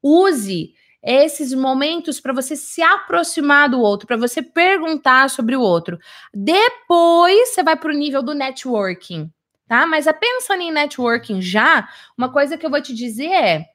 Use 0.00 0.72
esses 1.02 1.52
momentos 1.52 2.20
para 2.20 2.32
você 2.32 2.54
se 2.54 2.80
aproximar 2.80 3.68
do 3.68 3.80
outro, 3.80 4.06
para 4.06 4.16
você 4.16 4.40
perguntar 4.40 5.28
sobre 5.30 5.56
o 5.56 5.60
outro. 5.60 5.98
Depois 6.32 7.48
você 7.48 7.64
vai 7.64 7.74
para 7.74 7.90
o 7.90 7.96
nível 7.96 8.22
do 8.22 8.34
networking, 8.34 9.28
tá? 9.66 9.84
Mas 9.84 10.06
a 10.06 10.12
pensando 10.12 10.62
em 10.62 10.70
networking 10.70 11.42
já, 11.42 11.88
uma 12.16 12.32
coisa 12.32 12.56
que 12.56 12.64
eu 12.64 12.70
vou 12.70 12.80
te 12.80 12.94
dizer 12.94 13.32
é 13.32 13.71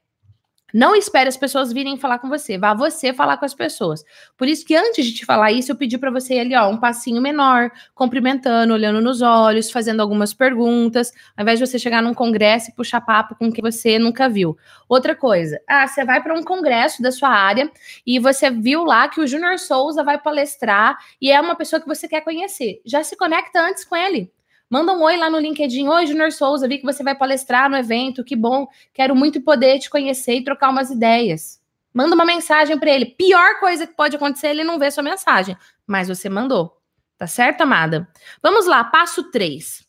não 0.74 0.96
espere 0.96 1.30
as 1.30 1.38
pessoas 1.38 1.72
virem 1.72 1.98
falar 1.98 2.20
com 2.20 2.28
você, 2.28 2.58
vá 2.58 2.74
você 2.74 3.14
falar 3.14 3.38
com 3.38 3.46
as 3.46 3.54
pessoas. 3.54 4.04
Por 4.38 4.48
isso 4.48 4.66
que 4.66 4.76
antes 4.76 5.06
de 5.06 5.14
te 5.14 5.26
falar 5.26 5.52
isso, 5.52 5.72
eu 5.72 5.76
pedi 5.76 5.98
para 5.98 6.12
você 6.12 6.36
ir 6.36 6.40
ali, 6.40 6.56
ó, 6.56 6.70
um 6.70 6.78
passinho 6.78 7.22
menor, 7.22 7.72
cumprimentando, 7.96 8.74
olhando 8.74 9.02
nos 9.02 9.22
olhos, 9.22 9.72
fazendo 9.72 10.02
algumas 10.02 10.34
perguntas, 10.34 11.14
ao 11.36 11.44
invés 11.44 11.60
de 11.60 11.66
você 11.66 11.80
chegar 11.80 12.02
num 12.02 12.14
congresso 12.14 12.70
e 12.70 12.74
puxar 12.74 13.02
papo 13.02 13.36
com 13.36 13.52
quem 13.52 13.62
você 13.62 13.98
nunca 13.98 14.28
viu. 14.28 14.58
Outra 14.90 15.16
coisa, 15.16 15.62
ah, 15.68 15.88
você 15.88 16.04
vai 16.04 16.22
para 16.22 16.38
um 16.38 16.44
congresso 16.44 17.02
da 17.02 17.12
sua 17.12 17.30
área 17.30 17.72
e 18.06 18.20
você 18.20 18.50
viu 18.50 18.84
lá 18.84 19.08
que 19.08 19.22
o 19.22 19.28
Júnior 19.28 19.60
Souza 19.60 20.04
vai 20.04 20.18
palestrar 20.18 20.98
e 21.22 21.32
é 21.32 21.40
uma 21.40 21.56
pessoa 21.56 21.80
que 21.80 21.88
você 21.88 22.08
quer 22.08 22.22
conhecer. 22.22 22.82
Já 22.86 23.04
se 23.04 23.16
conecta 23.16 23.62
antes 23.62 23.86
com 23.86 23.96
ele. 23.96 24.32
Manda 24.70 24.92
um 24.92 25.02
oi 25.02 25.16
lá 25.16 25.30
no 25.30 25.40
LinkedIn. 25.40 25.88
Oi, 25.88 26.08
Junior 26.08 26.32
Souza, 26.32 26.68
vi 26.68 26.78
que 26.78 26.86
você 26.86 27.04
vai 27.04 27.16
palestrar 27.16 27.70
no 27.70 27.78
evento, 27.78 28.24
que 28.24 28.36
bom. 28.36 28.68
Quero 28.94 29.16
muito 29.16 29.42
poder 29.42 29.80
te 29.80 29.90
conhecer 29.90 30.36
e 30.36 30.44
trocar 30.44 30.70
umas 30.70 30.90
ideias. 30.90 31.62
Manda 31.94 32.14
uma 32.14 32.26
mensagem 32.26 32.78
para 32.78 32.92
ele. 32.92 33.06
Pior 33.06 33.60
coisa 33.60 33.88
que 33.88 33.96
pode 33.96 34.16
acontecer, 34.16 34.50
ele 34.50 34.64
não 34.64 34.78
ver 34.78 34.92
sua 34.92 35.04
mensagem, 35.04 35.58
mas 35.86 36.10
você 36.10 36.30
mandou. 36.30 36.78
Tá 37.18 37.26
certo, 37.26 37.62
amada? 37.62 38.08
Vamos 38.44 38.68
lá, 38.68 38.84
passo 38.84 39.32
3. 39.32 39.88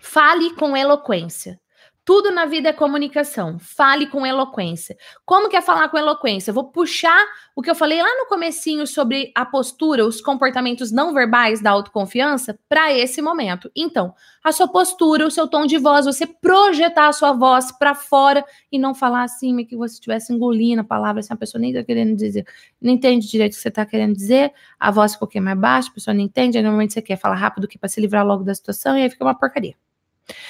Fale 0.00 0.54
com 0.54 0.76
eloquência. 0.76 1.60
Tudo 2.08 2.30
na 2.30 2.46
vida 2.46 2.70
é 2.70 2.72
comunicação. 2.72 3.58
Fale 3.58 4.06
com 4.06 4.24
eloquência. 4.24 4.96
Como 5.26 5.46
que 5.46 5.56
é 5.58 5.60
falar 5.60 5.90
com 5.90 5.98
eloquência? 5.98 6.48
Eu 6.48 6.54
vou 6.54 6.64
puxar 6.64 7.22
o 7.54 7.60
que 7.60 7.70
eu 7.70 7.74
falei 7.74 8.00
lá 8.00 8.08
no 8.16 8.24
comecinho 8.24 8.86
sobre 8.86 9.30
a 9.34 9.44
postura, 9.44 10.06
os 10.06 10.18
comportamentos 10.18 10.90
não 10.90 11.12
verbais 11.12 11.60
da 11.60 11.70
autoconfiança 11.70 12.58
para 12.66 12.90
esse 12.90 13.20
momento. 13.20 13.70
Então, 13.76 14.14
a 14.42 14.52
sua 14.52 14.66
postura, 14.66 15.26
o 15.26 15.30
seu 15.30 15.46
tom 15.46 15.66
de 15.66 15.76
voz, 15.76 16.06
você 16.06 16.26
projetar 16.26 17.08
a 17.08 17.12
sua 17.12 17.34
voz 17.34 17.70
para 17.72 17.94
fora 17.94 18.42
e 18.72 18.78
não 18.78 18.94
falar 18.94 19.24
assim, 19.24 19.62
que 19.66 19.76
você 19.76 19.96
estivesse 19.96 20.32
engolindo 20.32 20.80
a 20.80 20.84
palavra, 20.84 21.20
assim, 21.20 21.34
a 21.34 21.36
pessoa 21.36 21.60
nem 21.60 21.72
está 21.72 21.84
querendo 21.84 22.16
dizer, 22.16 22.46
não 22.80 22.90
entende 22.90 23.28
direito 23.28 23.52
o 23.52 23.56
que 23.56 23.60
você 23.60 23.68
está 23.68 23.84
querendo 23.84 24.14
dizer, 24.14 24.50
a 24.80 24.90
voz 24.90 25.12
ficou 25.12 25.28
um 25.36 25.42
mais 25.42 25.58
baixa, 25.58 25.90
a 25.90 25.92
pessoa 25.92 26.14
não 26.14 26.22
entende, 26.22 26.56
aí 26.56 26.62
normalmente 26.62 26.94
você 26.94 27.02
quer 27.02 27.18
falar 27.18 27.34
rápido 27.34 27.68
que 27.68 27.76
para 27.76 27.90
se 27.90 28.00
livrar 28.00 28.26
logo 28.26 28.44
da 28.44 28.54
situação 28.54 28.96
e 28.96 29.02
aí 29.02 29.10
fica 29.10 29.22
uma 29.22 29.38
porcaria. 29.38 29.74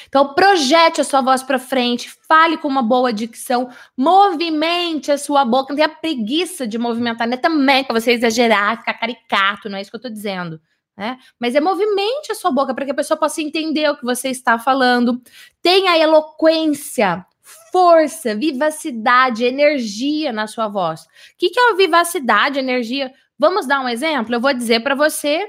Então, 0.06 0.34
projete 0.34 1.00
a 1.00 1.04
sua 1.04 1.20
voz 1.20 1.42
para 1.42 1.58
frente, 1.58 2.10
fale 2.26 2.56
com 2.56 2.68
uma 2.68 2.82
boa 2.82 3.12
dicção, 3.12 3.70
movimente 3.96 5.12
a 5.12 5.18
sua 5.18 5.44
boca, 5.44 5.70
não 5.70 5.76
tenha 5.76 5.88
preguiça 5.88 6.66
de 6.66 6.78
movimentar, 6.78 7.26
não 7.26 7.34
é 7.34 7.36
também 7.36 7.84
para 7.84 7.98
você 7.98 8.12
exagerar, 8.12 8.78
ficar 8.78 8.94
caricato, 8.94 9.68
não 9.68 9.78
é 9.78 9.82
isso 9.82 9.90
que 9.90 9.96
eu 9.96 9.98
estou 9.98 10.12
dizendo. 10.12 10.60
Né? 10.96 11.16
Mas 11.38 11.54
é 11.54 11.60
movimente 11.60 12.32
a 12.32 12.34
sua 12.34 12.50
boca 12.50 12.74
para 12.74 12.84
que 12.84 12.90
a 12.90 12.94
pessoa 12.94 13.16
possa 13.16 13.40
entender 13.40 13.88
o 13.88 13.96
que 13.96 14.04
você 14.04 14.30
está 14.30 14.58
falando. 14.58 15.22
Tenha 15.62 15.96
eloquência, 15.96 17.24
força, 17.70 18.34
vivacidade, 18.34 19.44
energia 19.44 20.32
na 20.32 20.48
sua 20.48 20.66
voz. 20.66 21.02
O 21.02 21.06
que, 21.38 21.50
que 21.50 21.60
é 21.60 21.74
vivacidade, 21.74 22.58
energia? 22.58 23.12
Vamos 23.38 23.66
dar 23.66 23.80
um 23.80 23.88
exemplo? 23.88 24.34
Eu 24.34 24.40
vou 24.40 24.52
dizer 24.52 24.80
para 24.80 24.96
você 24.96 25.48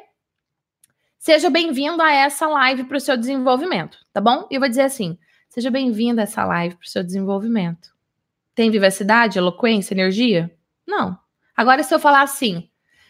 Seja 1.20 1.49
bem-vindo 1.49 2.01
a 2.01 2.13
essa 2.13 2.47
live 2.47 2.86
para 2.86 2.95
o 2.95 2.99
seu 2.99 3.17
desenvolvimento, 3.17 3.97
tá 4.13 4.22
bom? 4.22 4.47
E 4.49 4.55
eu 4.55 4.59
vou 4.61 4.70
dizer 4.70 4.84
assim: 4.84 5.17
seja 5.49 5.70
bem-vindo 5.70 6.22
a 6.22 6.24
essa 6.24 6.45
live 6.45 6.76
para 6.76 6.86
o 6.86 6.89
seu 6.89 7.03
desenvolvimento. 7.03 7.89
Tem 8.55 8.72
vivacidade, 8.72 9.38
eloquência, 9.38 9.93
energia? 9.93 10.49
Não. 10.88 11.20
Agora, 11.57 11.84
se 11.84 11.93
eu 11.93 11.99
falar 11.99 12.22
assim, 12.22 12.70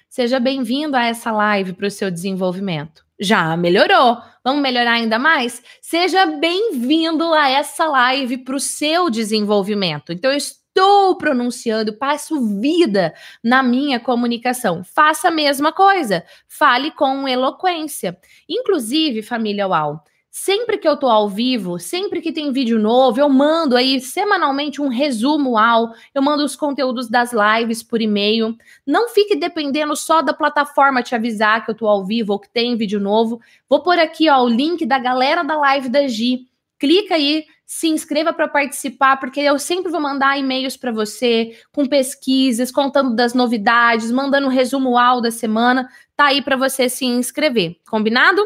seja 0.10 0.40
bem-vindo 0.40 0.98
a 0.98 1.06
essa 1.06 1.32
live 1.32 1.74
para 1.74 1.86
o 1.86 1.92
seu 1.92 2.10
desenvolvimento. 2.10 3.06
Já 3.20 3.56
melhorou. 3.56 4.18
Vamos 4.44 4.64
melhorar 4.64 4.94
ainda 4.94 5.20
mais? 5.20 5.62
Seja 5.80 6.26
bem-vindo 6.26 7.32
a 7.32 7.48
essa 7.48 7.86
live 7.86 8.40
para 8.40 8.56
o 8.56 8.60
seu 8.60 9.12
desenvolvimento. 9.12 10.12
Então, 10.12 10.32
eu 10.32 10.38
estou 10.38 10.69
pronunciando, 11.18 11.94
passo 11.94 12.40
vida 12.60 13.14
na 13.44 13.62
minha 13.64 14.00
comunicação. 14.00 14.84
Faça 14.84 15.28
a 15.28 15.32
mesma 15.32 15.72
coisa. 15.72 16.24
Fale 16.48 16.92
com 16.92 17.28
eloquência. 17.28 18.18
Inclusive, 18.48 19.22
família 19.22 19.68
UAU, 19.68 20.02
sempre 20.30 20.78
que 20.78 20.88
eu 20.88 20.96
tô 20.96 21.08
ao 21.08 21.28
vivo, 21.28 21.80
sempre 21.80 22.22
que 22.22 22.32
tem 22.32 22.52
vídeo 22.52 22.80
novo, 22.80 23.20
eu 23.20 23.28
mando 23.28 23.76
aí 23.76 24.00
semanalmente 24.00 24.82
um 24.82 24.88
resumo 24.88 25.58
ao, 25.58 25.92
eu 26.14 26.22
mando 26.22 26.44
os 26.44 26.56
conteúdos 26.56 27.10
das 27.10 27.32
lives 27.34 27.82
por 27.84 28.02
e-mail. 28.02 28.56
Não 28.86 29.10
fique 29.10 29.36
dependendo 29.36 29.96
só 29.96 30.22
da 30.22 30.34
plataforma 30.34 31.04
te 31.04 31.16
avisar 31.16 31.66
que 31.66 31.72
eu 31.72 31.76
tô 31.76 31.88
ao 31.88 32.06
vivo 32.06 32.34
ou 32.34 32.40
que 32.40 32.50
tem 32.50 32.78
vídeo 32.78 33.00
novo. 33.00 33.42
Vou 33.68 33.82
pôr 33.82 34.00
aqui, 34.00 34.30
ó, 34.30 34.44
o 34.44 34.48
link 34.48 34.86
da 34.86 35.00
galera 35.00 35.44
da 35.44 35.58
live 35.58 35.90
da 35.90 36.08
Gi. 36.08 36.48
Clica 36.78 37.16
aí, 37.16 37.46
se 37.72 37.88
inscreva 37.88 38.34
para 38.34 38.48
participar, 38.48 39.18
porque 39.18 39.40
eu 39.40 39.60
sempre 39.60 39.92
vou 39.92 40.02
mandar 40.02 40.40
e-mails 40.40 40.76
para 40.76 40.92
você 40.92 41.56
com 41.72 41.86
pesquisas, 41.86 42.72
contando 42.72 43.16
das 43.16 43.36
novidades, 43.36 44.10
mandando 44.10 44.48
um 44.48 44.50
resumo 44.50 44.98
ao 44.98 45.22
da 45.22 45.30
semana. 45.30 45.88
Tá 46.16 46.26
aí 46.26 46.42
para 46.42 46.58
você 46.58 46.90
se 46.90 47.06
inscrever. 47.06 47.76
Combinado? 47.88 48.44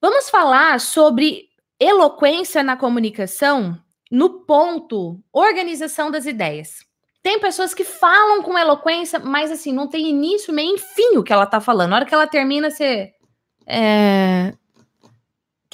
Vamos 0.00 0.30
falar 0.30 0.80
sobre 0.80 1.50
eloquência 1.78 2.62
na 2.62 2.78
comunicação 2.78 3.78
no 4.10 4.40
ponto 4.46 5.20
organização 5.30 6.10
das 6.10 6.24
ideias. 6.24 6.78
Tem 7.22 7.38
pessoas 7.38 7.74
que 7.74 7.84
falam 7.84 8.42
com 8.42 8.56
eloquência, 8.56 9.18
mas 9.18 9.52
assim, 9.52 9.70
não 9.70 9.86
tem 9.86 10.08
início, 10.08 10.50
meio 10.50 10.76
e 10.76 10.78
fim 10.78 11.18
o 11.18 11.22
que 11.22 11.32
ela 11.32 11.44
tá 11.44 11.60
falando. 11.60 11.90
Na 11.90 11.96
hora 11.96 12.06
que 12.06 12.14
ela 12.14 12.26
termina, 12.26 12.70
você. 12.70 13.12
É, 13.66 14.54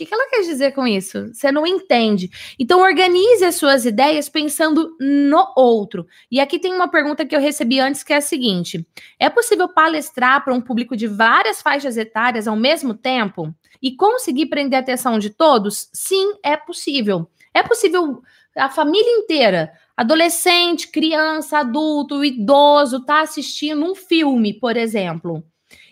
que, 0.00 0.06
que 0.06 0.14
ela 0.14 0.30
quer 0.30 0.40
dizer 0.40 0.72
com 0.72 0.86
isso? 0.86 1.32
Você 1.32 1.52
não 1.52 1.66
entende. 1.66 2.30
Então, 2.58 2.80
organize 2.80 3.44
as 3.44 3.56
suas 3.56 3.84
ideias 3.84 4.28
pensando 4.28 4.96
no 4.98 5.52
outro. 5.54 6.06
E 6.30 6.40
aqui 6.40 6.58
tem 6.58 6.72
uma 6.72 6.88
pergunta 6.88 7.26
que 7.26 7.36
eu 7.36 7.40
recebi 7.40 7.78
antes, 7.78 8.02
que 8.02 8.12
é 8.12 8.16
a 8.16 8.22
seguinte: 8.22 8.86
é 9.18 9.28
possível 9.28 9.68
palestrar 9.68 10.42
para 10.42 10.54
um 10.54 10.60
público 10.60 10.96
de 10.96 11.06
várias 11.06 11.60
faixas 11.60 11.96
etárias 11.98 12.48
ao 12.48 12.56
mesmo 12.56 12.94
tempo 12.94 13.54
e 13.82 13.94
conseguir 13.94 14.46
prender 14.46 14.78
a 14.78 14.82
atenção 14.82 15.18
de 15.18 15.30
todos? 15.30 15.90
Sim, 15.92 16.34
é 16.42 16.56
possível. 16.56 17.28
É 17.52 17.62
possível 17.62 18.22
a 18.56 18.68
família 18.68 19.18
inteira, 19.18 19.72
adolescente, 19.96 20.88
criança, 20.88 21.58
adulto, 21.58 22.24
idoso, 22.24 23.04
tá 23.04 23.20
assistindo 23.20 23.84
um 23.84 23.94
filme, 23.94 24.54
por 24.54 24.76
exemplo. 24.76 25.44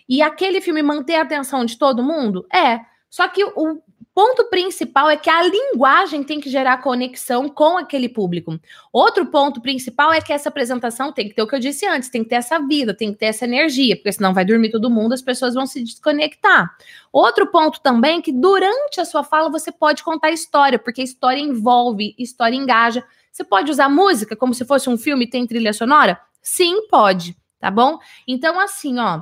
E 0.07 0.21
aquele 0.21 0.61
filme 0.61 0.81
manter 0.81 1.15
a 1.15 1.21
atenção 1.21 1.63
de 1.63 1.77
todo 1.77 2.03
mundo? 2.03 2.47
É. 2.51 2.79
Só 3.09 3.27
que 3.27 3.43
o 3.43 3.81
ponto 4.19 4.43
principal 4.49 5.09
é 5.09 5.15
que 5.15 5.29
a 5.29 5.41
linguagem 5.41 6.25
tem 6.25 6.41
que 6.41 6.49
gerar 6.49 6.81
conexão 6.81 7.47
com 7.47 7.77
aquele 7.77 8.09
público. 8.09 8.59
Outro 8.91 9.25
ponto 9.27 9.61
principal 9.61 10.11
é 10.11 10.19
que 10.19 10.33
essa 10.33 10.49
apresentação 10.49 11.13
tem 11.13 11.29
que 11.29 11.33
ter 11.33 11.41
o 11.41 11.47
que 11.47 11.55
eu 11.55 11.59
disse 11.59 11.85
antes, 11.85 12.09
tem 12.09 12.21
que 12.21 12.29
ter 12.29 12.35
essa 12.35 12.59
vida, 12.59 12.93
tem 12.93 13.13
que 13.13 13.19
ter 13.19 13.27
essa 13.27 13.45
energia, 13.45 13.95
porque 13.95 14.11
senão 14.11 14.33
vai 14.33 14.43
dormir 14.43 14.71
todo 14.71 14.89
mundo, 14.89 15.13
as 15.13 15.21
pessoas 15.21 15.53
vão 15.53 15.65
se 15.65 15.81
desconectar. 15.81 16.69
Outro 17.13 17.47
ponto 17.47 17.79
também 17.79 18.19
é 18.19 18.21
que 18.21 18.33
durante 18.33 18.99
a 18.99 19.05
sua 19.05 19.23
fala 19.23 19.49
você 19.49 19.71
pode 19.71 20.03
contar 20.03 20.31
história, 20.31 20.77
porque 20.77 21.01
história 21.01 21.39
envolve, 21.39 22.13
história 22.19 22.57
engaja. 22.57 23.01
Você 23.31 23.45
pode 23.45 23.71
usar 23.71 23.87
música 23.87 24.35
como 24.35 24.53
se 24.53 24.65
fosse 24.65 24.89
um 24.89 24.97
filme 24.97 25.29
tem 25.29 25.47
trilha 25.47 25.71
sonora? 25.71 26.19
Sim, 26.41 26.89
pode, 26.89 27.37
tá 27.57 27.71
bom? 27.71 27.97
Então 28.27 28.59
assim, 28.59 28.99
ó, 28.99 29.21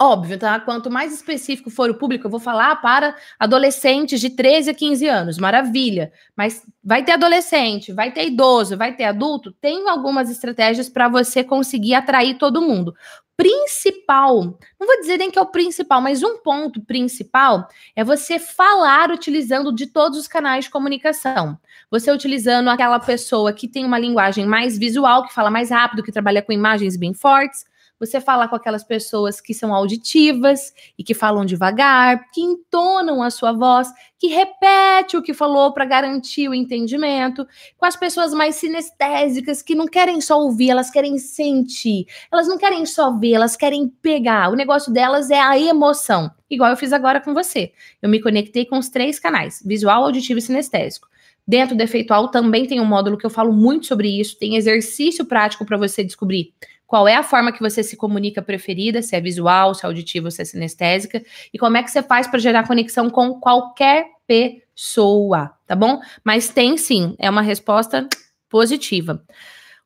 Óbvio, 0.00 0.38
tá? 0.38 0.60
Quanto 0.60 0.88
mais 0.88 1.12
específico 1.12 1.70
for 1.70 1.90
o 1.90 1.94
público, 1.94 2.24
eu 2.24 2.30
vou 2.30 2.38
falar 2.38 2.76
para 2.76 3.16
adolescentes 3.36 4.20
de 4.20 4.30
13 4.30 4.70
a 4.70 4.74
15 4.74 5.08
anos, 5.08 5.38
maravilha. 5.38 6.12
Mas 6.36 6.64
vai 6.84 7.02
ter 7.02 7.12
adolescente, 7.12 7.92
vai 7.92 8.12
ter 8.12 8.28
idoso, 8.28 8.76
vai 8.76 8.94
ter 8.94 9.04
adulto, 9.04 9.50
tem 9.60 9.88
algumas 9.88 10.30
estratégias 10.30 10.88
para 10.88 11.08
você 11.08 11.42
conseguir 11.42 11.94
atrair 11.94 12.38
todo 12.38 12.62
mundo. 12.62 12.94
Principal, 13.36 14.56
não 14.78 14.86
vou 14.86 15.00
dizer 15.00 15.18
nem 15.18 15.32
que 15.32 15.38
é 15.38 15.42
o 15.42 15.46
principal, 15.46 16.00
mas 16.00 16.22
um 16.22 16.38
ponto 16.38 16.80
principal 16.80 17.66
é 17.96 18.04
você 18.04 18.38
falar 18.38 19.10
utilizando 19.10 19.74
de 19.74 19.88
todos 19.88 20.16
os 20.16 20.28
canais 20.28 20.66
de 20.66 20.70
comunicação. 20.70 21.58
Você 21.90 22.12
utilizando 22.12 22.70
aquela 22.70 23.00
pessoa 23.00 23.52
que 23.52 23.66
tem 23.66 23.84
uma 23.84 23.98
linguagem 23.98 24.46
mais 24.46 24.78
visual, 24.78 25.26
que 25.26 25.34
fala 25.34 25.50
mais 25.50 25.70
rápido, 25.70 26.04
que 26.04 26.12
trabalha 26.12 26.42
com 26.42 26.52
imagens 26.52 26.96
bem 26.96 27.12
fortes 27.12 27.64
você 27.98 28.20
fala 28.20 28.46
com 28.46 28.54
aquelas 28.54 28.84
pessoas 28.84 29.40
que 29.40 29.52
são 29.52 29.74
auditivas 29.74 30.72
e 30.96 31.02
que 31.02 31.14
falam 31.14 31.44
devagar, 31.44 32.30
que 32.30 32.40
entonam 32.40 33.22
a 33.22 33.30
sua 33.30 33.52
voz, 33.52 33.88
que 34.18 34.28
repete 34.28 35.16
o 35.16 35.22
que 35.22 35.34
falou 35.34 35.72
para 35.72 35.84
garantir 35.84 36.48
o 36.48 36.54
entendimento, 36.54 37.46
com 37.76 37.86
as 37.86 37.96
pessoas 37.96 38.32
mais 38.32 38.56
sinestésicas 38.56 39.62
que 39.62 39.74
não 39.74 39.86
querem 39.86 40.20
só 40.20 40.38
ouvir, 40.40 40.70
elas 40.70 40.90
querem 40.90 41.18
sentir. 41.18 42.06
Elas 42.32 42.46
não 42.46 42.58
querem 42.58 42.86
só 42.86 43.10
ver, 43.16 43.34
elas 43.34 43.56
querem 43.56 43.88
pegar. 44.02 44.50
O 44.50 44.56
negócio 44.56 44.92
delas 44.92 45.30
é 45.30 45.40
a 45.40 45.58
emoção, 45.58 46.30
igual 46.48 46.70
eu 46.70 46.76
fiz 46.76 46.92
agora 46.92 47.20
com 47.20 47.34
você. 47.34 47.72
Eu 48.00 48.08
me 48.08 48.20
conectei 48.20 48.64
com 48.64 48.78
os 48.78 48.88
três 48.88 49.18
canais: 49.18 49.62
visual, 49.64 50.04
auditivo 50.04 50.38
e 50.38 50.42
sinestésico. 50.42 51.08
Dentro 51.46 51.74
do 51.74 51.82
Efeitual 51.82 52.28
também 52.28 52.66
tem 52.66 52.78
um 52.78 52.84
módulo 52.84 53.16
que 53.16 53.24
eu 53.24 53.30
falo 53.30 53.54
muito 53.54 53.86
sobre 53.86 54.20
isso, 54.20 54.38
tem 54.38 54.56
exercício 54.56 55.24
prático 55.24 55.64
para 55.64 55.78
você 55.78 56.04
descobrir 56.04 56.52
qual 56.88 57.06
é 57.06 57.14
a 57.14 57.22
forma 57.22 57.52
que 57.52 57.60
você 57.60 57.82
se 57.82 57.98
comunica 57.98 58.40
preferida, 58.40 59.02
se 59.02 59.14
é 59.14 59.20
visual, 59.20 59.74
se 59.74 59.84
é 59.84 59.86
auditivo, 59.86 60.30
se 60.30 60.40
é 60.40 60.44
sinestésica, 60.46 61.22
e 61.52 61.58
como 61.58 61.76
é 61.76 61.82
que 61.82 61.90
você 61.90 62.02
faz 62.02 62.26
para 62.26 62.38
gerar 62.38 62.66
conexão 62.66 63.10
com 63.10 63.38
qualquer 63.38 64.06
pessoa, 64.26 65.52
tá 65.66 65.76
bom? 65.76 66.00
Mas 66.24 66.48
tem 66.48 66.78
sim, 66.78 67.14
é 67.18 67.28
uma 67.28 67.42
resposta 67.42 68.08
positiva. 68.48 69.22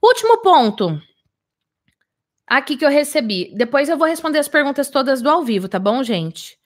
Último 0.00 0.38
ponto. 0.42 1.02
Aqui 2.46 2.76
que 2.76 2.84
eu 2.84 2.90
recebi. 2.90 3.52
Depois 3.52 3.88
eu 3.88 3.98
vou 3.98 4.06
responder 4.06 4.38
as 4.38 4.46
perguntas 4.46 4.88
todas 4.88 5.20
do 5.20 5.28
ao 5.28 5.42
vivo, 5.42 5.68
tá 5.68 5.80
bom, 5.80 6.04
gente? 6.04 6.56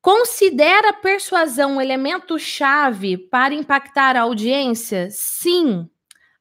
Considera 0.00 0.88
a 0.88 0.94
persuasão 0.94 1.76
um 1.76 1.80
elemento 1.82 2.38
chave 2.38 3.18
para 3.18 3.52
impactar 3.52 4.16
a 4.16 4.22
audiência? 4.22 5.08
Sim. 5.10 5.86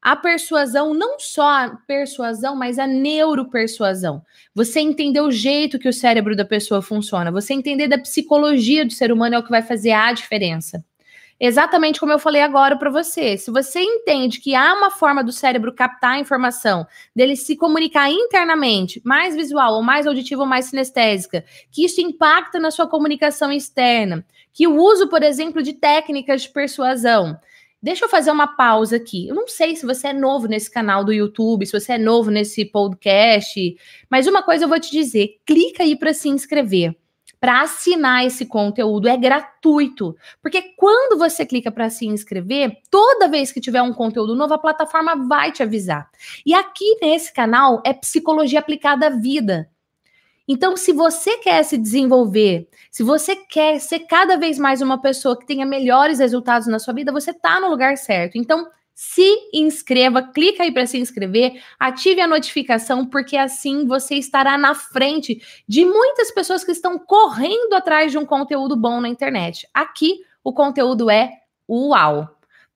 A 0.04 0.18
persuasão, 0.18 0.94
não 0.94 1.18
só 1.18 1.48
a 1.48 1.78
persuasão, 1.88 2.58
mas 2.58 2.78
a 2.78 2.86
neuropersuasão. 2.86 4.22
Você 4.54 4.82
entender 4.82 5.22
o 5.22 5.32
jeito 5.32 5.80
que 5.80 5.88
o 5.88 5.94
cérebro 5.94 6.36
da 6.36 6.44
pessoa 6.44 6.82
funciona, 6.82 7.32
você 7.32 7.54
entender 7.54 7.88
da 7.88 7.98
psicologia 7.98 8.86
do 8.86 8.92
ser 8.92 9.14
humano 9.14 9.36
é 9.36 9.40
o 9.40 9.44
que 9.44 9.50
vai 9.50 9.62
fazer 9.62 9.92
a 9.92 10.12
diferença. 10.12 10.84
Exatamente 11.40 12.02
como 12.02 12.12
eu 12.12 12.20
falei 12.20 12.42
agora 12.42 12.78
para 12.78 12.90
você. 12.90 13.38
Se 13.38 13.50
você 13.50 13.80
entende 13.80 14.42
que 14.42 14.54
há 14.54 14.74
uma 14.74 14.92
forma 14.92 15.24
do 15.24 15.32
cérebro 15.32 15.74
captar 15.74 16.16
a 16.16 16.20
informação, 16.20 16.86
dele 17.16 17.38
se 17.38 17.56
comunicar 17.56 18.12
internamente, 18.12 19.02
mais 19.06 19.34
visual, 19.34 19.76
ou 19.76 19.82
mais 19.82 20.06
auditiva, 20.06 20.42
ou 20.42 20.48
mais 20.48 20.66
sinestésica, 20.66 21.46
que 21.72 21.86
isso 21.86 22.02
impacta 22.02 22.60
na 22.60 22.72
sua 22.72 22.88
comunicação 22.88 23.54
externa, 23.54 24.26
que 24.52 24.68
o 24.68 24.76
uso, 24.76 25.08
por 25.08 25.24
exemplo, 25.24 25.64
de 25.64 25.72
técnicas 25.72 26.42
de 26.42 26.50
persuasão, 26.50 27.40
Deixa 27.84 28.06
eu 28.06 28.10
fazer 28.10 28.32
uma 28.32 28.48
pausa 28.48 28.96
aqui. 28.96 29.28
Eu 29.28 29.36
não 29.36 29.46
sei 29.46 29.76
se 29.76 29.86
você 29.86 30.08
é 30.08 30.14
novo 30.14 30.48
nesse 30.48 30.72
canal 30.72 31.04
do 31.04 31.12
YouTube, 31.12 31.66
se 31.66 31.78
você 31.78 31.92
é 31.92 31.98
novo 31.98 32.32
nesse 32.32 32.64
podcast, 32.64 33.76
mas 34.10 34.26
uma 34.26 34.42
coisa 34.42 34.64
eu 34.64 34.70
vou 34.70 34.80
te 34.80 34.90
dizer: 34.90 35.42
clica 35.46 35.84
aí 35.84 35.94
para 35.94 36.14
se 36.14 36.30
inscrever. 36.30 36.96
Para 37.42 37.62
assinar 37.64 38.26
esse 38.26 38.46
conteúdo 38.46 39.10
é 39.10 39.18
gratuito, 39.18 40.16
porque 40.42 40.62
quando 40.78 41.20
você 41.20 41.46
clica 41.46 41.70
para 41.70 41.90
se 41.90 42.06
inscrever, 42.06 42.78
toda 42.90 43.28
vez 43.28 43.52
que 43.52 43.60
tiver 43.60 43.82
um 43.82 43.92
conteúdo 43.92 44.34
novo, 44.34 44.54
a 44.54 44.58
plataforma 44.58 45.28
vai 45.28 45.52
te 45.52 45.62
avisar. 45.62 46.10
E 46.46 46.54
aqui 46.54 46.98
nesse 47.02 47.34
canal 47.34 47.84
é 47.86 47.92
psicologia 47.92 48.60
aplicada 48.60 49.08
à 49.08 49.10
vida. 49.10 49.70
Então, 50.48 50.76
se 50.76 50.92
você 50.92 51.38
quer 51.38 51.64
se 51.64 51.78
desenvolver, 51.78 52.68
se 52.92 53.02
você 53.02 53.36
quer 53.36 53.80
ser 53.80 54.00
cada 54.00 54.36
vez 54.38 54.60
mais 54.60 54.82
uma 54.82 55.02
pessoa 55.02 55.38
que 55.40 55.46
tenha 55.46 55.66
melhores 55.66 56.20
resultados 56.20 56.68
na 56.68 56.80
sua 56.80 56.94
vida, 56.94 57.12
você 57.12 57.32
está 57.32 57.60
no 57.62 57.70
lugar 57.70 57.98
certo. 57.98 58.38
Então, 58.38 58.68
se 58.94 59.26
inscreva, 59.54 60.22
clica 60.22 60.64
aí 60.64 60.72
para 60.72 60.86
se 60.86 60.98
inscrever, 61.00 61.62
ative 61.80 62.22
a 62.22 62.28
notificação, 62.28 63.06
porque 63.06 63.36
assim 63.38 63.88
você 63.88 64.16
estará 64.16 64.58
na 64.58 64.76
frente 64.76 65.42
de 65.68 65.84
muitas 65.86 66.30
pessoas 66.32 66.64
que 66.64 66.72
estão 66.72 67.00
correndo 67.00 67.74
atrás 67.74 68.12
de 68.12 68.18
um 68.18 68.26
conteúdo 68.26 68.76
bom 68.76 69.02
na 69.02 69.10
internet. 69.10 69.68
Aqui 69.74 70.20
o 70.44 70.54
conteúdo 70.54 71.10
é 71.10 71.32
uau. 71.68 72.33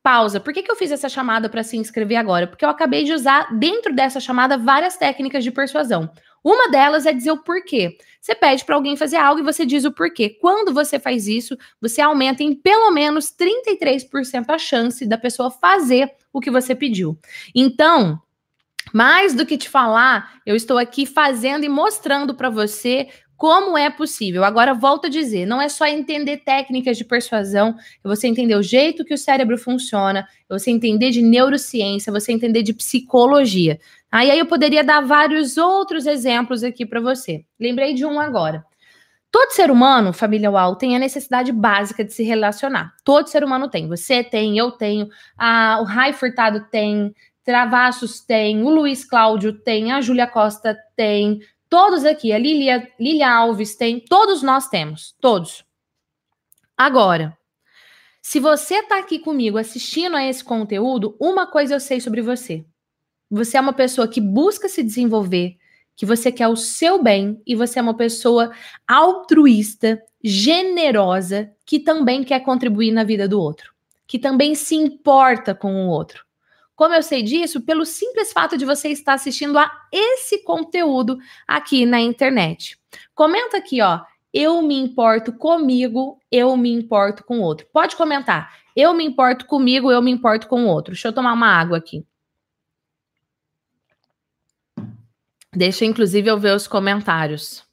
Pausa. 0.08 0.40
Por 0.40 0.54
que, 0.54 0.64
que 0.64 0.72
eu 0.72 0.76
fiz 0.78 0.90
essa 0.90 1.10
chamada 1.10 1.50
para 1.50 1.64
se 1.64 1.76
inscrever 1.76 2.16
agora? 2.16 2.48
Porque 2.48 2.64
eu 2.64 2.70
acabei 2.70 3.04
de 3.04 3.12
usar 3.12 3.54
dentro 3.54 3.94
dessa 3.94 4.22
chamada 4.22 4.58
várias 4.58 4.96
técnicas 4.96 5.44
de 5.44 5.52
persuasão. 5.52 6.10
Uma 6.42 6.70
delas 6.70 7.06
é 7.06 7.12
dizer 7.12 7.32
o 7.32 7.44
porquê. 7.44 7.98
Você 8.22 8.34
pede 8.34 8.64
para 8.64 8.76
alguém 8.76 8.96
fazer 8.96 9.18
algo 9.18 9.42
e 9.42 9.44
você 9.44 9.66
diz 9.66 9.84
o 9.84 9.92
porquê. 9.92 10.30
Quando 10.40 10.74
você 10.74 10.98
faz 10.98 11.28
isso, 11.28 11.58
você 11.82 12.00
aumenta 12.00 12.42
em 12.42 12.56
pelo 12.56 12.90
menos 12.90 13.36
33% 13.38 14.46
a 14.48 14.58
chance 14.58 15.06
da 15.06 15.18
pessoa 15.18 15.52
fazer 15.52 16.10
o 16.32 16.40
que 16.40 16.50
você 16.50 16.74
pediu. 16.74 17.20
Então, 17.54 18.18
mais 18.94 19.34
do 19.34 19.46
que 19.46 19.58
te 19.58 19.68
falar, 19.68 20.40
eu 20.46 20.56
estou 20.56 20.78
aqui 20.78 21.06
fazendo 21.06 21.66
e 21.66 21.70
mostrando 21.70 22.34
para 22.34 22.50
você 22.50 23.10
como 23.38 23.78
é 23.78 23.90
possível? 23.90 24.44
Agora, 24.44 24.74
volto 24.74 25.06
a 25.06 25.10
dizer, 25.10 25.46
não 25.46 25.62
é 25.62 25.70
só 25.70 25.86
entender 25.86 26.38
técnicas 26.38 26.98
de 26.98 27.06
persuasão, 27.06 27.76
é 28.04 28.08
você 28.08 28.28
entender 28.28 28.56
o 28.56 28.64
jeito 28.64 29.06
que 29.06 29.14
o 29.14 29.18
cérebro 29.18 29.58
funciona, 29.58 30.28
é 30.50 30.54
você 30.54 30.72
entender 30.72 31.12
de 31.12 31.22
neurociência, 31.22 32.10
é 32.10 32.14
você 32.14 32.32
entender 32.32 32.64
de 32.64 32.74
psicologia. 32.74 33.80
Aí, 34.12 34.32
aí 34.32 34.40
eu 34.40 34.48
poderia 34.48 34.84
dar 34.84 35.02
vários 35.02 35.56
outros 35.56 36.08
exemplos 36.08 36.64
aqui 36.64 36.86
para 36.86 37.00
você. 37.00 37.46
Lembrei 37.60 37.94
de 37.94 38.04
um 38.04 38.20
agora. 38.20 38.66
Todo 39.30 39.52
ser 39.52 39.70
humano, 39.70 40.14
família 40.14 40.50
UAU, 40.50 40.76
tem 40.76 40.96
a 40.96 41.00
necessidade 41.00 41.52
básica 41.52 42.04
de 42.04 42.12
se 42.14 42.24
relacionar. 42.24 42.94
Todo 43.04 43.28
ser 43.28 43.44
humano 43.44 43.70
tem. 43.70 43.88
Você 43.88 44.24
tem, 44.24 44.58
eu 44.58 44.72
tenho, 44.72 45.10
a, 45.38 45.80
o 45.80 45.84
Rai 45.84 46.12
Furtado 46.12 46.66
tem, 46.72 47.14
Travassos 47.44 48.20
tem, 48.20 48.62
o 48.64 48.70
Luiz 48.70 49.06
Cláudio 49.06 49.54
tem, 49.54 49.92
a 49.94 50.02
Júlia 50.02 50.28
Costa 50.28 50.78
tem, 50.96 51.40
Todos 51.70 52.06
aqui, 52.06 52.32
a 52.32 52.38
Lilia, 52.38 52.92
Lilia 53.00 53.30
Alves 53.30 53.76
tem, 53.76 54.00
todos 54.00 54.42
nós 54.42 54.70
temos, 54.70 55.16
todos. 55.20 55.66
Agora, 56.78 57.38
se 58.22 58.40
você 58.40 58.80
está 58.80 59.00
aqui 59.00 59.20
comigo 59.20 59.58
assistindo 59.58 60.16
a 60.16 60.24
esse 60.26 60.44
conteúdo, 60.44 61.16
uma 61.20 61.48
coisa 61.48 61.76
eu 61.76 61.80
sei 61.80 62.00
sobre 62.00 62.22
você. 62.22 62.66
Você 63.30 63.58
é 63.58 63.62
uma 63.62 63.74
pessoa 63.74 64.08
que 64.08 64.22
busca 64.22 64.70
se 64.70 64.84
desenvolver, 64.84 65.58
que 65.96 66.06
você 66.06 66.32
quer 66.32 66.48
o 66.48 66.56
seu 66.56 67.02
bem 67.02 67.42
e 67.48 67.56
você 67.56 67.80
é 67.80 67.82
uma 67.82 67.98
pessoa 67.98 68.52
altruísta, 68.88 70.02
generosa, 70.24 71.52
que 71.66 71.80
também 71.80 72.24
quer 72.24 72.42
contribuir 72.42 72.92
na 72.92 73.04
vida 73.04 73.28
do 73.28 73.42
outro, 73.42 73.74
que 74.06 74.20
também 74.20 74.56
se 74.56 74.76
importa 74.76 75.56
com 75.56 75.74
o 75.74 75.90
outro. 75.90 76.27
Como 76.78 76.94
eu 76.94 77.02
sei 77.02 77.24
disso? 77.24 77.60
Pelo 77.60 77.88
simples 77.88 78.32
fato 78.32 78.56
de 78.56 78.64
você 78.64 78.90
estar 78.90 79.14
assistindo 79.14 79.58
a 79.58 79.70
esse 79.92 80.44
conteúdo 80.44 81.18
aqui 81.48 81.88
na 81.88 82.00
internet. 82.00 82.80
Comenta 83.16 83.58
aqui, 83.58 83.82
ó. 83.82 84.02
Eu 84.32 84.62
me 84.62 84.76
importo 84.76 85.34
comigo, 85.34 86.20
eu 86.32 86.56
me 86.56 86.72
importo 86.72 87.24
com 87.24 87.40
o 87.40 87.42
outro. 87.42 87.66
Pode 87.74 87.96
comentar. 87.96 88.56
Eu 88.76 88.94
me 88.94 89.04
importo 89.04 89.48
comigo, 89.48 89.92
eu 89.92 90.04
me 90.04 90.12
importo 90.12 90.48
com 90.48 90.66
o 90.66 90.68
outro. 90.68 90.94
Deixa 90.94 91.08
eu 91.08 91.14
tomar 91.14 91.34
uma 91.34 91.48
água 91.48 91.80
aqui. 91.80 92.06
Deixa, 95.52 95.84
inclusive, 95.84 96.30
eu 96.30 96.38
ver 96.38 96.56
os 96.56 96.68
comentários. 96.68 97.67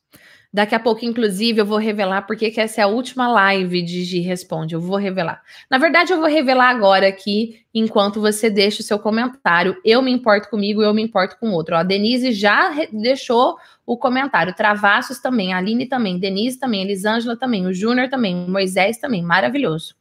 Daqui 0.54 0.72
a 0.72 0.78
pouco, 0.78 1.04
inclusive, 1.04 1.60
eu 1.60 1.66
vou 1.66 1.78
revelar 1.78 2.22
porque 2.22 2.48
que 2.48 2.60
essa 2.60 2.80
é 2.80 2.84
a 2.84 2.86
última 2.86 3.26
live 3.26 3.82
de 3.82 4.04
Gi 4.04 4.20
Responde. 4.20 4.72
Eu 4.72 4.80
vou 4.80 4.96
revelar. 4.96 5.42
Na 5.68 5.78
verdade, 5.78 6.12
eu 6.12 6.20
vou 6.20 6.28
revelar 6.28 6.68
agora 6.68 7.08
aqui, 7.08 7.64
enquanto 7.74 8.20
você 8.20 8.48
deixa 8.48 8.80
o 8.80 8.84
seu 8.84 8.96
comentário. 8.96 9.76
Eu 9.84 10.00
me 10.00 10.12
importo 10.12 10.48
comigo, 10.48 10.80
eu 10.80 10.94
me 10.94 11.02
importo 11.02 11.36
com 11.40 11.48
o 11.48 11.52
outro. 11.54 11.74
Ó, 11.74 11.78
a 11.78 11.82
Denise 11.82 12.30
já 12.30 12.70
deixou 12.92 13.56
o 13.84 13.96
comentário. 13.96 14.54
Travassos 14.54 15.18
também, 15.18 15.52
a 15.52 15.58
Aline 15.58 15.86
também, 15.86 16.20
Denise 16.20 16.56
também, 16.56 16.82
Elisângela 16.82 17.36
também, 17.36 17.66
o 17.66 17.74
Júnior 17.74 18.08
também, 18.08 18.44
o 18.44 18.48
Moisés 18.48 18.96
também. 18.98 19.22
Maravilhoso. 19.24 19.96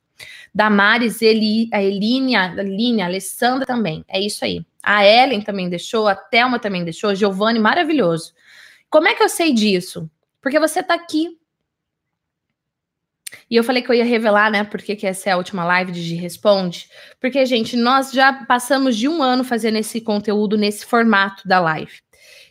Damares, 0.53 1.23
Eli, 1.23 1.67
a 1.73 1.81
Eline, 1.81 2.35
a 2.35 2.53
a 2.53 3.05
Alessandra 3.05 3.65
também. 3.65 4.05
É 4.07 4.21
isso 4.21 4.45
aí. 4.45 4.63
A 4.83 5.03
Ellen 5.03 5.41
também 5.41 5.67
deixou, 5.67 6.07
a 6.07 6.13
Thelma 6.13 6.59
também 6.59 6.83
deixou, 6.83 7.15
Giovanni, 7.15 7.57
maravilhoso. 7.57 8.33
Como 8.87 9.07
é 9.07 9.15
que 9.15 9.23
eu 9.23 9.29
sei 9.29 9.51
disso? 9.51 10.07
Porque 10.43 10.59
você 10.59 10.83
tá 10.83 10.93
aqui. 10.93 11.39
E 13.49 13.55
eu 13.55 13.63
falei 13.63 13.81
que 13.81 13.89
eu 13.89 13.95
ia 13.95 14.03
revelar, 14.03 14.51
né? 14.51 14.63
Porque 14.63 14.95
que 14.95 15.07
essa 15.07 15.29
é 15.29 15.33
a 15.33 15.37
última 15.37 15.63
live 15.63 15.91
de 15.91 16.01
G 16.01 16.15
Responde. 16.15 16.89
Porque, 17.19 17.43
gente, 17.45 17.77
nós 17.77 18.11
já 18.11 18.31
passamos 18.45 18.95
de 18.95 19.07
um 19.07 19.23
ano 19.23 19.43
fazendo 19.43 19.77
esse 19.77 20.01
conteúdo 20.01 20.57
nesse 20.57 20.85
formato 20.85 21.47
da 21.47 21.59
live. 21.59 21.93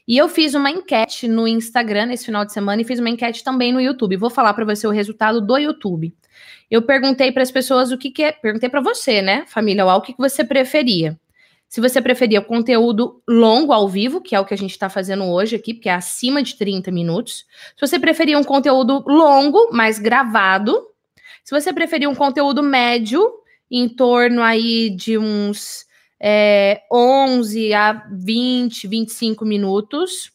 E 0.09 0.16
eu 0.18 0.28
fiz 0.28 0.55
uma 0.55 0.70
enquete 0.70 1.28
no 1.28 1.47
Instagram 1.47 2.07
nesse 2.07 2.24
final 2.24 2.45
de 2.45 2.53
semana 2.53 2.82
e 2.82 2.84
fiz 2.84 2.99
uma 2.99 3.11
enquete 3.11 3.45
também 3.45 3.72
no 3.72 3.80
YouTube. 3.80 4.16
Vou 4.16 4.30
falar 4.30 4.55
para 4.55 4.64
você 4.64 4.86
o 4.86 4.90
resultado 4.90 5.40
do 5.40 5.57
YouTube. 5.59 6.12
Eu 6.70 6.82
perguntei 6.82 7.30
para 7.30 7.43
as 7.43 7.51
pessoas 7.51 7.93
o 7.93 7.99
que, 7.99 8.11
que 8.11 8.24
é. 8.24 8.32
Perguntei 8.32 8.68
para 8.68 8.80
você, 8.80 9.22
né, 9.22 9.45
família, 9.47 9.84
o 9.86 10.01
que, 10.01 10.14
que 10.14 10.18
você 10.18 10.43
preferia. 10.43 11.20
Se 11.73 11.81
você 11.81 12.01
preferia 12.03 12.41
o 12.41 12.45
conteúdo 12.45 13.23
longo 13.27 13.73
ao 13.73 13.89
vivo, 13.89 14.20
que 14.20 14.35
é 14.35 14.41
o 14.41 14.45
que 14.45 14.53
a 14.53 14.59
gente 14.59 14.73
está 14.73 14.91
fazendo 14.91 15.25
hoje 15.25 15.57
aqui, 15.57 15.73
porque 15.73 15.89
é 15.89 15.95
acima 15.95 16.43
de 16.43 16.55
30 16.55 16.91
minutos. 16.91 17.47
Se 17.75 17.81
você 17.81 17.99
preferia 17.99 18.39
um 18.39 18.45
conteúdo 18.45 19.03
longo, 19.07 19.73
mais 19.73 19.99
gravado. 19.99 20.87
Se 21.43 21.59
você 21.59 21.73
preferia 21.73 22.11
um 22.11 22.14
conteúdo 22.14 22.62
médio, 22.62 23.27
em 23.70 23.89
torno 23.89 24.43
aí 24.43 24.91
de 24.91 25.16
uns 25.16 25.87
é, 26.20 26.83
11 26.93 27.73
a 27.73 28.07
20, 28.12 28.87
25 28.87 29.47
minutos, 29.47 30.31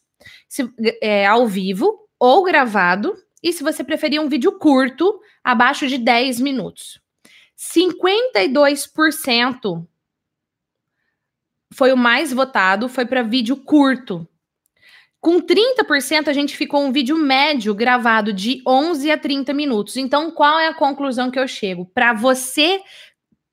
se, 0.48 0.68
é, 1.00 1.24
ao 1.24 1.46
vivo 1.46 2.08
ou 2.18 2.42
gravado. 2.42 3.14
E 3.40 3.52
se 3.52 3.62
você 3.62 3.84
preferia 3.84 4.20
um 4.20 4.28
vídeo 4.28 4.58
curto, 4.58 5.20
abaixo 5.44 5.86
de 5.86 5.98
10 5.98 6.40
minutos. 6.40 7.00
52% 7.56 9.86
foi 11.72 11.92
o 11.92 11.96
mais 11.96 12.32
votado, 12.32 12.88
foi 12.88 13.04
para 13.04 13.22
vídeo 13.22 13.56
curto. 13.56 14.26
Com 15.20 15.40
30%, 15.40 16.28
a 16.28 16.32
gente 16.32 16.56
ficou 16.56 16.80
um 16.82 16.92
vídeo 16.92 17.16
médio 17.16 17.74
gravado 17.74 18.32
de 18.32 18.62
11 18.66 19.10
a 19.10 19.18
30 19.18 19.52
minutos. 19.52 19.96
Então, 19.96 20.30
qual 20.30 20.58
é 20.60 20.68
a 20.68 20.74
conclusão 20.74 21.30
que 21.30 21.38
eu 21.38 21.48
chego? 21.48 21.84
Para 21.86 22.12
você 22.12 22.80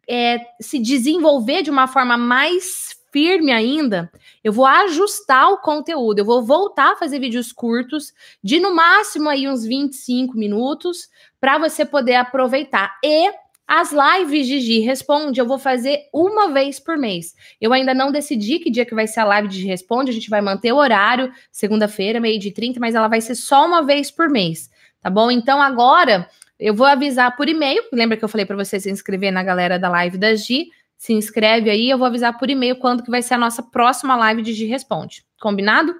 é, 0.07 0.39
se 0.61 0.79
desenvolver 0.79 1.63
de 1.63 1.71
uma 1.71 1.87
forma 1.87 2.17
mais 2.17 2.95
firme 3.11 3.51
ainda, 3.51 4.11
eu 4.43 4.51
vou 4.51 4.65
ajustar 4.65 5.49
o 5.49 5.57
conteúdo, 5.57 6.19
eu 6.19 6.25
vou 6.25 6.43
voltar 6.43 6.91
a 6.91 6.95
fazer 6.97 7.17
vídeos 7.17 7.51
curtos, 7.51 8.13
de 8.43 8.59
no 8.59 8.75
máximo 8.75 9.29
aí 9.29 9.47
uns 9.47 9.63
25 9.63 10.37
minutos, 10.37 11.09
para 11.39 11.57
você 11.57 11.85
poder 11.85 12.15
aproveitar. 12.15 12.93
E 13.03 13.31
as 13.67 13.91
lives 13.91 14.47
de 14.47 14.79
Responde 14.79 15.39
eu 15.39 15.47
vou 15.47 15.57
fazer 15.57 16.01
uma 16.13 16.51
vez 16.51 16.79
por 16.79 16.97
mês. 16.97 17.33
Eu 17.59 17.73
ainda 17.73 17.93
não 17.93 18.11
decidi 18.11 18.59
que 18.59 18.69
dia 18.69 18.85
que 18.85 18.93
vai 18.93 19.07
ser 19.07 19.21
a 19.21 19.25
live 19.25 19.47
de 19.47 19.65
Responde, 19.65 20.11
a 20.11 20.13
gente 20.13 20.29
vai 20.29 20.41
manter 20.41 20.71
o 20.71 20.77
horário, 20.77 21.31
segunda-feira, 21.51 22.19
meio 22.19 22.39
de 22.39 22.51
30, 22.51 22.79
mas 22.79 22.95
ela 22.95 23.07
vai 23.07 23.21
ser 23.21 23.35
só 23.35 23.65
uma 23.65 23.83
vez 23.83 24.11
por 24.11 24.29
mês, 24.29 24.69
tá 25.01 25.09
bom? 25.09 25.31
Então 25.31 25.61
agora 25.61 26.29
eu 26.59 26.73
vou 26.73 26.85
avisar 26.85 27.35
por 27.35 27.49
e-mail, 27.49 27.83
lembra 27.91 28.15
que 28.15 28.23
eu 28.23 28.29
falei 28.29 28.45
para 28.45 28.55
você 28.55 28.79
se 28.79 28.89
inscrever 28.89 29.31
na 29.31 29.43
galera 29.43 29.79
da 29.79 29.89
live 29.89 30.17
da 30.17 30.35
Gi? 30.35 30.67
Se 30.97 31.11
inscreve 31.13 31.69
aí, 31.69 31.89
eu 31.89 31.97
vou 31.97 32.07
avisar 32.07 32.37
por 32.37 32.49
e-mail 32.49 32.77
quando 32.77 33.03
que 33.03 33.11
vai 33.11 33.21
ser 33.21 33.33
a 33.33 33.37
nossa 33.37 33.61
próxima 33.61 34.15
live 34.15 34.41
de 34.41 34.53
Gi 34.53 34.65
Responde. 34.65 35.25
Combinado? 35.39 35.93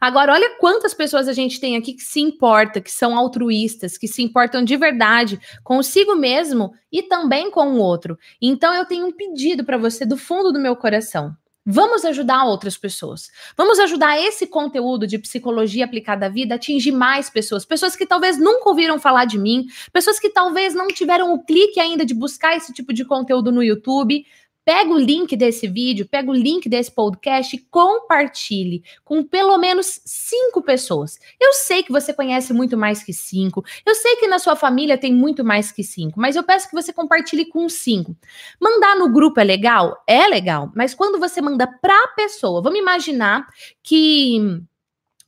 Agora, 0.00 0.32
olha 0.32 0.56
quantas 0.58 0.94
pessoas 0.94 1.28
a 1.28 1.32
gente 1.32 1.60
tem 1.60 1.76
aqui 1.76 1.94
que 1.94 2.02
se 2.02 2.20
importa, 2.20 2.80
que 2.80 2.90
são 2.90 3.16
altruístas, 3.16 3.98
que 3.98 4.08
se 4.08 4.22
importam 4.22 4.64
de 4.64 4.76
verdade 4.76 5.40
consigo 5.62 6.14
mesmo 6.14 6.72
e 6.90 7.02
também 7.02 7.50
com 7.50 7.74
o 7.74 7.78
outro. 7.78 8.18
Então, 8.40 8.74
eu 8.74 8.84
tenho 8.84 9.06
um 9.06 9.12
pedido 9.12 9.64
para 9.64 9.78
você 9.78 10.04
do 10.04 10.16
fundo 10.16 10.52
do 10.52 10.60
meu 10.60 10.76
coração. 10.76 11.34
Vamos 11.64 12.06
ajudar 12.06 12.46
outras 12.46 12.78
pessoas. 12.78 13.30
Vamos 13.56 13.78
ajudar 13.78 14.18
esse 14.18 14.46
conteúdo 14.46 15.06
de 15.06 15.18
psicologia 15.18 15.84
aplicada 15.84 16.26
à 16.26 16.28
vida 16.28 16.54
a 16.54 16.56
atingir 16.56 16.90
mais 16.90 17.28
pessoas. 17.28 17.66
Pessoas 17.66 17.94
que 17.94 18.06
talvez 18.06 18.38
nunca 18.38 18.70
ouviram 18.70 18.98
falar 18.98 19.26
de 19.26 19.38
mim, 19.38 19.66
pessoas 19.92 20.18
que 20.18 20.30
talvez 20.30 20.74
não 20.74 20.88
tiveram 20.88 21.34
o 21.34 21.44
clique 21.44 21.78
ainda 21.78 22.04
de 22.04 22.14
buscar 22.14 22.56
esse 22.56 22.72
tipo 22.72 22.94
de 22.94 23.04
conteúdo 23.04 23.52
no 23.52 23.62
YouTube. 23.62 24.24
Pega 24.64 24.90
o 24.90 24.98
link 24.98 25.36
desse 25.36 25.66
vídeo, 25.66 26.06
pega 26.08 26.30
o 26.30 26.34
link 26.34 26.68
desse 26.68 26.94
podcast 26.94 27.56
e 27.56 27.58
compartilhe 27.70 28.82
com 29.02 29.24
pelo 29.24 29.56
menos 29.58 30.00
cinco 30.04 30.62
pessoas. 30.62 31.18
Eu 31.40 31.52
sei 31.54 31.82
que 31.82 31.90
você 31.90 32.12
conhece 32.12 32.52
muito 32.52 32.76
mais 32.76 33.02
que 33.02 33.12
cinco, 33.12 33.64
eu 33.86 33.94
sei 33.94 34.16
que 34.16 34.28
na 34.28 34.38
sua 34.38 34.54
família 34.54 34.98
tem 34.98 35.14
muito 35.14 35.42
mais 35.42 35.72
que 35.72 35.82
cinco, 35.82 36.20
mas 36.20 36.36
eu 36.36 36.44
peço 36.44 36.68
que 36.68 36.74
você 36.74 36.92
compartilhe 36.92 37.46
com 37.46 37.68
cinco. 37.68 38.14
Mandar 38.60 38.96
no 38.96 39.10
grupo 39.10 39.40
é 39.40 39.44
legal? 39.44 39.96
É 40.06 40.28
legal, 40.28 40.70
mas 40.74 40.94
quando 40.94 41.18
você 41.18 41.40
manda 41.40 41.66
para 41.66 41.96
a 42.04 42.08
pessoa, 42.08 42.62
vamos 42.62 42.78
imaginar 42.78 43.46
que 43.82 44.60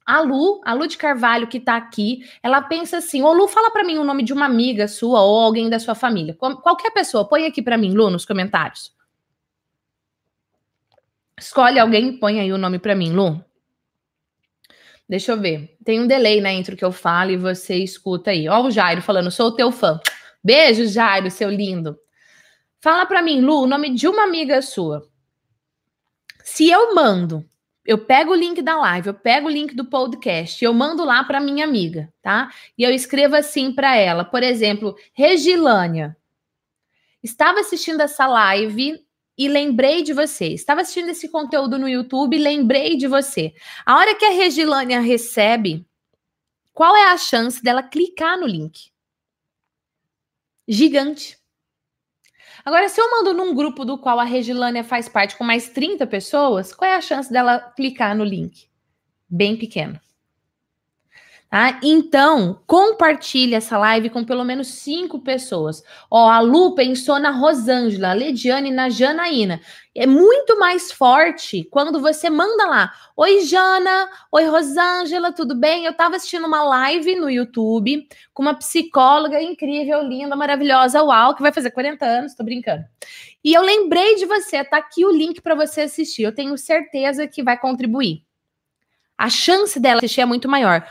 A 0.07 0.21
Lu, 0.21 0.61
a 0.65 0.75
Lu 0.75 0.87
de 0.87 0.99
Carvalho 0.99 1.47
que 1.47 1.59
tá 1.61 1.77
aqui, 1.77 2.21
ela 2.43 2.61
pensa 2.61 2.99
assim: 2.99 3.23
Ô 3.23 3.33
Lu, 3.33 3.49
fala 3.49 3.71
para 3.71 3.85
mim 3.85 3.99
o 3.99 4.05
nome 4.05 4.23
de 4.23 4.33
uma 4.33 4.47
amiga 4.47 4.87
sua 4.89 5.23
ou 5.23 5.41
alguém 5.41 5.71
da 5.71 5.79
sua 5.79 5.95
família. 5.95 6.35
Qualquer 6.35 6.91
pessoa, 6.93 7.29
põe 7.29 7.47
aqui 7.47 7.63
para 7.63 7.79
mim, 7.79 7.95
Lu, 7.95 8.11
nos 8.11 8.27
comentários. 8.27 8.93
Escolhe 11.43 11.79
alguém 11.79 12.09
e 12.09 12.19
põe 12.19 12.41
aí 12.41 12.53
o 12.53 12.59
nome 12.59 12.79
para 12.79 12.95
mim, 12.95 13.13
Lu. 13.13 13.45
Deixa 15.09 15.33
eu 15.33 15.41
ver. 15.41 15.77
Tem 15.85 16.01
um 16.01 16.07
delay 16.07 16.41
na 16.41 16.53
intro 16.53 16.77
que 16.77 16.85
eu 16.85 16.93
falo 16.93 17.33
e 17.33 17.37
você 17.37 17.77
escuta 17.77 18.31
aí. 18.31 18.49
Ó 18.49 18.63
o 18.63 18.71
Jairo 18.71 19.03
falando, 19.03 19.31
sou 19.31 19.55
teu 19.55 19.73
fã. 19.73 20.01
Beijo, 20.43 20.87
Jairo, 20.87 21.31
seu 21.31 21.51
lindo. 21.51 21.99
Fala 22.81 23.05
para 23.07 23.23
mim, 23.23 23.41
Lu, 23.41 23.63
o 23.63 23.67
nome 23.67 23.95
de 23.95 24.09
uma 24.09 24.23
amiga 24.23 24.63
sua. 24.63 25.07
Se 26.45 26.71
eu 26.71 26.95
mando 26.95 27.45
eu 27.85 27.99
pego 27.99 28.31
o 28.31 28.37
link 28.37 28.63
da 28.63 28.77
live, 28.77 29.09
eu 29.09 29.15
pego 29.15 29.49
o 29.49 29.51
link 29.51 29.75
do 29.75 29.85
podcast, 29.85 30.65
eu 30.65 30.73
mando 30.73 31.05
lá 31.05 31.25
para 31.25 31.41
minha 31.41 31.65
amiga, 31.65 32.13
tá? 32.23 32.51
E 32.79 32.83
eu 32.83 32.93
escrevo 32.93 33.35
assim 33.35 33.73
para 33.73 33.97
ela, 33.97 34.25
por 34.25 34.43
exemplo, 34.43 34.95
Regilânia, 35.13 36.17
estava 37.23 37.61
assistindo 37.61 38.01
essa 38.01 38.27
live 38.27 39.02
e 39.37 39.49
lembrei 39.49 40.03
de 40.03 40.13
você. 40.13 40.47
Estava 40.49 40.83
assistindo 40.83 41.11
esse 41.11 41.29
conteúdo 41.29 41.79
no 41.79 41.89
YouTube 41.89 42.37
e 42.37 42.43
lembrei 42.43 42.97
de 42.97 43.07
você. 43.07 43.55
A 43.85 43.97
hora 43.97 44.15
que 44.15 44.25
a 44.25 44.31
Regilânia 44.31 45.01
recebe, 45.01 45.87
qual 46.73 46.97
é 46.97 47.11
a 47.11 47.17
chance 47.17 47.63
dela 47.63 47.83
clicar 47.83 48.39
no 48.39 48.47
link? 48.47 48.91
Gigante. 50.67 51.39
Agora, 52.65 52.89
se 52.89 53.01
eu 53.01 53.11
mando 53.11 53.35
num 53.35 53.55
grupo 53.55 53.85
do 53.85 53.99
qual 53.99 54.21
a 54.21 54.25
Regilânia 54.25 54.85
faz 54.85 55.09
parte 55.09 55.37
com 55.37 55.43
mais 55.43 55.69
30 55.71 56.07
pessoas, 56.07 56.73
qual 56.73 56.91
é 56.91 56.95
a 56.95 57.01
chance 57.01 57.33
dela 57.33 57.59
clicar 57.59 58.17
no 58.17 58.25
link? 58.25 58.69
Bem 59.29 59.57
pequeno. 59.57 60.01
Tá? 61.53 61.79
Então, 61.83 62.63
compartilhe 62.67 63.55
essa 63.55 63.77
live 63.77 64.09
com 64.09 64.25
pelo 64.25 64.43
menos 64.43 64.69
cinco 64.69 65.19
pessoas. 65.19 65.83
Ó, 66.11 66.31
a 66.31 66.41
Lu 66.41 66.75
pensou 66.75 67.19
na 67.19 67.29
Rosângela, 67.29 68.09
a 68.09 68.15
Lediane 68.15 68.71
na 68.71 68.89
Janaína. 68.89 69.61
É 69.95 70.07
muito 70.07 70.59
mais 70.59 70.91
forte 70.91 71.69
quando 71.71 72.01
você 72.01 72.31
manda 72.31 72.65
lá. 72.65 72.91
Oi, 73.15 73.43
Jana. 73.43 74.09
Oi, 74.33 74.47
Rosângela, 74.47 75.31
tudo 75.31 75.55
bem? 75.55 75.85
Eu 75.85 75.93
tava 75.93 76.17
assistindo 76.17 76.47
uma 76.47 76.63
live 76.63 77.17
no 77.17 77.29
YouTube 77.29 78.09
com 78.33 78.41
uma 78.41 78.55
psicóloga 78.55 79.39
incrível, 79.43 80.03
linda, 80.03 80.35
maravilhosa, 80.35 81.03
uau, 81.03 81.35
que 81.35 81.43
vai 81.43 81.53
fazer 81.53 81.71
40 81.71 82.03
anos, 82.03 82.35
tô 82.35 82.43
brincando. 82.43 82.83
E 83.45 83.53
eu 83.53 83.61
lembrei 83.61 84.15
de 84.15 84.25
você, 84.25 84.65
tá 84.65 84.79
aqui 84.79 85.05
o 85.05 85.13
link 85.13 85.43
para 85.43 85.55
você 85.55 85.83
assistir. 85.83 86.23
Eu 86.23 86.35
tenho 86.35 86.57
certeza 86.57 87.29
que 87.29 87.43
vai 87.43 87.59
contribuir. 87.59 88.25
A 89.19 89.29
chance 89.29 89.79
dela 89.79 89.99
assistir 89.99 90.23
é 90.23 90.25
muito 90.25 90.49
maior. 90.49 90.83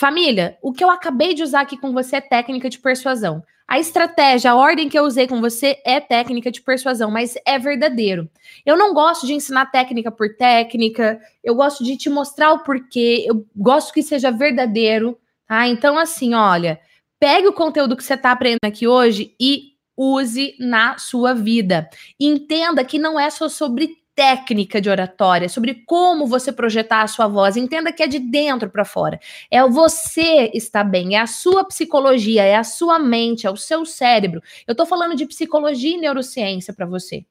Família, 0.00 0.56
o 0.62 0.72
que 0.72 0.82
eu 0.82 0.88
acabei 0.88 1.34
de 1.34 1.42
usar 1.42 1.60
aqui 1.60 1.76
com 1.76 1.92
você 1.92 2.16
é 2.16 2.20
técnica 2.22 2.70
de 2.70 2.78
persuasão. 2.78 3.44
A 3.68 3.78
estratégia, 3.78 4.50
a 4.50 4.54
ordem 4.54 4.88
que 4.88 4.98
eu 4.98 5.04
usei 5.04 5.26
com 5.26 5.42
você 5.42 5.76
é 5.84 6.00
técnica 6.00 6.50
de 6.50 6.62
persuasão, 6.62 7.10
mas 7.10 7.34
é 7.46 7.58
verdadeiro. 7.58 8.26
Eu 8.64 8.78
não 8.78 8.94
gosto 8.94 9.26
de 9.26 9.34
ensinar 9.34 9.66
técnica 9.66 10.10
por 10.10 10.34
técnica, 10.38 11.20
eu 11.44 11.54
gosto 11.54 11.84
de 11.84 11.98
te 11.98 12.08
mostrar 12.08 12.50
o 12.50 12.60
porquê, 12.60 13.26
eu 13.28 13.46
gosto 13.54 13.92
que 13.92 14.02
seja 14.02 14.30
verdadeiro, 14.30 15.18
tá? 15.46 15.68
Então, 15.68 15.98
assim, 15.98 16.32
olha, 16.32 16.80
pegue 17.18 17.48
o 17.48 17.52
conteúdo 17.52 17.94
que 17.94 18.02
você 18.02 18.14
está 18.14 18.32
aprendendo 18.32 18.64
aqui 18.64 18.88
hoje 18.88 19.34
e 19.38 19.74
use 19.94 20.56
na 20.58 20.96
sua 20.96 21.34
vida. 21.34 21.90
Entenda 22.18 22.82
que 22.86 22.98
não 22.98 23.20
é 23.20 23.28
só 23.28 23.50
sobre 23.50 23.99
técnica 24.20 24.82
de 24.82 24.90
oratória, 24.90 25.48
sobre 25.48 25.82
como 25.86 26.26
você 26.26 26.52
projetar 26.52 27.00
a 27.00 27.06
sua 27.06 27.26
voz. 27.26 27.56
Entenda 27.56 27.90
que 27.90 28.02
é 28.02 28.06
de 28.06 28.18
dentro 28.18 28.68
para 28.68 28.84
fora. 28.84 29.18
É 29.50 29.66
você 29.66 30.50
estar 30.52 30.84
bem, 30.84 31.16
é 31.16 31.20
a 31.20 31.26
sua 31.26 31.64
psicologia, 31.64 32.44
é 32.44 32.54
a 32.54 32.62
sua 32.62 32.98
mente, 32.98 33.46
é 33.46 33.50
o 33.50 33.56
seu 33.56 33.86
cérebro. 33.86 34.42
Eu 34.66 34.72
estou 34.72 34.84
falando 34.84 35.16
de 35.16 35.24
psicologia 35.24 35.96
e 35.96 35.98
neurociência 35.98 36.74
para 36.74 36.84
você. 36.84 37.24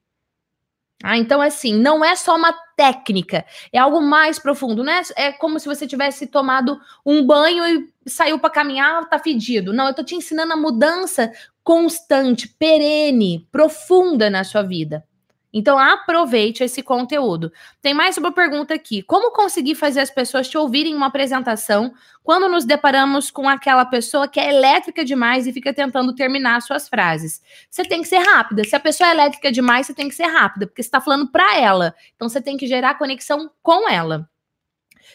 Ah, 1.03 1.15
então, 1.15 1.39
assim, 1.39 1.75
não 1.75 2.03
é 2.03 2.15
só 2.15 2.35
uma 2.35 2.51
técnica, 2.75 3.45
é 3.71 3.77
algo 3.77 4.01
mais 4.01 4.39
profundo, 4.39 4.83
né? 4.83 5.01
É 5.15 5.31
como 5.31 5.59
se 5.59 5.67
você 5.67 5.85
tivesse 5.85 6.25
tomado 6.25 6.75
um 7.05 7.23
banho 7.23 7.63
e 7.65 8.09
saiu 8.09 8.39
para 8.39 8.49
caminhar, 8.49 9.07
tá 9.07 9.19
fedido. 9.19 9.71
Não, 9.71 9.87
eu 9.87 9.93
tô 9.93 10.03
te 10.03 10.15
ensinando 10.15 10.53
a 10.53 10.57
mudança 10.57 11.31
constante, 11.63 12.47
perene, 12.47 13.47
profunda 13.51 14.27
na 14.27 14.43
sua 14.43 14.63
vida. 14.63 15.05
Então 15.51 15.79
aproveite 15.79 16.63
esse 16.63 16.83
conteúdo. 16.83 17.51
Tem 17.81 17.93
mais 17.93 18.17
uma 18.17 18.31
pergunta 18.31 18.73
aqui. 18.73 19.01
Como 19.01 19.31
conseguir 19.31 19.75
fazer 19.75 19.99
as 19.99 20.11
pessoas 20.11 20.47
te 20.47 20.57
ouvirem 20.57 20.93
em 20.93 20.95
uma 20.95 21.07
apresentação 21.07 21.93
quando 22.23 22.47
nos 22.47 22.65
deparamos 22.65 23.31
com 23.31 23.49
aquela 23.49 23.83
pessoa 23.85 24.27
que 24.27 24.39
é 24.39 24.49
elétrica 24.49 25.03
demais 25.03 25.47
e 25.47 25.53
fica 25.53 25.73
tentando 25.73 26.13
terminar 26.13 26.61
suas 26.61 26.87
frases? 26.87 27.41
Você 27.69 27.83
tem 27.83 28.01
que 28.01 28.07
ser 28.07 28.19
rápida. 28.19 28.63
Se 28.63 28.75
a 28.75 28.79
pessoa 28.79 29.09
é 29.09 29.13
elétrica 29.13 29.51
demais, 29.51 29.87
você 29.87 29.93
tem 29.93 30.07
que 30.07 30.15
ser 30.15 30.27
rápida, 30.27 30.67
porque 30.67 30.83
você 30.83 30.87
está 30.87 31.01
falando 31.01 31.31
para 31.31 31.57
ela. 31.57 31.95
Então 32.15 32.29
você 32.29 32.41
tem 32.41 32.55
que 32.55 32.67
gerar 32.67 32.97
conexão 32.97 33.49
com 33.63 33.89
ela. 33.89 34.29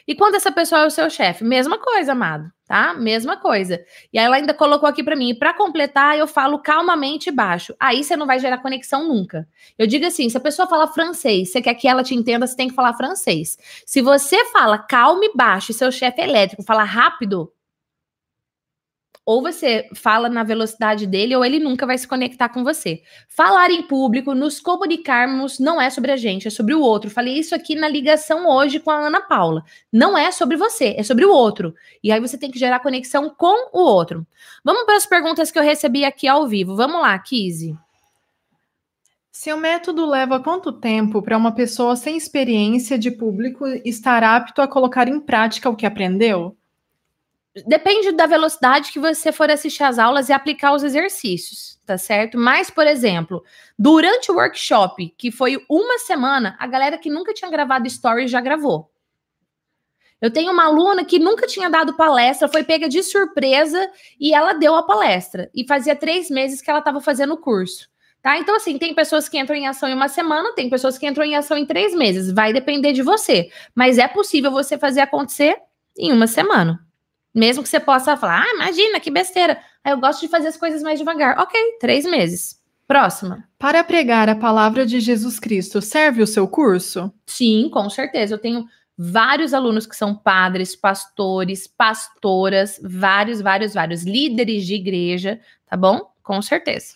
E 0.07 0.15
quando 0.15 0.35
essa 0.35 0.51
pessoa 0.51 0.83
é 0.83 0.87
o 0.87 0.91
seu 0.91 1.09
chefe? 1.09 1.45
Mesma 1.45 1.79
coisa, 1.79 2.13
amado, 2.13 2.51
tá? 2.67 2.95
Mesma 2.95 3.37
coisa. 3.37 3.85
E 4.13 4.19
ela 4.19 4.37
ainda 4.37 4.55
colocou 4.55 4.89
aqui 4.89 5.03
para 5.03 5.17
mim, 5.17 5.35
para 5.35 5.55
completar, 5.55 6.19
eu 6.19 6.27
falo 6.27 6.59
calmamente 6.59 7.31
baixo. 7.31 7.75
Aí 7.79 8.03
você 8.03 8.17
não 8.17 8.27
vai 8.27 8.39
gerar 8.39 8.59
conexão 8.59 9.07
nunca. 9.07 9.47
Eu 9.79 9.87
digo 9.87 10.07
assim, 10.07 10.29
se 10.29 10.37
a 10.37 10.41
pessoa 10.41 10.67
fala 10.67 10.87
francês, 10.87 11.51
você 11.51 11.61
quer 11.61 11.75
que 11.75 11.87
ela 11.87 12.03
te 12.03 12.15
entenda, 12.15 12.47
você 12.47 12.57
tem 12.57 12.69
que 12.69 12.75
falar 12.75 12.95
francês. 12.95 13.59
Se 13.87 14.01
você 14.01 14.45
fala 14.47 14.79
calma 14.79 15.25
e 15.25 15.33
baixo 15.35 15.73
seu 15.73 15.93
chefe 15.93 16.21
é 16.21 16.25
elétrico 16.25 16.63
fala 16.63 16.85
rápido, 16.85 17.53
ou 19.27 19.41
você 19.41 19.89
fala 19.95 20.29
na 20.29 20.43
velocidade 20.43 21.07
dele, 21.07 21.35
ou 21.35 21.45
ele 21.45 21.59
nunca 21.59 21.87
vai 21.87 21.97
se 21.97 22.07
conectar 22.07 22.49
com 22.51 22.63
você. 22.63 23.03
Falar 23.29 23.71
em 23.71 23.83
público, 23.83 24.35
nos 24.35 24.61
comunicarmos, 24.61 25.59
não 25.59 25.81
é 25.81 25.89
sobre 25.89 26.13
a 26.13 26.17
gente, 26.17 26.47
é 26.49 26.51
sobre 26.51 26.75
o 26.75 26.81
outro. 26.81 27.11
Falei 27.11 27.39
isso 27.39 27.55
aqui 27.55 27.75
na 27.75 27.89
ligação 27.89 28.47
hoje 28.47 28.79
com 28.79 28.91
a 28.91 29.07
Ana 29.07 29.23
Paula. 29.23 29.65
Não 29.91 30.17
é 30.17 30.31
sobre 30.31 30.57
você, 30.57 30.95
é 30.99 31.03
sobre 31.03 31.25
o 31.25 31.33
outro. 31.33 31.75
E 32.03 32.13
aí 32.13 32.21
você 32.21 32.37
tem 32.37 32.51
que 32.51 32.59
gerar 32.59 32.81
conexão 32.81 33.31
com 33.31 33.71
o 33.73 33.81
outro. 33.81 34.27
Vamos 34.63 34.85
para 34.85 34.97
as 34.97 35.07
perguntas 35.07 35.51
que 35.51 35.59
eu 35.59 35.63
recebi 35.63 36.05
aqui 36.05 36.29
ao 36.29 36.47
vivo. 36.47 36.77
Vamos 36.77 37.01
lá, 37.01 37.19
Kizzy. 37.19 37.75
Seu 39.33 39.57
método 39.57 40.07
leva 40.07 40.39
quanto 40.39 40.73
tempo 40.73 41.21
para 41.21 41.37
uma 41.37 41.53
pessoa 41.53 41.97
sem 41.97 42.17
experiência 42.17 42.99
de 42.99 43.11
público 43.11 43.67
estar 43.85 44.23
apto 44.23 44.63
a 44.63 44.69
colocar 44.69 45.09
em 45.09 45.19
prática 45.19 45.69
o 45.69 45.75
que 45.75 45.85
aprendeu? 45.85 46.57
Depende 47.67 48.13
da 48.13 48.27
velocidade 48.27 48.91
que 48.91 48.99
você 48.99 49.31
for 49.31 49.51
assistir 49.51 49.85
às 49.85 49.99
aulas 49.99 50.29
e 50.29 50.33
aplicar 50.33 50.75
os 50.75 50.83
exercícios, 50.83 51.79
tá 51.87 51.97
certo? 51.97 52.37
Mas, 52.37 52.71
por 52.71 52.87
exemplo, 52.87 53.43
durante 53.79 54.33
o 54.33 54.35
workshop, 54.35 55.15
que 55.17 55.31
foi 55.31 55.65
uma 55.69 55.99
semana, 55.99 56.57
a 56.59 56.67
galera 56.67 56.99
que 56.99 57.11
nunca 57.11 57.33
tinha 57.33 57.51
gravado 57.51 57.87
story 57.87 58.27
já 58.27 58.41
gravou. 58.41 58.91
Eu 60.21 60.31
tenho 60.31 60.53
uma 60.53 60.65
aluna 60.65 61.05
que 61.05 61.19
nunca 61.19 61.47
tinha 61.47 61.69
dado 61.69 61.97
palestra, 61.97 62.49
foi 62.49 62.65
pega 62.65 62.89
de 62.89 63.03
surpresa 63.03 63.91
e 64.19 64.33
ela 64.33 64.55
deu 64.55 64.75
a 64.75 64.83
palestra. 64.83 65.51
E 65.55 65.67
fazia 65.67 65.95
três 65.95 66.31
meses 66.31 66.63
que 66.63 66.71
ela 66.71 66.79
estava 66.79 67.01
fazendo 67.01 67.35
o 67.35 67.39
curso. 67.39 67.89
Tá? 68.23 68.39
Então, 68.39 68.57
assim, 68.57 68.79
tem 68.79 68.95
pessoas 68.95 69.29
que 69.29 69.39
entram 69.39 69.55
em 69.55 69.67
ação 69.67 69.87
em 69.87 69.95
uma 69.95 70.09
semana, 70.09 70.55
tem 70.55 70.71
pessoas 70.71 70.97
que 70.97 71.07
entram 71.07 71.25
em 71.25 71.37
ação 71.37 71.59
em 71.59 71.67
três 71.67 71.95
meses. 71.95 72.33
Vai 72.33 72.55
depender 72.55 72.95
de 72.95 73.03
você. 73.03 73.51
Mas 73.75 73.99
é 73.99 74.09
possível 74.09 74.51
você 74.51 74.79
fazer 74.79 75.03
acontecer 75.03 75.59
em 75.99 76.11
uma 76.11 76.27
semana. 76.27 76.84
Mesmo 77.35 77.63
que 77.63 77.69
você 77.69 77.81
possa 77.81 78.17
falar, 78.17 78.43
ah, 78.43 78.55
imagina, 78.55 79.01
que 79.01 79.11
besteira. 79.11 79.59
Aí 79.83 79.93
eu 79.93 79.99
gosto 79.99 80.21
de 80.21 80.29
fazer 80.29 80.49
as 80.49 80.57
coisas 80.57 80.83
mais 80.83 80.99
devagar. 80.99 81.39
Ok, 81.39 81.59
três 81.81 82.05
meses. 82.05 82.63
Próxima. 82.87 83.49
Para 83.59 83.83
pregar 83.83 84.29
a 84.29 84.37
palavra 84.37 84.87
de 84.87 85.01
Jesus 85.01 85.41
Cristo, 85.41 85.81
serve 85.81 86.23
o 86.23 86.27
seu 86.27 86.47
curso? 86.47 87.13
Sim, 87.27 87.69
com 87.73 87.89
certeza. 87.91 88.35
Eu 88.35 88.39
tenho 88.39 88.67
vários 88.97 89.53
alunos 89.53 89.87
que 89.87 89.97
são 89.97 90.15
padres, 90.15 90.77
pastores, 90.77 91.67
pastoras, 91.67 92.79
vários, 92.83 93.41
vários, 93.41 93.75
vários 93.75 94.05
líderes 94.05 94.67
de 94.67 94.75
igreja, 94.75 95.41
tá 95.67 95.77
bom? 95.77 96.13
Com 96.23 96.41
certeza. 96.41 96.95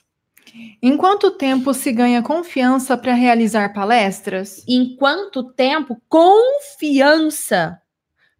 Em 0.82 0.96
quanto 0.96 1.30
tempo 1.32 1.74
se 1.74 1.92
ganha 1.92 2.22
confiança 2.22 2.96
para 2.96 3.12
realizar 3.12 3.72
palestras? 3.72 4.64
Em 4.68 4.96
quanto 4.96 5.42
tempo? 5.42 6.00
Confiança 6.08 7.80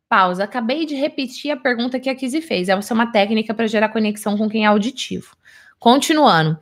Pausa. 0.09 0.45
Acabei 0.45 0.87
de 0.87 0.95
repetir 0.95 1.51
a 1.51 1.57
pergunta 1.57 2.01
que 2.01 2.09
a 2.09 2.15
Kizzy 2.15 2.41
fez. 2.41 2.69
Essa 2.69 2.93
é 2.93 2.95
uma 2.95 3.13
técnica 3.13 3.53
para 3.53 3.67
gerar 3.67 3.91
conexão 3.91 4.37
com 4.37 4.49
quem 4.49 4.65
é 4.65 4.69
auditivo. 4.69 5.37
Continuando. 5.79 6.59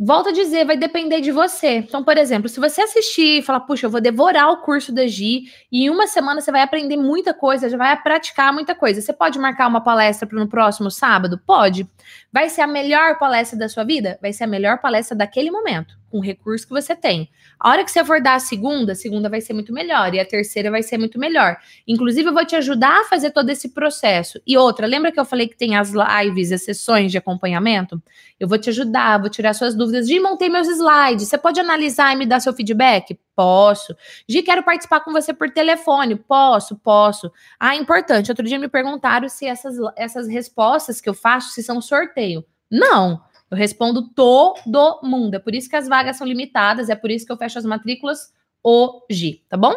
Volto 0.00 0.28
a 0.28 0.32
dizer, 0.32 0.64
vai 0.64 0.76
depender 0.76 1.20
de 1.20 1.32
você. 1.32 1.78
Então, 1.78 2.04
por 2.04 2.16
exemplo, 2.16 2.48
se 2.48 2.60
você 2.60 2.82
assistir 2.82 3.40
e 3.40 3.42
falar, 3.42 3.60
puxa, 3.60 3.86
eu 3.86 3.90
vou 3.90 4.00
devorar 4.00 4.48
o 4.48 4.58
curso 4.58 4.92
da 4.92 5.04
Gi, 5.08 5.52
e 5.72 5.86
em 5.86 5.90
uma 5.90 6.06
semana 6.06 6.40
você 6.40 6.52
vai 6.52 6.62
aprender 6.62 6.96
muita 6.96 7.34
coisa, 7.34 7.68
já 7.68 7.76
vai 7.76 8.00
praticar 8.00 8.52
muita 8.52 8.76
coisa. 8.76 9.00
Você 9.00 9.12
pode 9.12 9.40
marcar 9.40 9.66
uma 9.66 9.80
palestra 9.80 10.24
para 10.24 10.38
no 10.38 10.48
próximo 10.48 10.88
sábado? 10.88 11.36
Pode. 11.44 11.84
Vai 12.32 12.48
ser 12.48 12.60
a 12.60 12.66
melhor 12.68 13.18
palestra 13.18 13.58
da 13.58 13.68
sua 13.68 13.82
vida? 13.82 14.16
Vai 14.22 14.32
ser 14.32 14.44
a 14.44 14.46
melhor 14.46 14.80
palestra 14.80 15.16
daquele 15.16 15.50
momento. 15.50 15.98
Com 16.10 16.18
o 16.18 16.22
recurso 16.22 16.66
que 16.66 16.72
você 16.72 16.94
tem. 16.94 17.28
A 17.58 17.70
hora 17.70 17.84
que 17.84 17.90
você 17.90 18.04
for 18.04 18.20
dar 18.20 18.34
a 18.34 18.38
segunda, 18.40 18.92
a 18.92 18.94
segunda 18.94 19.28
vai 19.28 19.40
ser 19.40 19.52
muito 19.52 19.72
melhor 19.72 20.14
e 20.14 20.20
a 20.20 20.24
terceira 20.24 20.70
vai 20.70 20.82
ser 20.82 20.98
muito 20.98 21.18
melhor. 21.18 21.56
Inclusive, 21.86 22.28
eu 22.28 22.32
vou 22.32 22.44
te 22.44 22.56
ajudar 22.56 23.00
a 23.00 23.04
fazer 23.04 23.30
todo 23.30 23.50
esse 23.50 23.70
processo. 23.70 24.40
E 24.46 24.56
outra, 24.56 24.86
lembra 24.86 25.12
que 25.12 25.18
eu 25.18 25.24
falei 25.24 25.48
que 25.48 25.56
tem 25.56 25.76
as 25.76 25.92
lives, 25.92 26.52
as 26.52 26.62
sessões 26.62 27.10
de 27.10 27.18
acompanhamento? 27.18 28.00
Eu 28.38 28.48
vou 28.48 28.58
te 28.58 28.70
ajudar, 28.70 29.18
vou 29.18 29.28
tirar 29.28 29.54
suas 29.54 29.74
dúvidas. 29.74 30.06
De 30.06 30.18
montei 30.20 30.48
meus 30.48 30.68
slides. 30.68 31.28
Você 31.28 31.38
pode 31.38 31.60
analisar 31.60 32.12
e 32.12 32.16
me 32.16 32.26
dar 32.26 32.40
seu 32.40 32.52
feedback? 32.52 33.18
Posso. 33.34 33.94
Gi, 34.28 34.42
quero 34.42 34.62
participar 34.62 35.00
com 35.00 35.12
você 35.12 35.32
por 35.32 35.50
telefone. 35.50 36.16
Posso, 36.16 36.76
posso. 36.76 37.30
Ah, 37.58 37.76
importante. 37.76 38.30
Outro 38.30 38.46
dia 38.46 38.58
me 38.58 38.68
perguntaram 38.68 39.28
se 39.28 39.46
essas, 39.46 39.76
essas 39.96 40.28
respostas 40.28 41.00
que 41.00 41.08
eu 41.08 41.14
faço, 41.14 41.50
se 41.50 41.62
são 41.62 41.80
sorteio. 41.80 42.44
Não. 42.70 43.22
Eu 43.50 43.56
respondo 43.56 44.08
todo 44.10 45.00
mundo. 45.02 45.34
É 45.34 45.38
por 45.38 45.54
isso 45.54 45.68
que 45.68 45.76
as 45.76 45.88
vagas 45.88 46.16
são 46.16 46.26
limitadas, 46.26 46.88
é 46.88 46.94
por 46.94 47.10
isso 47.10 47.24
que 47.24 47.32
eu 47.32 47.36
fecho 47.36 47.58
as 47.58 47.64
matrículas 47.64 48.32
hoje, 48.62 49.42
tá 49.48 49.56
bom? 49.56 49.74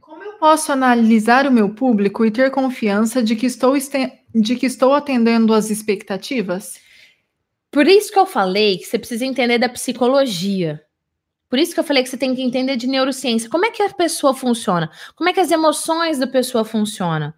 Como 0.00 0.22
eu 0.22 0.34
posso 0.34 0.72
analisar 0.72 1.46
o 1.46 1.52
meu 1.52 1.74
público 1.74 2.24
e 2.24 2.30
ter 2.30 2.50
confiança 2.50 3.22
de 3.22 3.36
que 3.36 3.46
estou, 3.46 3.74
de 4.34 4.56
que 4.56 4.66
estou 4.66 4.94
atendendo 4.94 5.52
às 5.52 5.70
expectativas? 5.70 6.80
Por 7.70 7.86
isso 7.86 8.12
que 8.12 8.18
eu 8.18 8.26
falei 8.26 8.78
que 8.78 8.84
você 8.84 8.98
precisa 8.98 9.24
entender 9.24 9.58
da 9.58 9.68
psicologia. 9.68 10.82
Por 11.48 11.60
isso 11.60 11.72
que 11.72 11.78
eu 11.78 11.84
falei 11.84 12.02
que 12.02 12.08
você 12.08 12.16
tem 12.16 12.34
que 12.34 12.42
entender 12.42 12.76
de 12.76 12.88
neurociência. 12.88 13.48
Como 13.48 13.64
é 13.64 13.70
que 13.70 13.82
a 13.82 13.90
pessoa 13.90 14.34
funciona? 14.34 14.90
Como 15.14 15.30
é 15.30 15.32
que 15.32 15.38
as 15.38 15.52
emoções 15.52 16.18
da 16.18 16.26
pessoa 16.26 16.64
funcionam? 16.64 17.32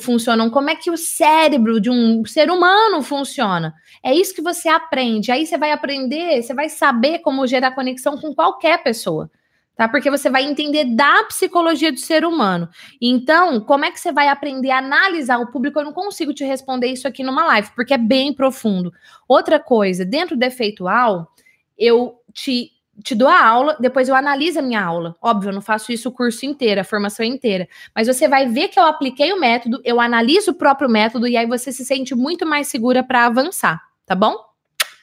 Funcionam? 0.00 0.48
Como 0.48 0.70
é 0.70 0.76
que 0.76 0.90
o 0.90 0.96
cérebro 0.96 1.78
de 1.78 1.90
um 1.90 2.24
ser 2.24 2.50
humano 2.50 3.02
funciona? 3.02 3.74
É 4.02 4.14
isso 4.14 4.34
que 4.34 4.40
você 4.40 4.68
aprende. 4.68 5.30
Aí 5.30 5.44
você 5.44 5.58
vai 5.58 5.72
aprender, 5.72 6.42
você 6.42 6.54
vai 6.54 6.70
saber 6.70 7.18
como 7.18 7.46
gerar 7.46 7.72
conexão 7.72 8.16
com 8.16 8.34
qualquer 8.34 8.82
pessoa. 8.82 9.30
Tá? 9.76 9.88
Porque 9.88 10.10
você 10.10 10.30
vai 10.30 10.44
entender 10.44 10.94
da 10.94 11.24
psicologia 11.24 11.92
do 11.92 11.98
ser 11.98 12.24
humano. 12.24 12.68
Então, 13.00 13.60
como 13.60 13.84
é 13.84 13.90
que 13.90 14.00
você 14.00 14.12
vai 14.12 14.28
aprender 14.28 14.70
a 14.70 14.78
analisar 14.78 15.38
o 15.38 15.50
público? 15.50 15.78
Eu 15.78 15.84
não 15.84 15.92
consigo 15.92 16.32
te 16.32 16.44
responder 16.44 16.88
isso 16.88 17.06
aqui 17.08 17.22
numa 17.22 17.44
live, 17.46 17.70
porque 17.74 17.94
é 17.94 17.98
bem 17.98 18.32
profundo. 18.32 18.92
Outra 19.28 19.58
coisa, 19.58 20.04
dentro 20.04 20.36
do 20.36 20.42
efeitual, 20.42 21.32
eu 21.78 22.16
te 22.32 22.72
te 23.02 23.14
dou 23.14 23.28
a 23.28 23.44
aula, 23.44 23.76
depois 23.80 24.08
eu 24.08 24.14
analiso 24.14 24.58
a 24.58 24.62
minha 24.62 24.82
aula. 24.82 25.16
Óbvio, 25.22 25.50
eu 25.50 25.54
não 25.54 25.60
faço 25.60 25.92
isso 25.92 26.08
o 26.08 26.12
curso 26.12 26.44
inteiro, 26.44 26.80
a 26.80 26.84
formação 26.84 27.24
inteira. 27.24 27.68
Mas 27.94 28.06
você 28.06 28.28
vai 28.28 28.46
ver 28.46 28.68
que 28.68 28.78
eu 28.78 28.84
apliquei 28.84 29.32
o 29.32 29.40
método, 29.40 29.80
eu 29.84 30.00
analiso 30.00 30.50
o 30.50 30.54
próprio 30.54 30.88
método 30.88 31.26
e 31.26 31.36
aí 31.36 31.46
você 31.46 31.72
se 31.72 31.84
sente 31.84 32.14
muito 32.14 32.44
mais 32.46 32.68
segura 32.68 33.02
para 33.02 33.26
avançar, 33.26 33.80
tá 34.04 34.14
bom? 34.14 34.36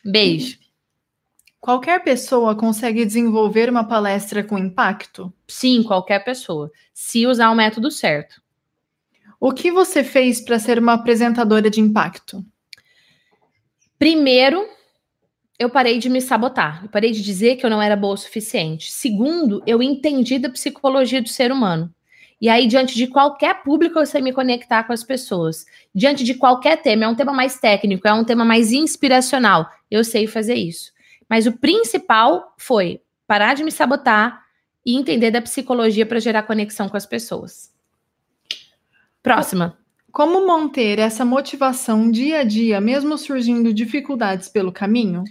Beijo. 0.05 0.57
Qualquer 1.59 2.03
pessoa 2.03 2.55
consegue 2.55 3.03
desenvolver 3.03 3.69
uma 3.69 3.83
palestra 3.83 4.43
com 4.43 4.57
impacto? 4.57 5.33
Sim, 5.47 5.83
qualquer 5.83 6.23
pessoa, 6.23 6.71
se 6.93 7.25
usar 7.25 7.49
o 7.49 7.55
método 7.55 7.91
certo. 7.91 8.41
O 9.39 9.51
que 9.51 9.71
você 9.71 10.03
fez 10.03 10.39
para 10.39 10.59
ser 10.59 10.79
uma 10.79 10.93
apresentadora 10.93 11.69
de 11.69 11.81
impacto? 11.81 12.45
Primeiro, 13.99 14.65
eu 15.59 15.69
parei 15.69 15.97
de 15.97 16.09
me 16.09 16.21
sabotar. 16.21 16.83
Eu 16.83 16.89
parei 16.89 17.11
de 17.11 17.23
dizer 17.23 17.55
que 17.55 17.65
eu 17.65 17.69
não 17.69 17.81
era 17.81 17.95
boa 17.95 18.13
o 18.13 18.17
suficiente. 18.17 18.91
Segundo, 18.91 19.63
eu 19.65 19.81
entendi 19.81 20.37
da 20.37 20.49
psicologia 20.49 21.21
do 21.21 21.29
ser 21.29 21.51
humano. 21.51 21.93
E 22.39 22.47
aí, 22.49 22.67
diante 22.67 22.95
de 22.95 23.07
qualquer 23.07 23.63
público, 23.63 23.97
eu 23.97 24.05
sei 24.05 24.21
me 24.21 24.31
conectar 24.31 24.83
com 24.83 24.93
as 24.93 25.03
pessoas. 25.03 25.65
Diante 25.93 26.23
de 26.23 26.35
qualquer 26.35 26.79
tema, 26.83 27.05
é 27.05 27.07
um 27.07 27.15
tema 27.15 27.33
mais 27.33 27.59
técnico, 27.59 28.07
é 28.07 28.13
um 28.13 28.23
tema 28.23 28.45
mais 28.45 28.71
inspiracional. 28.71 29.67
Eu 29.89 30.03
sei 30.03 30.27
fazer 30.27 30.53
isso. 30.53 30.91
Mas 31.27 31.47
o 31.47 31.57
principal 31.57 32.53
foi 32.57 33.01
parar 33.25 33.55
de 33.55 33.63
me 33.63 33.71
sabotar 33.71 34.43
e 34.85 34.95
entender 34.95 35.31
da 35.31 35.41
psicologia 35.41 36.05
para 36.05 36.19
gerar 36.19 36.43
conexão 36.43 36.87
com 36.87 36.95
as 36.95 37.07
pessoas. 37.07 37.73
Próxima. 39.23 39.75
Como 40.11 40.47
manter 40.47 40.99
essa 40.99 41.25
motivação 41.25 42.09
dia 42.09 42.39
a 42.39 42.43
dia, 42.43 42.79
mesmo 42.79 43.17
surgindo 43.17 43.73
dificuldades 43.73 44.47
pelo 44.47 44.71
caminho? 44.71 45.23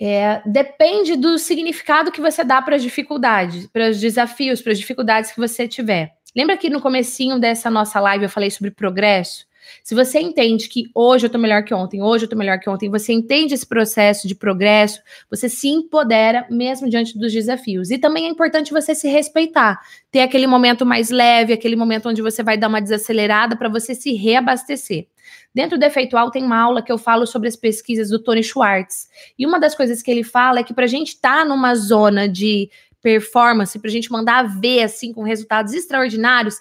É, 0.00 0.40
depende 0.46 1.16
do 1.16 1.36
significado 1.38 2.12
que 2.12 2.20
você 2.20 2.44
dá 2.44 2.62
para 2.62 2.76
as 2.76 2.82
dificuldades, 2.82 3.66
para 3.66 3.90
os 3.90 3.98
desafios, 3.98 4.62
para 4.62 4.72
as 4.72 4.78
dificuldades 4.78 5.32
que 5.32 5.40
você 5.40 5.66
tiver. 5.66 6.12
Lembra 6.36 6.56
que 6.56 6.70
no 6.70 6.80
comecinho 6.80 7.40
dessa 7.40 7.68
nossa 7.68 7.98
live 7.98 8.24
eu 8.24 8.30
falei 8.30 8.48
sobre 8.48 8.70
progresso? 8.70 9.48
Se 9.82 9.94
você 9.94 10.20
entende 10.20 10.68
que 10.68 10.84
hoje 10.94 11.26
eu 11.26 11.30
tô 11.30 11.36
melhor 11.36 11.62
que 11.62 11.74
ontem, 11.74 12.02
hoje 12.02 12.24
eu 12.24 12.28
tô 12.28 12.36
melhor 12.36 12.58
que 12.58 12.70
ontem, 12.70 12.88
você 12.88 13.12
entende 13.12 13.54
esse 13.54 13.66
processo 13.66 14.26
de 14.26 14.34
progresso, 14.34 15.00
você 15.28 15.48
se 15.48 15.68
empodera 15.68 16.46
mesmo 16.48 16.88
diante 16.88 17.18
dos 17.18 17.32
desafios. 17.32 17.90
E 17.90 17.98
também 17.98 18.26
é 18.26 18.28
importante 18.28 18.72
você 18.72 18.94
se 18.94 19.08
respeitar, 19.08 19.80
ter 20.10 20.20
aquele 20.20 20.46
momento 20.46 20.86
mais 20.86 21.10
leve, 21.10 21.52
aquele 21.52 21.76
momento 21.76 22.08
onde 22.08 22.22
você 22.22 22.42
vai 22.42 22.56
dar 22.56 22.68
uma 22.68 22.80
desacelerada 22.80 23.56
para 23.56 23.68
você 23.68 23.94
se 23.94 24.12
reabastecer. 24.14 25.06
Dentro 25.54 25.78
do 25.78 25.84
Efeitual 25.84 26.30
tem 26.30 26.44
uma 26.44 26.58
aula 26.58 26.82
que 26.82 26.92
eu 26.92 26.98
falo 26.98 27.26
sobre 27.26 27.48
as 27.48 27.56
pesquisas 27.56 28.10
do 28.10 28.18
Tony 28.18 28.42
Schwartz. 28.42 29.08
E 29.38 29.46
uma 29.46 29.58
das 29.58 29.74
coisas 29.74 30.02
que 30.02 30.10
ele 30.10 30.22
fala 30.22 30.60
é 30.60 30.62
que 30.62 30.74
para 30.74 30.84
a 30.84 30.88
gente 30.88 31.14
estar 31.14 31.38
tá 31.38 31.44
numa 31.44 31.74
zona 31.74 32.28
de 32.28 32.70
performance, 33.02 33.78
para 33.78 33.88
a 33.88 33.92
gente 33.92 34.10
mandar 34.10 34.42
ver 34.42 34.82
assim 34.82 35.12
com 35.12 35.22
resultados 35.22 35.72
extraordinários, 35.72 36.56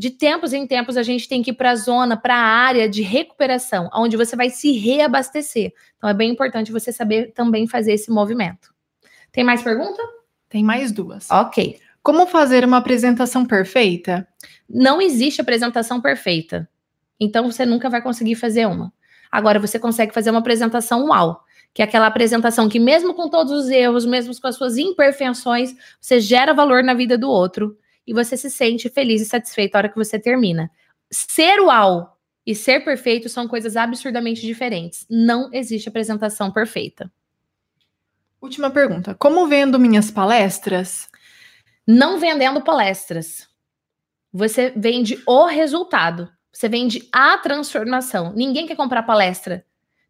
de 0.00 0.08
tempos 0.08 0.54
em 0.54 0.66
tempos 0.66 0.96
a 0.96 1.02
gente 1.02 1.28
tem 1.28 1.42
que 1.42 1.50
ir 1.50 1.54
para 1.54 1.72
a 1.72 1.76
zona, 1.76 2.16
para 2.16 2.34
a 2.34 2.42
área 2.42 2.88
de 2.88 3.02
recuperação, 3.02 3.90
onde 3.92 4.16
você 4.16 4.34
vai 4.34 4.48
se 4.48 4.72
reabastecer. 4.72 5.74
Então 5.98 6.08
é 6.08 6.14
bem 6.14 6.30
importante 6.30 6.72
você 6.72 6.90
saber 6.90 7.32
também 7.32 7.66
fazer 7.66 7.92
esse 7.92 8.10
movimento. 8.10 8.72
Tem 9.30 9.44
mais 9.44 9.62
pergunta? 9.62 10.02
Tem 10.48 10.64
mais 10.64 10.90
duas. 10.90 11.30
Ok. 11.30 11.78
Como 12.02 12.26
fazer 12.26 12.64
uma 12.64 12.78
apresentação 12.78 13.44
perfeita? 13.44 14.26
Não 14.68 15.02
existe 15.02 15.40
apresentação 15.40 16.00
perfeita. 16.00 16.66
Então 17.20 17.50
você 17.50 17.66
nunca 17.66 17.90
vai 17.90 18.00
conseguir 18.00 18.34
fazer 18.34 18.66
uma. 18.66 18.92
Agora 19.30 19.60
você 19.60 19.78
consegue 19.78 20.12
fazer 20.12 20.30
uma 20.30 20.40
apresentação 20.40 21.06
uau, 21.06 21.44
que 21.72 21.82
é 21.82 21.84
aquela 21.84 22.06
apresentação 22.06 22.68
que 22.68 22.80
mesmo 22.80 23.14
com 23.14 23.28
todos 23.28 23.52
os 23.52 23.68
erros, 23.68 24.04
mesmo 24.04 24.38
com 24.40 24.48
as 24.48 24.56
suas 24.56 24.76
imperfeições, 24.76 25.74
você 26.00 26.18
gera 26.18 26.52
valor 26.52 26.82
na 26.82 26.94
vida 26.94 27.16
do 27.16 27.30
outro 27.30 27.76
e 28.06 28.12
você 28.12 28.36
se 28.36 28.50
sente 28.50 28.88
feliz 28.88 29.20
e 29.20 29.26
satisfeito 29.26 29.74
a 29.74 29.78
hora 29.78 29.88
que 29.88 29.96
você 29.96 30.18
termina. 30.18 30.70
Ser 31.10 31.60
uau 31.60 32.18
e 32.44 32.54
ser 32.54 32.84
perfeito 32.84 33.28
são 33.28 33.46
coisas 33.46 33.76
absurdamente 33.76 34.40
diferentes. 34.40 35.06
Não 35.08 35.50
existe 35.52 35.88
apresentação 35.88 36.50
perfeita. 36.50 37.10
Última 38.40 38.70
pergunta. 38.70 39.14
Como 39.14 39.46
vendo 39.46 39.78
minhas 39.78 40.10
palestras? 40.10 41.08
Não 41.86 42.18
vendendo 42.18 42.62
palestras. 42.62 43.48
Você 44.32 44.72
vende 44.74 45.22
o 45.26 45.44
resultado. 45.46 46.28
Você 46.52 46.68
vende 46.68 47.08
a 47.12 47.38
transformação. 47.38 48.32
Ninguém 48.34 48.66
quer 48.66 48.76
comprar 48.76 49.02
palestra. 49.02 49.64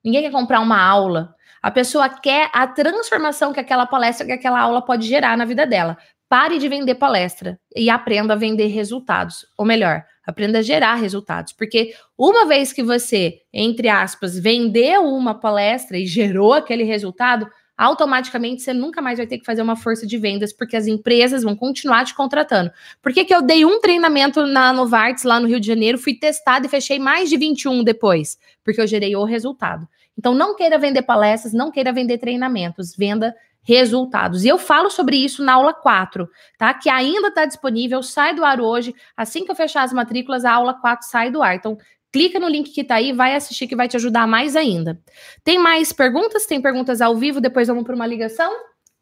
Ninguém 0.04 0.22
quer 0.22 0.30
comprar 0.30 0.60
uma 0.60 0.82
aula. 0.82 1.34
A 1.62 1.70
pessoa 1.70 2.08
quer 2.08 2.50
a 2.52 2.66
transformação 2.66 3.52
que 3.52 3.60
aquela 3.60 3.86
palestra, 3.86 4.26
que 4.26 4.32
aquela 4.32 4.60
aula 4.60 4.80
pode 4.80 5.06
gerar 5.06 5.36
na 5.36 5.44
vida 5.44 5.66
dela. 5.66 5.96
Pare 6.28 6.58
de 6.58 6.68
vender 6.68 6.94
palestra 6.94 7.60
e 7.76 7.90
aprenda 7.90 8.34
a 8.34 8.36
vender 8.36 8.68
resultados. 8.68 9.44
Ou 9.58 9.66
melhor, 9.66 10.04
aprenda 10.24 10.60
a 10.60 10.62
gerar 10.62 10.94
resultados. 10.94 11.52
Porque 11.52 11.94
uma 12.16 12.46
vez 12.46 12.72
que 12.72 12.82
você, 12.82 13.40
entre 13.52 13.88
aspas, 13.88 14.38
vendeu 14.38 15.04
uma 15.04 15.34
palestra 15.34 15.98
e 15.98 16.06
gerou 16.06 16.54
aquele 16.54 16.84
resultado, 16.84 17.50
automaticamente 17.80 18.60
você 18.60 18.74
nunca 18.74 19.00
mais 19.00 19.16
vai 19.16 19.26
ter 19.26 19.38
que 19.38 19.44
fazer 19.44 19.62
uma 19.62 19.74
força 19.74 20.06
de 20.06 20.18
vendas, 20.18 20.52
porque 20.52 20.76
as 20.76 20.86
empresas 20.86 21.42
vão 21.42 21.56
continuar 21.56 22.04
te 22.04 22.14
contratando. 22.14 22.70
Por 23.00 23.10
que, 23.10 23.24
que 23.24 23.34
eu 23.34 23.40
dei 23.40 23.64
um 23.64 23.80
treinamento 23.80 24.44
na 24.44 24.70
Novartis, 24.70 25.24
lá 25.24 25.40
no 25.40 25.48
Rio 25.48 25.58
de 25.58 25.66
Janeiro, 25.66 25.96
fui 25.96 26.12
testado 26.12 26.66
e 26.66 26.68
fechei 26.68 26.98
mais 26.98 27.30
de 27.30 27.38
21 27.38 27.82
depois? 27.82 28.36
Porque 28.62 28.82
eu 28.82 28.86
gerei 28.86 29.16
o 29.16 29.24
resultado. 29.24 29.88
Então, 30.18 30.34
não 30.34 30.54
queira 30.54 30.76
vender 30.76 31.00
palestras, 31.00 31.54
não 31.54 31.70
queira 31.70 31.90
vender 31.90 32.18
treinamentos, 32.18 32.94
venda 32.94 33.34
resultados. 33.62 34.44
E 34.44 34.48
eu 34.48 34.58
falo 34.58 34.90
sobre 34.90 35.16
isso 35.16 35.42
na 35.42 35.54
aula 35.54 35.72
4, 35.72 36.28
tá? 36.58 36.74
Que 36.74 36.90
ainda 36.90 37.28
está 37.28 37.46
disponível, 37.46 38.02
sai 38.02 38.34
do 38.34 38.44
ar 38.44 38.60
hoje. 38.60 38.94
Assim 39.16 39.44
que 39.44 39.50
eu 39.50 39.54
fechar 39.54 39.84
as 39.84 39.92
matrículas, 39.92 40.44
a 40.44 40.52
aula 40.52 40.74
4 40.74 41.08
sai 41.08 41.30
do 41.30 41.42
ar. 41.42 41.56
Então, 41.56 41.78
clica 42.12 42.38
no 42.38 42.48
link 42.48 42.70
que 42.70 42.80
está 42.80 42.96
aí, 42.96 43.12
vai 43.12 43.34
assistir 43.34 43.66
que 43.66 43.76
vai 43.76 43.88
te 43.88 43.96
ajudar 43.96 44.26
mais 44.26 44.56
ainda. 44.56 45.00
Tem 45.44 45.58
mais 45.58 45.92
perguntas? 45.92 46.46
Tem 46.46 46.60
perguntas 46.60 47.00
ao 47.00 47.16
vivo, 47.16 47.40
depois 47.40 47.68
vamos 47.68 47.84
para 47.84 47.94
uma 47.94 48.06
ligação? 48.06 48.52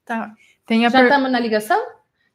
Tá. 0.05 0.33
Tem 0.67 0.83
Já 0.83 0.89
estamos 0.89 1.23
per... 1.23 1.31
na 1.31 1.41
ligação? 1.41 1.83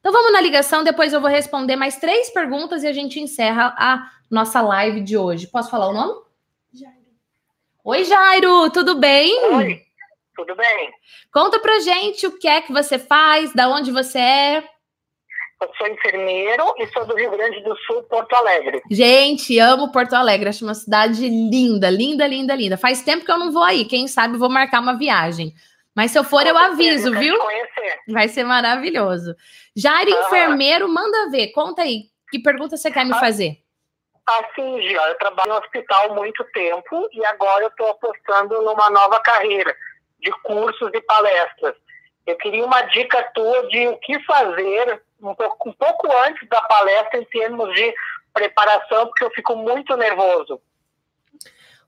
Então 0.00 0.12
vamos 0.12 0.32
na 0.32 0.40
ligação, 0.40 0.84
depois 0.84 1.12
eu 1.12 1.20
vou 1.20 1.30
responder 1.30 1.76
mais 1.76 1.96
três 1.96 2.28
perguntas 2.30 2.82
e 2.82 2.86
a 2.86 2.92
gente 2.92 3.18
encerra 3.18 3.74
a 3.78 4.10
nossa 4.30 4.60
live 4.60 5.00
de 5.00 5.16
hoje. 5.16 5.46
Posso 5.46 5.70
falar 5.70 5.88
o 5.88 5.94
nome? 5.94 6.20
Jairo. 6.72 6.98
Oi, 7.84 8.04
Jairo, 8.04 8.70
tudo 8.70 8.96
bem? 8.96 9.32
Oi. 9.54 9.82
Tudo 10.36 10.56
bem? 10.56 10.90
Conta 11.32 11.60
pra 11.60 11.78
gente 11.80 12.26
o 12.26 12.36
que 12.36 12.48
é 12.48 12.60
que 12.60 12.72
você 12.72 12.98
faz, 12.98 13.54
da 13.54 13.68
onde 13.68 13.92
você 13.92 14.18
é. 14.18 14.73
Eu 15.64 15.70
sou 15.78 15.86
enfermeiro 15.86 16.74
e 16.76 16.86
sou 16.88 17.06
do 17.06 17.16
Rio 17.16 17.30
Grande 17.30 17.62
do 17.62 17.74
Sul, 17.86 18.02
Porto 18.02 18.34
Alegre. 18.34 18.82
Gente, 18.90 19.58
amo 19.58 19.90
Porto 19.90 20.12
Alegre, 20.12 20.50
acho 20.50 20.62
uma 20.62 20.74
cidade 20.74 21.26
linda, 21.26 21.88
linda, 21.88 22.26
linda, 22.26 22.54
linda. 22.54 22.76
Faz 22.76 23.02
tempo 23.02 23.24
que 23.24 23.32
eu 23.32 23.38
não 23.38 23.50
vou 23.50 23.62
aí, 23.62 23.86
quem 23.86 24.06
sabe 24.06 24.36
vou 24.36 24.50
marcar 24.50 24.80
uma 24.80 24.98
viagem. 24.98 25.54
Mas 25.96 26.10
se 26.10 26.18
eu 26.18 26.24
for, 26.24 26.46
eu 26.46 26.58
aviso, 26.58 27.10
viu? 27.18 27.38
Vai 28.08 28.28
ser 28.28 28.44
maravilhoso. 28.44 29.34
Jair, 29.74 30.06
enfermeiro, 30.06 30.86
manda 30.86 31.30
ver. 31.30 31.48
Conta 31.52 31.80
aí. 31.80 32.10
Que 32.30 32.38
pergunta 32.38 32.76
você 32.76 32.90
quer 32.90 33.06
me 33.06 33.14
ah, 33.14 33.20
fazer? 33.20 33.56
Assim, 34.26 34.82
Gia, 34.82 35.08
eu 35.08 35.14
trabalho 35.16 35.52
no 35.52 35.58
hospital 35.60 36.10
há 36.10 36.14
muito 36.14 36.44
tempo 36.52 37.08
e 37.10 37.24
agora 37.24 37.64
eu 37.64 37.68
estou 37.68 37.88
apostando 37.88 38.60
numa 38.60 38.90
nova 38.90 39.18
carreira 39.20 39.74
de 40.20 40.30
cursos 40.42 40.90
e 40.92 41.00
palestras. 41.00 41.74
Eu 42.26 42.36
queria 42.36 42.64
uma 42.64 42.82
dica 42.82 43.22
tua 43.34 43.66
de 43.68 43.86
o 43.88 43.96
que 43.98 44.18
fazer 44.24 45.00
um 45.30 45.34
pouco, 45.34 45.68
um 45.68 45.72
pouco 45.72 46.08
antes 46.26 46.48
da 46.48 46.60
palestra 46.62 47.20
em 47.20 47.24
termos 47.24 47.74
de 47.74 47.94
preparação, 48.32 49.06
porque 49.06 49.24
eu 49.24 49.30
fico 49.30 49.56
muito 49.56 49.96
nervoso. 49.96 50.60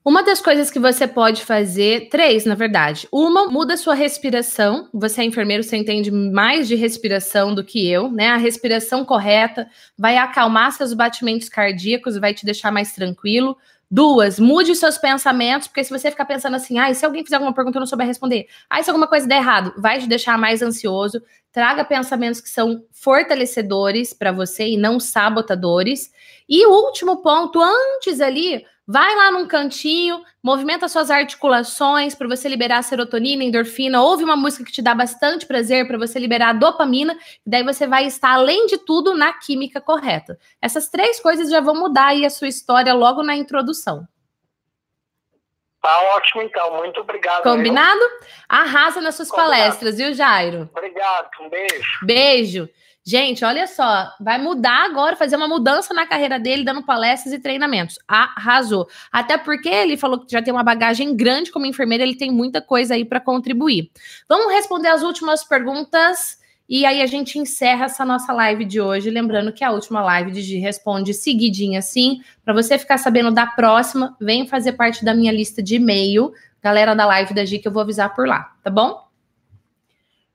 Uma 0.07 0.23
das 0.23 0.39
coisas 0.39 0.71
que 0.71 0.79
você 0.79 1.05
pode 1.05 1.43
fazer, 1.43 2.07
três, 2.07 2.45
na 2.45 2.55
verdade. 2.55 3.09
Uma, 3.11 3.47
muda 3.47 3.75
sua 3.75 3.93
respiração. 3.93 4.87
Você 4.93 5.19
é 5.19 5.25
enfermeiro, 5.25 5.63
você 5.63 5.75
entende 5.75 6.09
mais 6.09 6.65
de 6.65 6.75
respiração 6.75 7.53
do 7.53 7.61
que 7.61 7.91
eu, 7.91 8.09
né? 8.09 8.29
A 8.29 8.37
respiração 8.37 9.03
correta 9.03 9.69
vai 9.97 10.15
acalmar 10.15 10.71
seus 10.71 10.93
batimentos 10.93 11.49
cardíacos, 11.49 12.17
vai 12.17 12.33
te 12.33 12.45
deixar 12.45 12.71
mais 12.71 12.93
tranquilo. 12.93 13.57
Duas, 13.89 14.37
mude 14.37 14.75
seus 14.75 14.97
pensamentos, 14.97 15.67
porque 15.67 15.81
se 15.81 15.89
você 15.89 16.11
ficar 16.11 16.25
pensando 16.25 16.55
assim, 16.57 16.77
ah, 16.77 16.93
se 16.93 17.05
alguém 17.05 17.23
fizer 17.23 17.37
alguma 17.37 17.53
pergunta 17.53 17.77
eu 17.77 17.79
não 17.79 17.87
souber 17.87 18.05
responder, 18.05 18.47
ah, 18.69 18.83
se 18.83 18.89
alguma 18.89 19.07
coisa 19.07 19.25
der 19.25 19.37
errado, 19.37 19.73
vai 19.77 19.99
te 19.99 20.07
deixar 20.07 20.37
mais 20.37 20.61
ansioso. 20.61 21.21
Traga 21.53 21.85
pensamentos 21.85 22.41
que 22.41 22.49
são 22.49 22.83
fortalecedores 22.91 24.13
para 24.13 24.33
você 24.33 24.67
e 24.67 24.77
não 24.77 24.99
sabotadores. 24.99 26.11
E 26.49 26.65
o 26.65 26.71
último 26.71 27.21
ponto, 27.21 27.61
antes 27.61 28.19
ali, 28.19 28.65
Vai 28.89 29.13
lá 29.17 29.31
num 29.31 29.45
cantinho, 29.45 30.23
movimenta 30.41 30.87
suas 30.87 31.11
articulações 31.11 32.15
para 32.15 32.25
você 32.25 32.47
liberar 32.47 32.81
serotonina, 32.83 33.43
endorfina, 33.43 34.01
ouve 34.01 34.23
uma 34.23 34.37
música 34.37 34.63
que 34.63 34.71
te 34.71 34.81
dá 34.81 34.95
bastante 34.95 35.45
prazer 35.45 35.85
para 35.85 35.97
você 35.97 36.17
liberar 36.17 36.53
dopamina, 36.53 37.13
e 37.45 37.49
daí 37.49 37.63
você 37.63 37.85
vai 37.85 38.05
estar, 38.05 38.31
além 38.31 38.65
de 38.65 38.77
tudo, 38.77 39.13
na 39.13 39.33
química 39.33 39.81
correta. 39.81 40.39
Essas 40.61 40.87
três 40.87 41.19
coisas 41.19 41.49
já 41.49 41.59
vão 41.59 41.75
mudar 41.75 42.07
aí 42.07 42.25
a 42.25 42.29
sua 42.29 42.47
história 42.47 42.93
logo 42.93 43.21
na 43.23 43.35
introdução. 43.35 44.07
Tá 45.81 46.15
ótimo, 46.15 46.41
então. 46.41 46.77
Muito 46.77 47.01
obrigado. 47.01 47.43
Combinado? 47.43 48.01
Arrasa 48.47 49.01
nas 49.01 49.15
suas 49.15 49.29
Combinado. 49.29 49.51
palestras, 49.53 49.97
viu, 49.97 50.13
Jairo? 50.13 50.69
Obrigado. 50.75 51.29
Um 51.41 51.49
beijo. 51.49 52.05
Beijo. 52.05 52.69
Gente, 53.09 53.45
olha 53.45 53.65
só, 53.67 54.13
vai 54.19 54.37
mudar 54.37 54.83
agora, 54.83 55.15
fazer 55.15 55.37
uma 55.37 55.47
mudança 55.47 55.93
na 55.93 56.05
carreira 56.05 56.37
dele, 56.37 56.65
dando 56.65 56.83
palestras 56.83 57.33
e 57.33 57.39
treinamentos. 57.39 57.97
Arrasou. 58.05 58.85
Até 59.09 59.37
porque 59.37 59.69
ele 59.69 59.95
falou 59.95 60.19
que 60.19 60.29
já 60.29 60.41
tem 60.41 60.53
uma 60.53 60.61
bagagem 60.61 61.15
grande 61.15 61.49
como 61.49 61.65
enfermeira, 61.65 62.03
ele 62.03 62.17
tem 62.17 62.29
muita 62.29 62.61
coisa 62.61 62.95
aí 62.95 63.05
para 63.05 63.21
contribuir. 63.21 63.89
Vamos 64.27 64.51
responder 64.51 64.89
as 64.89 65.03
últimas 65.03 65.41
perguntas 65.41 66.37
e 66.67 66.85
aí 66.85 67.01
a 67.01 67.05
gente 67.05 67.39
encerra 67.39 67.85
essa 67.85 68.03
nossa 68.03 68.33
live 68.33 68.65
de 68.65 68.81
hoje. 68.81 69.09
Lembrando 69.09 69.53
que 69.53 69.63
a 69.63 69.71
última 69.71 70.01
live 70.01 70.29
de 70.29 70.41
Gi 70.41 70.57
responde 70.57 71.13
seguidinha 71.13 71.79
assim. 71.79 72.21
Para 72.43 72.53
você 72.53 72.77
ficar 72.77 72.97
sabendo 72.97 73.31
da 73.31 73.47
próxima, 73.47 74.17
vem 74.19 74.45
fazer 74.45 74.73
parte 74.73 75.05
da 75.05 75.13
minha 75.13 75.31
lista 75.31 75.63
de 75.63 75.75
e-mail, 75.75 76.33
galera 76.61 76.93
da 76.93 77.05
live 77.05 77.33
da 77.33 77.45
Gi, 77.45 77.59
que 77.59 77.69
eu 77.69 77.71
vou 77.71 77.83
avisar 77.83 78.13
por 78.13 78.27
lá, 78.27 78.53
tá 78.61 78.69
bom? 78.69 79.07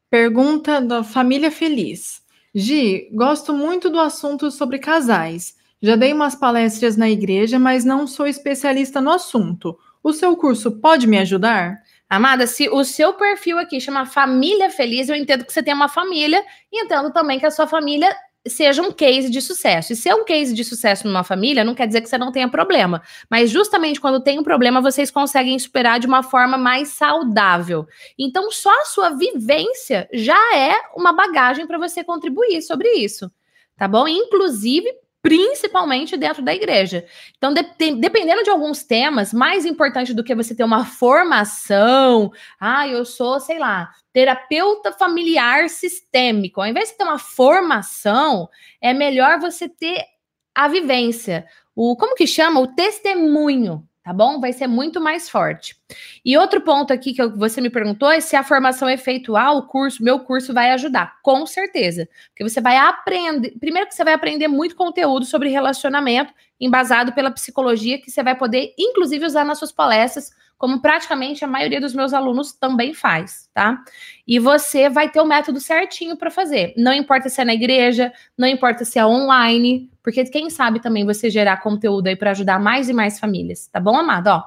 Pergunta 0.09 0.81
da 0.81 1.05
Família 1.05 1.51
Feliz. 1.51 2.22
Gi, 2.55 3.09
gosto 3.15 3.55
muito 3.55 3.89
do 3.89 3.99
assunto 3.99 4.51
sobre 4.51 4.79
casais. 4.79 5.57
Já 5.81 5.97
dei 5.97 6.13
umas 6.13 6.35
palestras 6.35 6.97
na 6.97 7.09
igreja, 7.09 7.59
mas 7.59 7.85
não 7.85 8.07
sou 8.07 8.27
especialista 8.27 9.01
no 9.01 9.11
assunto. 9.11 9.79
O 10.03 10.13
seu 10.13 10.37
curso 10.37 10.73
pode 10.73 11.07
me 11.07 11.19
ajudar? 11.19 11.81
Amada, 12.09 12.47
se 12.47 12.69
o 12.69 12.85
seu 12.85 13.15
perfil 13.15 13.59
aqui 13.59 13.81
chama 13.81 14.05
Família 14.05 14.69
Feliz, 14.69 15.09
eu 15.09 15.17
entendo 15.17 15.47
que 15.47 15.53
você 15.53 15.63
tem 15.63 15.73
uma 15.73 15.89
família 15.89 16.45
e 16.71 16.85
entendo 16.85 17.11
também 17.11 17.41
que 17.41 17.47
a 17.47 17.51
sua 17.51 17.67
família 17.67 18.15
seja 18.47 18.83
um 18.83 18.91
case 18.91 19.31
de 19.31 19.41
sucesso. 19.41 19.93
E 19.93 19.97
ser 19.97 20.15
um 20.15 20.25
case 20.25 20.55
de 20.55 20.65
sucesso 20.65 21.07
numa 21.07 21.25
família 21.25 21.65
não 21.65 21.75
quer 21.75 21.87
dizer 21.87 22.01
que 22.01 22.09
você 22.09 22.19
não 22.19 22.33
tenha 22.33 22.49
problema. 22.49 23.03
Mas 23.31 23.51
justamente 23.51 24.01
quando 24.01 24.23
tem 24.23 24.39
um 24.39 24.43
problema, 24.43 24.81
vocês 24.81 25.11
conseguem 25.11 25.59
superar 25.59 26.01
de 26.01 26.07
uma 26.07 26.23
forma 26.23 26.57
mais 26.57 26.89
saudável. 26.89 27.87
Então, 28.19 28.51
só 28.51 28.71
a 28.83 28.85
sua 28.85 29.11
vivência 29.11 30.09
já 30.13 30.57
é 30.57 30.75
uma 30.97 31.13
bagagem 31.13 31.67
para 31.67 31.79
você 31.79 32.03
contribuir 32.03 32.63
sobre 32.63 32.89
isso. 32.93 33.31
Tá 33.77 33.89
bom? 33.89 34.07
Inclusive 34.07 35.02
principalmente 35.23 36.17
dentro 36.17 36.43
da 36.43 36.53
igreja. 36.53 37.07
Então, 37.39 37.55
de, 37.55 37.63
de, 37.63 37.95
dependendo 37.95 38.43
de 38.43 38.51
alguns 38.51 38.83
temas, 38.83 39.33
mais 39.33 39.65
importante 39.65 40.13
do 40.13 40.25
que 40.25 40.35
você 40.35 40.55
ter 40.55 40.65
uma 40.65 40.85
formação, 40.85 42.33
ah, 42.61 42.89
eu 42.89 43.05
sou, 43.05 43.39
sei 43.39 43.59
lá, 43.59 43.91
terapeuta 44.13 44.93
familiar 44.93 45.71
sistêmico. 45.71 46.61
Ao 46.61 46.67
invés 46.67 46.91
de 46.91 46.99
ter 46.99 47.05
uma 47.05 47.21
formação, 47.21 48.49
é 48.81 48.93
melhor 48.93 49.39
você 49.39 49.69
ter 49.69 50.05
a 50.53 50.67
vivência. 50.67 51.47
O 51.75 51.97
como 51.97 52.17
que 52.17 52.27
chama? 52.27 52.61
O 52.61 52.75
testemunho 52.75 53.89
tá 54.03 54.13
bom? 54.13 54.41
Vai 54.41 54.53
ser 54.53 54.67
muito 54.67 55.01
mais 55.01 55.29
forte. 55.29 55.77
E 56.25 56.37
outro 56.37 56.61
ponto 56.61 56.93
aqui 56.93 57.13
que 57.13 57.27
você 57.29 57.61
me 57.61 57.71
perguntou 57.71 58.11
é 58.11 58.21
se 58.21 58.35
a 58.35 58.43
formação 58.43 58.91
efetuar 58.91 59.57
o 59.57 59.67
curso, 59.67 60.03
meu 60.03 60.21
curso 60.21 60.53
vai 60.53 60.71
ajudar. 60.71 61.19
Com 61.23 61.47
certeza. 61.47 62.09
Porque 62.29 62.49
você 62.49 62.61
vai 62.61 62.77
aprender. 62.77 63.53
Primeiro 63.61 63.89
que 63.89 63.95
você 63.95 64.05
vai 64.05 64.15
aprender 64.15 64.49
muito 64.49 64.75
conteúdo 64.75 65.25
sobre 65.25 65.49
relacionamento, 65.49 66.33
embasado 66.61 67.13
pela 67.13 67.31
psicologia, 67.31 68.01
que 68.01 68.11
você 68.11 68.23
vai 68.23 68.37
poder, 68.37 68.75
inclusive, 68.79 69.25
usar 69.25 69.45
nas 69.45 69.59
suas 69.59 69.73
palestras 69.73 70.31
como 70.63 70.81
praticamente 70.81 71.45
a 71.45 71.49
maioria 71.49 71.81
dos 71.81 71.93
meus 71.93 72.15
alunos 72.15 72.53
também 72.53 72.95
faz, 72.95 73.51
tá? 73.53 73.83
E 74.25 74.39
você 74.39 74.89
vai 74.89 75.11
ter 75.11 75.21
o 75.21 75.27
método 75.27 75.59
certinho 75.59 76.17
para 76.17 76.31
fazer. 76.31 76.73
Não 76.77 76.93
importa 76.93 77.29
se 77.29 77.41
é 77.41 77.45
na 77.45 77.53
igreja, 77.53 78.13
não 78.39 78.47
importa 78.47 78.85
se 78.85 78.97
é 78.97 79.05
online, 79.05 79.91
porque 80.05 80.25
quem 80.27 80.49
sabe 80.49 80.79
também 80.79 81.05
você 81.05 81.29
gerar 81.29 81.57
conteúdo 81.57 82.07
aí 82.07 82.15
para 82.15 82.31
ajudar 82.31 82.61
mais 82.61 82.89
e 82.89 82.93
mais 82.93 83.19
famílias, 83.19 83.67
tá 83.67 83.81
bom, 83.81 83.97
amado? 83.97 84.29
Ó, 84.29 84.41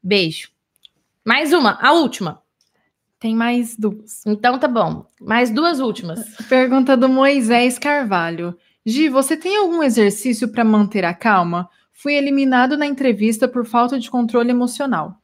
beijo. 0.00 0.50
Mais 1.24 1.52
uma, 1.52 1.76
a 1.82 1.90
última. 1.94 2.40
Tem 3.18 3.34
mais 3.34 3.76
duas. 3.76 4.24
Então 4.24 4.60
tá 4.60 4.68
bom. 4.68 5.04
Mais 5.20 5.50
duas 5.50 5.80
últimas. 5.80 6.20
Pergunta 6.48 6.96
do 6.96 7.08
Moisés 7.08 7.76
Carvalho. 7.76 8.56
Gi, 8.84 9.08
você 9.08 9.36
tem 9.36 9.56
algum 9.56 9.82
exercício 9.82 10.46
para 10.46 10.62
manter 10.62 11.04
a 11.04 11.12
calma? 11.12 11.68
Fui 11.92 12.14
eliminado 12.14 12.76
na 12.76 12.86
entrevista 12.86 13.48
por 13.48 13.66
falta 13.66 13.98
de 13.98 14.08
controle 14.08 14.50
emocional. 14.50 15.20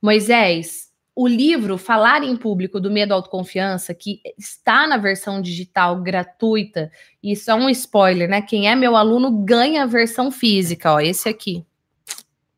Moisés, 0.00 0.88
o 1.20 1.26
livro 1.26 1.76
Falar 1.76 2.22
em 2.22 2.36
Público 2.36 2.78
do 2.78 2.92
Medo 2.92 3.12
à 3.12 3.16
Autoconfiança, 3.16 3.92
que 3.92 4.20
está 4.38 4.86
na 4.86 4.96
versão 4.96 5.42
digital 5.42 6.00
gratuita, 6.00 6.92
isso 7.20 7.50
é 7.50 7.54
um 7.56 7.68
spoiler, 7.70 8.28
né? 8.28 8.40
Quem 8.40 8.70
é 8.70 8.76
meu 8.76 8.94
aluno 8.94 9.42
ganha 9.44 9.82
a 9.82 9.86
versão 9.86 10.30
física, 10.30 10.92
ó, 10.92 11.00
esse 11.00 11.28
aqui, 11.28 11.66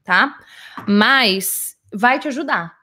tá? 0.04 0.38
Mas 0.86 1.74
vai 1.90 2.18
te 2.18 2.28
ajudar. 2.28 2.78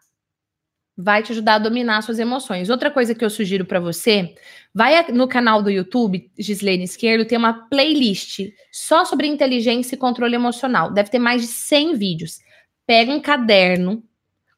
Vai 0.97 1.21
te 1.21 1.31
ajudar 1.31 1.53
a 1.53 1.59
dominar 1.59 2.01
suas 2.01 2.17
emoções. 2.17 2.71
Outra 2.71 2.89
coisa 2.89 3.13
que 3.13 3.23
eu 3.23 3.29
sugiro 3.29 3.63
para 3.63 3.79
você, 3.79 4.33
vai 4.73 5.11
no 5.11 5.27
canal 5.27 5.61
do 5.61 5.69
YouTube, 5.69 6.31
Gislene 6.39 6.85
Esquerdo, 6.85 7.27
tem 7.27 7.37
uma 7.37 7.67
playlist 7.69 8.39
só 8.71 9.05
sobre 9.05 9.27
inteligência 9.27 9.93
e 9.93 9.99
controle 9.99 10.33
emocional. 10.33 10.91
Deve 10.91 11.11
ter 11.11 11.19
mais 11.19 11.43
de 11.43 11.47
100 11.49 11.93
vídeos. 11.97 12.39
Pega 12.87 13.11
um 13.11 13.19
caderno, 13.19 14.03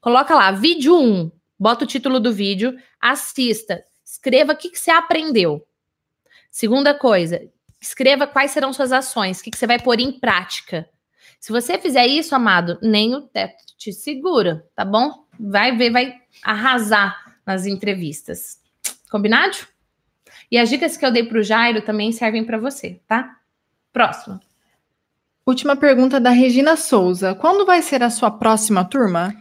Coloca 0.02 0.34
lá, 0.34 0.52
vídeo 0.52 0.98
1, 0.98 1.32
bota 1.60 1.84
o 1.84 1.88
título 1.88 2.20
do 2.20 2.32
vídeo, 2.32 2.78
assista, 3.02 3.84
escreva 4.06 4.54
o 4.54 4.56
que, 4.56 4.70
que 4.70 4.80
você 4.80 4.92
aprendeu. 4.92 5.66
Segunda 6.50 6.94
coisa, 6.94 7.42
escreva 7.82 8.26
quais 8.26 8.52
serão 8.52 8.72
suas 8.72 8.92
ações, 8.94 9.40
o 9.40 9.44
que, 9.44 9.52
que 9.52 9.58
você 9.58 9.68
vai 9.68 9.80
pôr 9.80 10.00
em 10.00 10.18
prática. 10.20 10.90
Se 11.40 11.52
você 11.52 11.78
fizer 11.78 12.08
isso, 12.08 12.34
amado, 12.34 12.80
nem 12.82 13.14
o 13.14 13.22
teto 13.22 13.64
te 13.78 13.92
segura, 13.92 14.66
tá 14.76 14.86
bom? 14.86 15.26
Vai 15.40 15.76
ver, 15.76 15.92
vai 15.92 16.16
arrasar 16.44 17.36
nas 17.46 17.66
entrevistas. 17.66 18.60
Combinado? 19.10 19.58
E 20.52 20.58
as 20.58 20.70
dicas 20.70 20.98
que 20.98 21.06
eu 21.06 21.12
dei 21.12 21.24
para 21.24 21.40
o 21.40 21.44
Jairo 21.44 21.82
também 21.82 22.12
servem 22.12 22.44
para 22.44 22.58
você, 22.58 23.02
tá? 23.08 23.38
Próximo. 23.92 24.40
Última 25.46 25.76
pergunta 25.76 26.20
da 26.20 26.30
Regina 26.30 26.76
Souza. 26.76 27.36
Quando 27.36 27.66
vai 27.66 27.82
ser 27.82 28.04
a 28.04 28.10
sua 28.10 28.32
próxima 28.32 28.86
turma? 28.86 29.34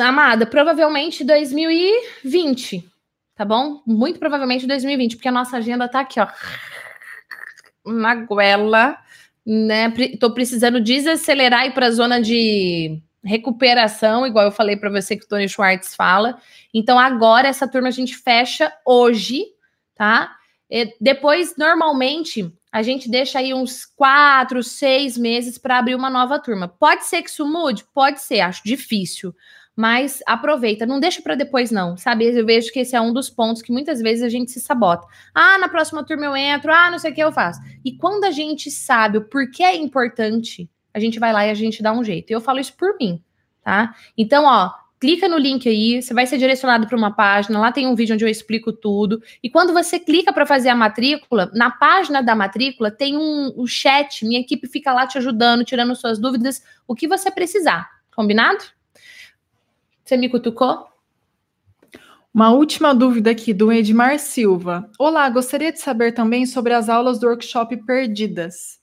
Amada, 0.00 0.46
provavelmente 0.46 1.24
2020, 1.24 2.88
tá 3.34 3.44
bom? 3.44 3.82
Muito 3.86 4.18
provavelmente 4.18 4.66
2020, 4.66 5.16
porque 5.16 5.28
a 5.28 5.32
nossa 5.32 5.58
agenda 5.58 5.88
tá 5.88 6.00
aqui, 6.00 6.18
ó. 6.18 6.26
Uma 7.84 8.14
goela, 8.14 8.96
né? 9.44 9.92
Tô 10.18 10.32
precisando 10.32 10.80
desacelerar 10.80 11.66
e 11.66 11.72
para 11.72 11.86
a 11.86 11.90
zona 11.90 12.22
de 12.22 13.02
recuperação, 13.22 14.26
igual 14.26 14.46
eu 14.46 14.52
falei 14.52 14.76
para 14.76 14.90
você 14.90 15.16
que 15.16 15.24
o 15.24 15.28
Tony 15.28 15.48
Schwartz 15.48 15.94
fala. 15.94 16.38
Então 16.72 16.98
agora 16.98 17.48
essa 17.48 17.68
turma 17.68 17.88
a 17.88 17.92
gente 17.92 18.16
fecha 18.16 18.72
hoje, 18.86 19.44
tá? 19.94 20.34
E 20.70 20.94
depois, 21.00 21.56
normalmente, 21.56 22.50
a 22.74 22.82
gente 22.82 23.08
deixa 23.08 23.38
aí 23.38 23.54
uns 23.54 23.86
quatro, 23.86 24.60
seis 24.60 25.16
meses 25.16 25.56
para 25.56 25.78
abrir 25.78 25.94
uma 25.94 26.10
nova 26.10 26.40
turma. 26.40 26.66
Pode 26.66 27.04
ser 27.04 27.22
que 27.22 27.30
isso 27.30 27.46
mude? 27.46 27.84
Pode 27.94 28.20
ser, 28.20 28.40
acho 28.40 28.64
difícil. 28.64 29.32
mas 29.76 30.20
aproveita, 30.26 30.84
não 30.84 30.98
deixa 30.98 31.22
para 31.22 31.36
depois 31.36 31.70
não, 31.70 31.96
sabe? 31.96 32.24
Eu 32.26 32.44
vejo 32.44 32.72
que 32.72 32.80
esse 32.80 32.96
é 32.96 33.00
um 33.00 33.12
dos 33.12 33.30
pontos 33.30 33.62
que 33.62 33.72
muitas 33.72 34.00
vezes 34.00 34.24
a 34.24 34.28
gente 34.28 34.50
se 34.50 34.60
sabota. 34.60 35.06
Ah, 35.32 35.56
na 35.58 35.68
próxima 35.68 36.04
turma 36.04 36.26
eu 36.26 36.36
entro, 36.36 36.72
ah, 36.72 36.90
não 36.90 36.98
sei 36.98 37.12
o 37.12 37.14
que 37.14 37.22
eu 37.22 37.30
faço. 37.32 37.60
E 37.84 37.96
quando 37.96 38.24
a 38.24 38.32
gente 38.32 38.72
sabe 38.72 39.18
o 39.18 39.24
porquê 39.24 39.62
é 39.62 39.76
importante, 39.76 40.68
a 40.92 40.98
gente 40.98 41.20
vai 41.20 41.32
lá 41.32 41.46
e 41.46 41.50
a 41.50 41.54
gente 41.54 41.80
dá 41.80 41.92
um 41.92 42.02
jeito. 42.02 42.30
E 42.30 42.34
eu 42.34 42.40
falo 42.40 42.58
isso 42.58 42.76
por 42.76 42.96
mim, 42.98 43.22
tá? 43.62 43.94
Então, 44.18 44.46
ó, 44.46 44.72
clica 45.04 45.28
no 45.28 45.36
link 45.36 45.68
aí, 45.68 46.00
você 46.00 46.14
vai 46.14 46.26
ser 46.26 46.38
direcionado 46.38 46.86
para 46.86 46.96
uma 46.96 47.14
página, 47.14 47.60
lá 47.60 47.70
tem 47.70 47.86
um 47.86 47.94
vídeo 47.94 48.14
onde 48.14 48.24
eu 48.24 48.28
explico 48.28 48.72
tudo. 48.72 49.22
E 49.42 49.50
quando 49.50 49.70
você 49.70 49.98
clica 49.98 50.32
para 50.32 50.46
fazer 50.46 50.70
a 50.70 50.74
matrícula, 50.74 51.50
na 51.52 51.70
página 51.70 52.22
da 52.22 52.34
matrícula 52.34 52.90
tem 52.90 53.14
um, 53.14 53.52
um 53.54 53.66
chat, 53.66 54.24
minha 54.24 54.40
equipe 54.40 54.66
fica 54.66 54.94
lá 54.94 55.06
te 55.06 55.18
ajudando, 55.18 55.62
tirando 55.62 55.94
suas 55.94 56.18
dúvidas, 56.18 56.62
o 56.88 56.94
que 56.94 57.06
você 57.06 57.30
precisar. 57.30 57.86
Combinado? 58.16 58.64
Você 60.02 60.16
me 60.16 60.26
cutucou? 60.26 60.86
Uma 62.32 62.52
última 62.52 62.94
dúvida 62.94 63.30
aqui 63.30 63.52
do 63.52 63.70
Edmar 63.70 64.18
Silva. 64.18 64.90
Olá, 64.98 65.28
gostaria 65.28 65.70
de 65.70 65.80
saber 65.80 66.12
também 66.12 66.46
sobre 66.46 66.72
as 66.72 66.88
aulas 66.88 67.18
do 67.18 67.26
workshop 67.26 67.76
perdidas. 67.84 68.80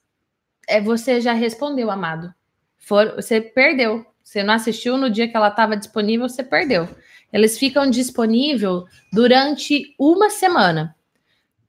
É, 0.70 0.80
você 0.80 1.20
já 1.20 1.34
respondeu, 1.34 1.90
amado. 1.90 2.32
For, 2.78 3.16
você 3.16 3.42
perdeu. 3.42 4.06
Você 4.32 4.44
não 4.44 4.54
assistiu 4.54 4.98
no 4.98 5.10
dia 5.10 5.28
que 5.28 5.36
ela 5.36 5.50
estava 5.50 5.76
disponível, 5.76 6.30
você 6.30 6.42
perdeu. 6.42 6.88
Eles 7.34 7.60
ficam 7.60 7.90
disponíveis 7.90 8.86
durante 9.12 9.94
uma 10.00 10.30
semana. 10.30 10.96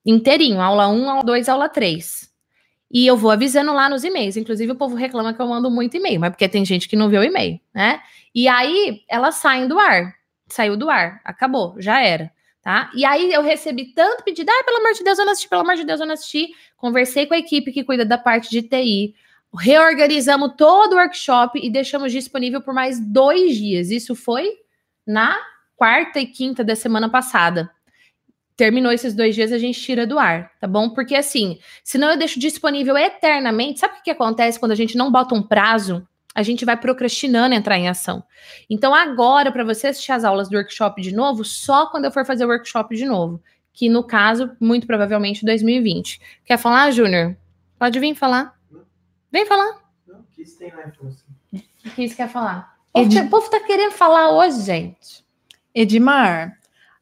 Inteirinho, 0.06 0.60
aula 0.60 0.86
1, 0.86 1.10
aula 1.10 1.24
2, 1.24 1.48
aula 1.48 1.68
3. 1.68 2.32
E 2.88 3.04
eu 3.04 3.16
vou 3.16 3.32
avisando 3.32 3.72
lá 3.72 3.88
nos 3.88 4.04
e-mails. 4.04 4.36
Inclusive, 4.36 4.70
o 4.70 4.76
povo 4.76 4.94
reclama 4.94 5.34
que 5.34 5.42
eu 5.42 5.48
mando 5.48 5.68
muito 5.72 5.96
e-mail, 5.96 6.20
mas 6.20 6.30
porque 6.30 6.48
tem 6.48 6.64
gente 6.64 6.88
que 6.88 6.94
não 6.94 7.08
vê 7.08 7.18
o 7.18 7.24
e-mail, 7.24 7.58
né? 7.74 8.00
E 8.32 8.46
aí 8.46 9.02
elas 9.08 9.34
saem 9.34 9.66
do 9.66 9.76
ar. 9.76 10.14
Saiu 10.46 10.76
do 10.76 10.88
ar, 10.88 11.20
acabou, 11.24 11.74
já 11.78 12.00
era. 12.00 12.30
Tá? 12.62 12.92
E 12.94 13.04
aí 13.04 13.32
eu 13.32 13.42
recebi 13.42 13.86
tanto 13.86 14.22
pedido, 14.22 14.48
ah, 14.48 14.64
pelo 14.64 14.76
amor 14.76 14.92
de 14.92 15.02
Deus, 15.02 15.18
eu 15.18 15.24
não 15.24 15.32
assisti, 15.32 15.48
pelo 15.48 15.62
amor 15.62 15.74
de 15.74 15.82
Deus, 15.82 15.98
eu 15.98 16.06
não 16.06 16.14
assisti. 16.14 16.46
Conversei 16.76 17.26
com 17.26 17.34
a 17.34 17.38
equipe 17.38 17.72
que 17.72 17.82
cuida 17.82 18.04
da 18.04 18.16
parte 18.16 18.48
de 18.48 18.62
TI, 18.62 19.16
reorganizamos 19.58 20.54
todo 20.56 20.94
o 20.94 20.96
workshop 20.96 21.60
e 21.62 21.70
deixamos 21.70 22.12
disponível 22.12 22.60
por 22.60 22.74
mais 22.74 22.98
dois 23.00 23.56
dias. 23.56 23.90
Isso 23.90 24.14
foi 24.14 24.58
na 25.06 25.36
quarta 25.76 26.20
e 26.20 26.26
quinta 26.26 26.62
da 26.62 26.76
semana 26.76 27.08
passada 27.08 27.70
terminou 28.56 28.92
esses 28.92 29.14
dois 29.14 29.34
dias, 29.34 29.52
a 29.52 29.58
gente 29.58 29.80
tira 29.80 30.06
do 30.06 30.18
ar, 30.18 30.52
tá 30.60 30.66
bom? 30.66 30.90
Porque 30.90 31.14
assim, 31.14 31.58
senão 31.82 32.10
eu 32.10 32.16
deixo 32.16 32.38
disponível 32.38 32.96
eternamente. 32.96 33.80
Sabe 33.80 33.98
o 33.98 34.02
que, 34.02 34.10
acontece 34.10 34.58
quando 34.58 34.72
a 34.72 34.76
gente 34.76 34.96
não 34.96 35.10
bota 35.10 35.34
um 35.34 35.42
prazo? 35.42 36.06
A 36.34 36.42
gente 36.42 36.64
vai 36.64 36.76
procrastinando 36.76 37.54
entrar 37.54 37.76
em 37.76 37.88
ação. 37.88 38.22
Então, 38.70 38.94
agora, 38.94 39.52
para 39.52 39.64
você 39.64 39.88
assistir 39.88 40.12
as 40.12 40.24
aulas 40.24 40.48
do 40.48 40.56
workshop 40.56 41.02
de 41.02 41.12
novo, 41.12 41.44
só 41.44 41.86
quando 41.86 42.04
eu 42.04 42.12
for 42.12 42.24
fazer 42.24 42.44
o 42.44 42.48
workshop 42.48 42.94
de 42.96 43.04
novo. 43.04 43.42
Que 43.72 43.88
no 43.88 44.04
caso, 44.04 44.50
muito 44.60 44.86
provavelmente 44.86 45.44
2020. 45.44 46.20
Quer 46.44 46.56
falar, 46.56 46.90
Júnior? 46.90 47.36
Pode 47.78 47.98
vir 47.98 48.14
falar. 48.14 48.54
Vem 49.32 49.46
falar. 49.46 49.80
Não, 50.06 50.20
o 50.20 50.24
que 50.24 50.42
isso 50.42 50.58
tem 50.58 50.70
na 50.70 50.92
O 51.50 51.90
que 51.94 52.04
isso 52.04 52.16
quer 52.16 52.28
falar? 52.28 52.76
Ed... 52.94 53.18
O 53.18 53.30
povo 53.30 53.48
tá 53.48 53.60
querendo 53.60 53.92
falar 53.92 54.30
hoje, 54.30 54.60
gente. 54.60 55.24
Edmar, 55.74 56.58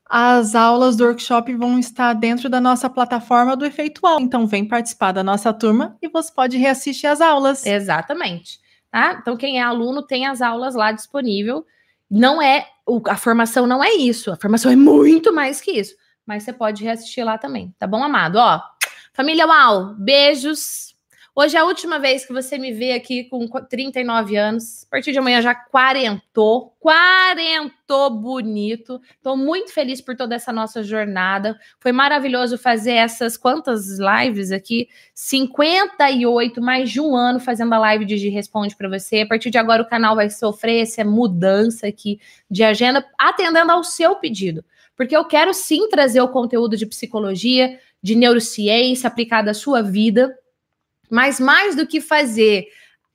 as 0.08 0.54
aulas 0.54 0.96
do 0.96 1.04
workshop 1.04 1.52
vão 1.54 1.78
estar 1.78 2.12
dentro 2.14 2.48
da 2.48 2.60
nossa 2.60 2.88
plataforma 2.88 3.56
do 3.56 3.66
Efeitual. 3.66 4.20
Então, 4.20 4.46
vem 4.46 4.64
participar 4.64 5.12
da 5.12 5.24
nossa 5.24 5.52
turma 5.52 5.96
e 6.00 6.08
você 6.08 6.32
pode 6.32 6.56
reassistir 6.56 7.10
as 7.10 7.20
aulas. 7.20 7.66
Exatamente. 7.66 8.60
Tá? 8.90 9.18
Então, 9.20 9.36
quem 9.36 9.58
é 9.58 9.62
aluno 9.62 10.02
tem 10.02 10.26
as 10.26 10.40
aulas 10.40 10.74
lá 10.74 10.92
disponível. 10.92 11.66
Não 12.08 12.40
é 12.40 12.66
a 13.08 13.16
formação 13.16 13.66
não 13.66 13.82
é 13.82 13.92
isso. 13.92 14.32
A 14.32 14.36
formação 14.36 14.70
é 14.70 14.76
muito 14.76 15.32
mais 15.32 15.60
que 15.60 15.72
isso. 15.72 15.94
Mas 16.26 16.42
você 16.42 16.52
pode 16.52 16.82
reassistir 16.84 17.24
lá 17.24 17.38
também, 17.38 17.74
tá 17.78 17.86
bom, 17.86 18.02
amado? 18.02 18.36
Ó, 18.36 18.60
família 19.12 19.46
Uau, 19.46 19.94
beijos. 19.94 20.94
Hoje 21.32 21.56
é 21.56 21.60
a 21.60 21.64
última 21.64 22.00
vez 22.00 22.26
que 22.26 22.32
você 22.32 22.58
me 22.58 22.72
vê 22.72 22.92
aqui 22.92 23.22
com 23.24 23.46
39 23.46 24.36
anos. 24.36 24.84
A 24.84 24.90
partir 24.90 25.12
de 25.12 25.18
amanhã 25.18 25.40
já 25.40 25.54
quarentou. 25.54 26.74
Quarentou 26.80 28.10
bonito. 28.10 29.00
Estou 29.16 29.36
muito 29.36 29.72
feliz 29.72 30.00
por 30.00 30.16
toda 30.16 30.34
essa 30.34 30.52
nossa 30.52 30.82
jornada. 30.82 31.56
Foi 31.78 31.92
maravilhoso 31.92 32.58
fazer 32.58 32.94
essas 32.94 33.36
quantas 33.36 33.98
lives 33.98 34.50
aqui? 34.50 34.88
58, 35.14 36.60
mais 36.60 36.90
de 36.90 37.00
um 37.00 37.14
ano 37.14 37.38
fazendo 37.38 37.72
a 37.74 37.78
live 37.78 38.04
de 38.04 38.18
G 38.18 38.28
Responde 38.28 38.74
para 38.74 38.88
você. 38.88 39.20
A 39.20 39.26
partir 39.26 39.50
de 39.50 39.58
agora 39.58 39.82
o 39.82 39.88
canal 39.88 40.16
vai 40.16 40.28
sofrer 40.30 40.82
essa 40.82 41.04
mudança 41.04 41.86
aqui 41.86 42.18
de 42.50 42.64
agenda, 42.64 43.06
atendendo 43.16 43.70
ao 43.70 43.84
seu 43.84 44.16
pedido. 44.16 44.64
Porque 44.96 45.16
eu 45.16 45.24
quero 45.24 45.54
sim 45.54 45.88
trazer 45.88 46.20
o 46.20 46.28
conteúdo 46.28 46.76
de 46.76 46.86
psicologia, 46.86 47.78
de 48.02 48.16
neurociência 48.16 49.06
aplicado 49.06 49.48
à 49.48 49.54
sua 49.54 49.80
vida 49.80 50.36
mas 51.10 51.40
mais 51.40 51.74
do 51.74 51.86
que 51.86 52.00
fazer, 52.00 52.66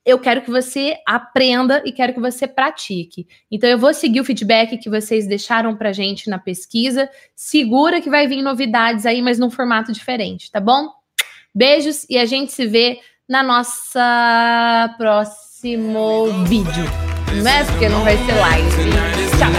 eu 0.06 0.18
quero 0.20 0.42
que 0.42 0.50
você 0.50 0.96
aprenda 1.04 1.82
e 1.84 1.90
quero 1.90 2.14
que 2.14 2.20
você 2.20 2.46
pratique. 2.46 3.26
Então 3.50 3.68
eu 3.68 3.76
vou 3.76 3.92
seguir 3.92 4.20
o 4.20 4.24
feedback 4.24 4.78
que 4.78 4.88
vocês 4.88 5.26
deixaram 5.26 5.76
pra 5.76 5.92
gente 5.92 6.30
na 6.30 6.38
pesquisa. 6.38 7.10
Segura 7.34 8.00
que 8.00 8.08
vai 8.08 8.28
vir 8.28 8.40
novidades 8.40 9.04
aí, 9.04 9.20
mas 9.20 9.38
num 9.38 9.50
formato 9.50 9.92
diferente, 9.92 10.50
tá 10.52 10.60
bom? 10.60 10.88
Beijos 11.52 12.06
e 12.08 12.16
a 12.16 12.24
gente 12.24 12.52
se 12.52 12.66
vê 12.66 13.00
na 13.28 13.42
nossa 13.42 14.94
próximo 14.96 16.26
vídeo. 16.44 16.84
Não 17.42 17.50
é 17.50 17.64
porque 17.64 17.88
não 17.88 18.04
vai 18.04 18.16
ser 18.18 18.34
live. 18.34 18.70
Tchau. 19.38 19.50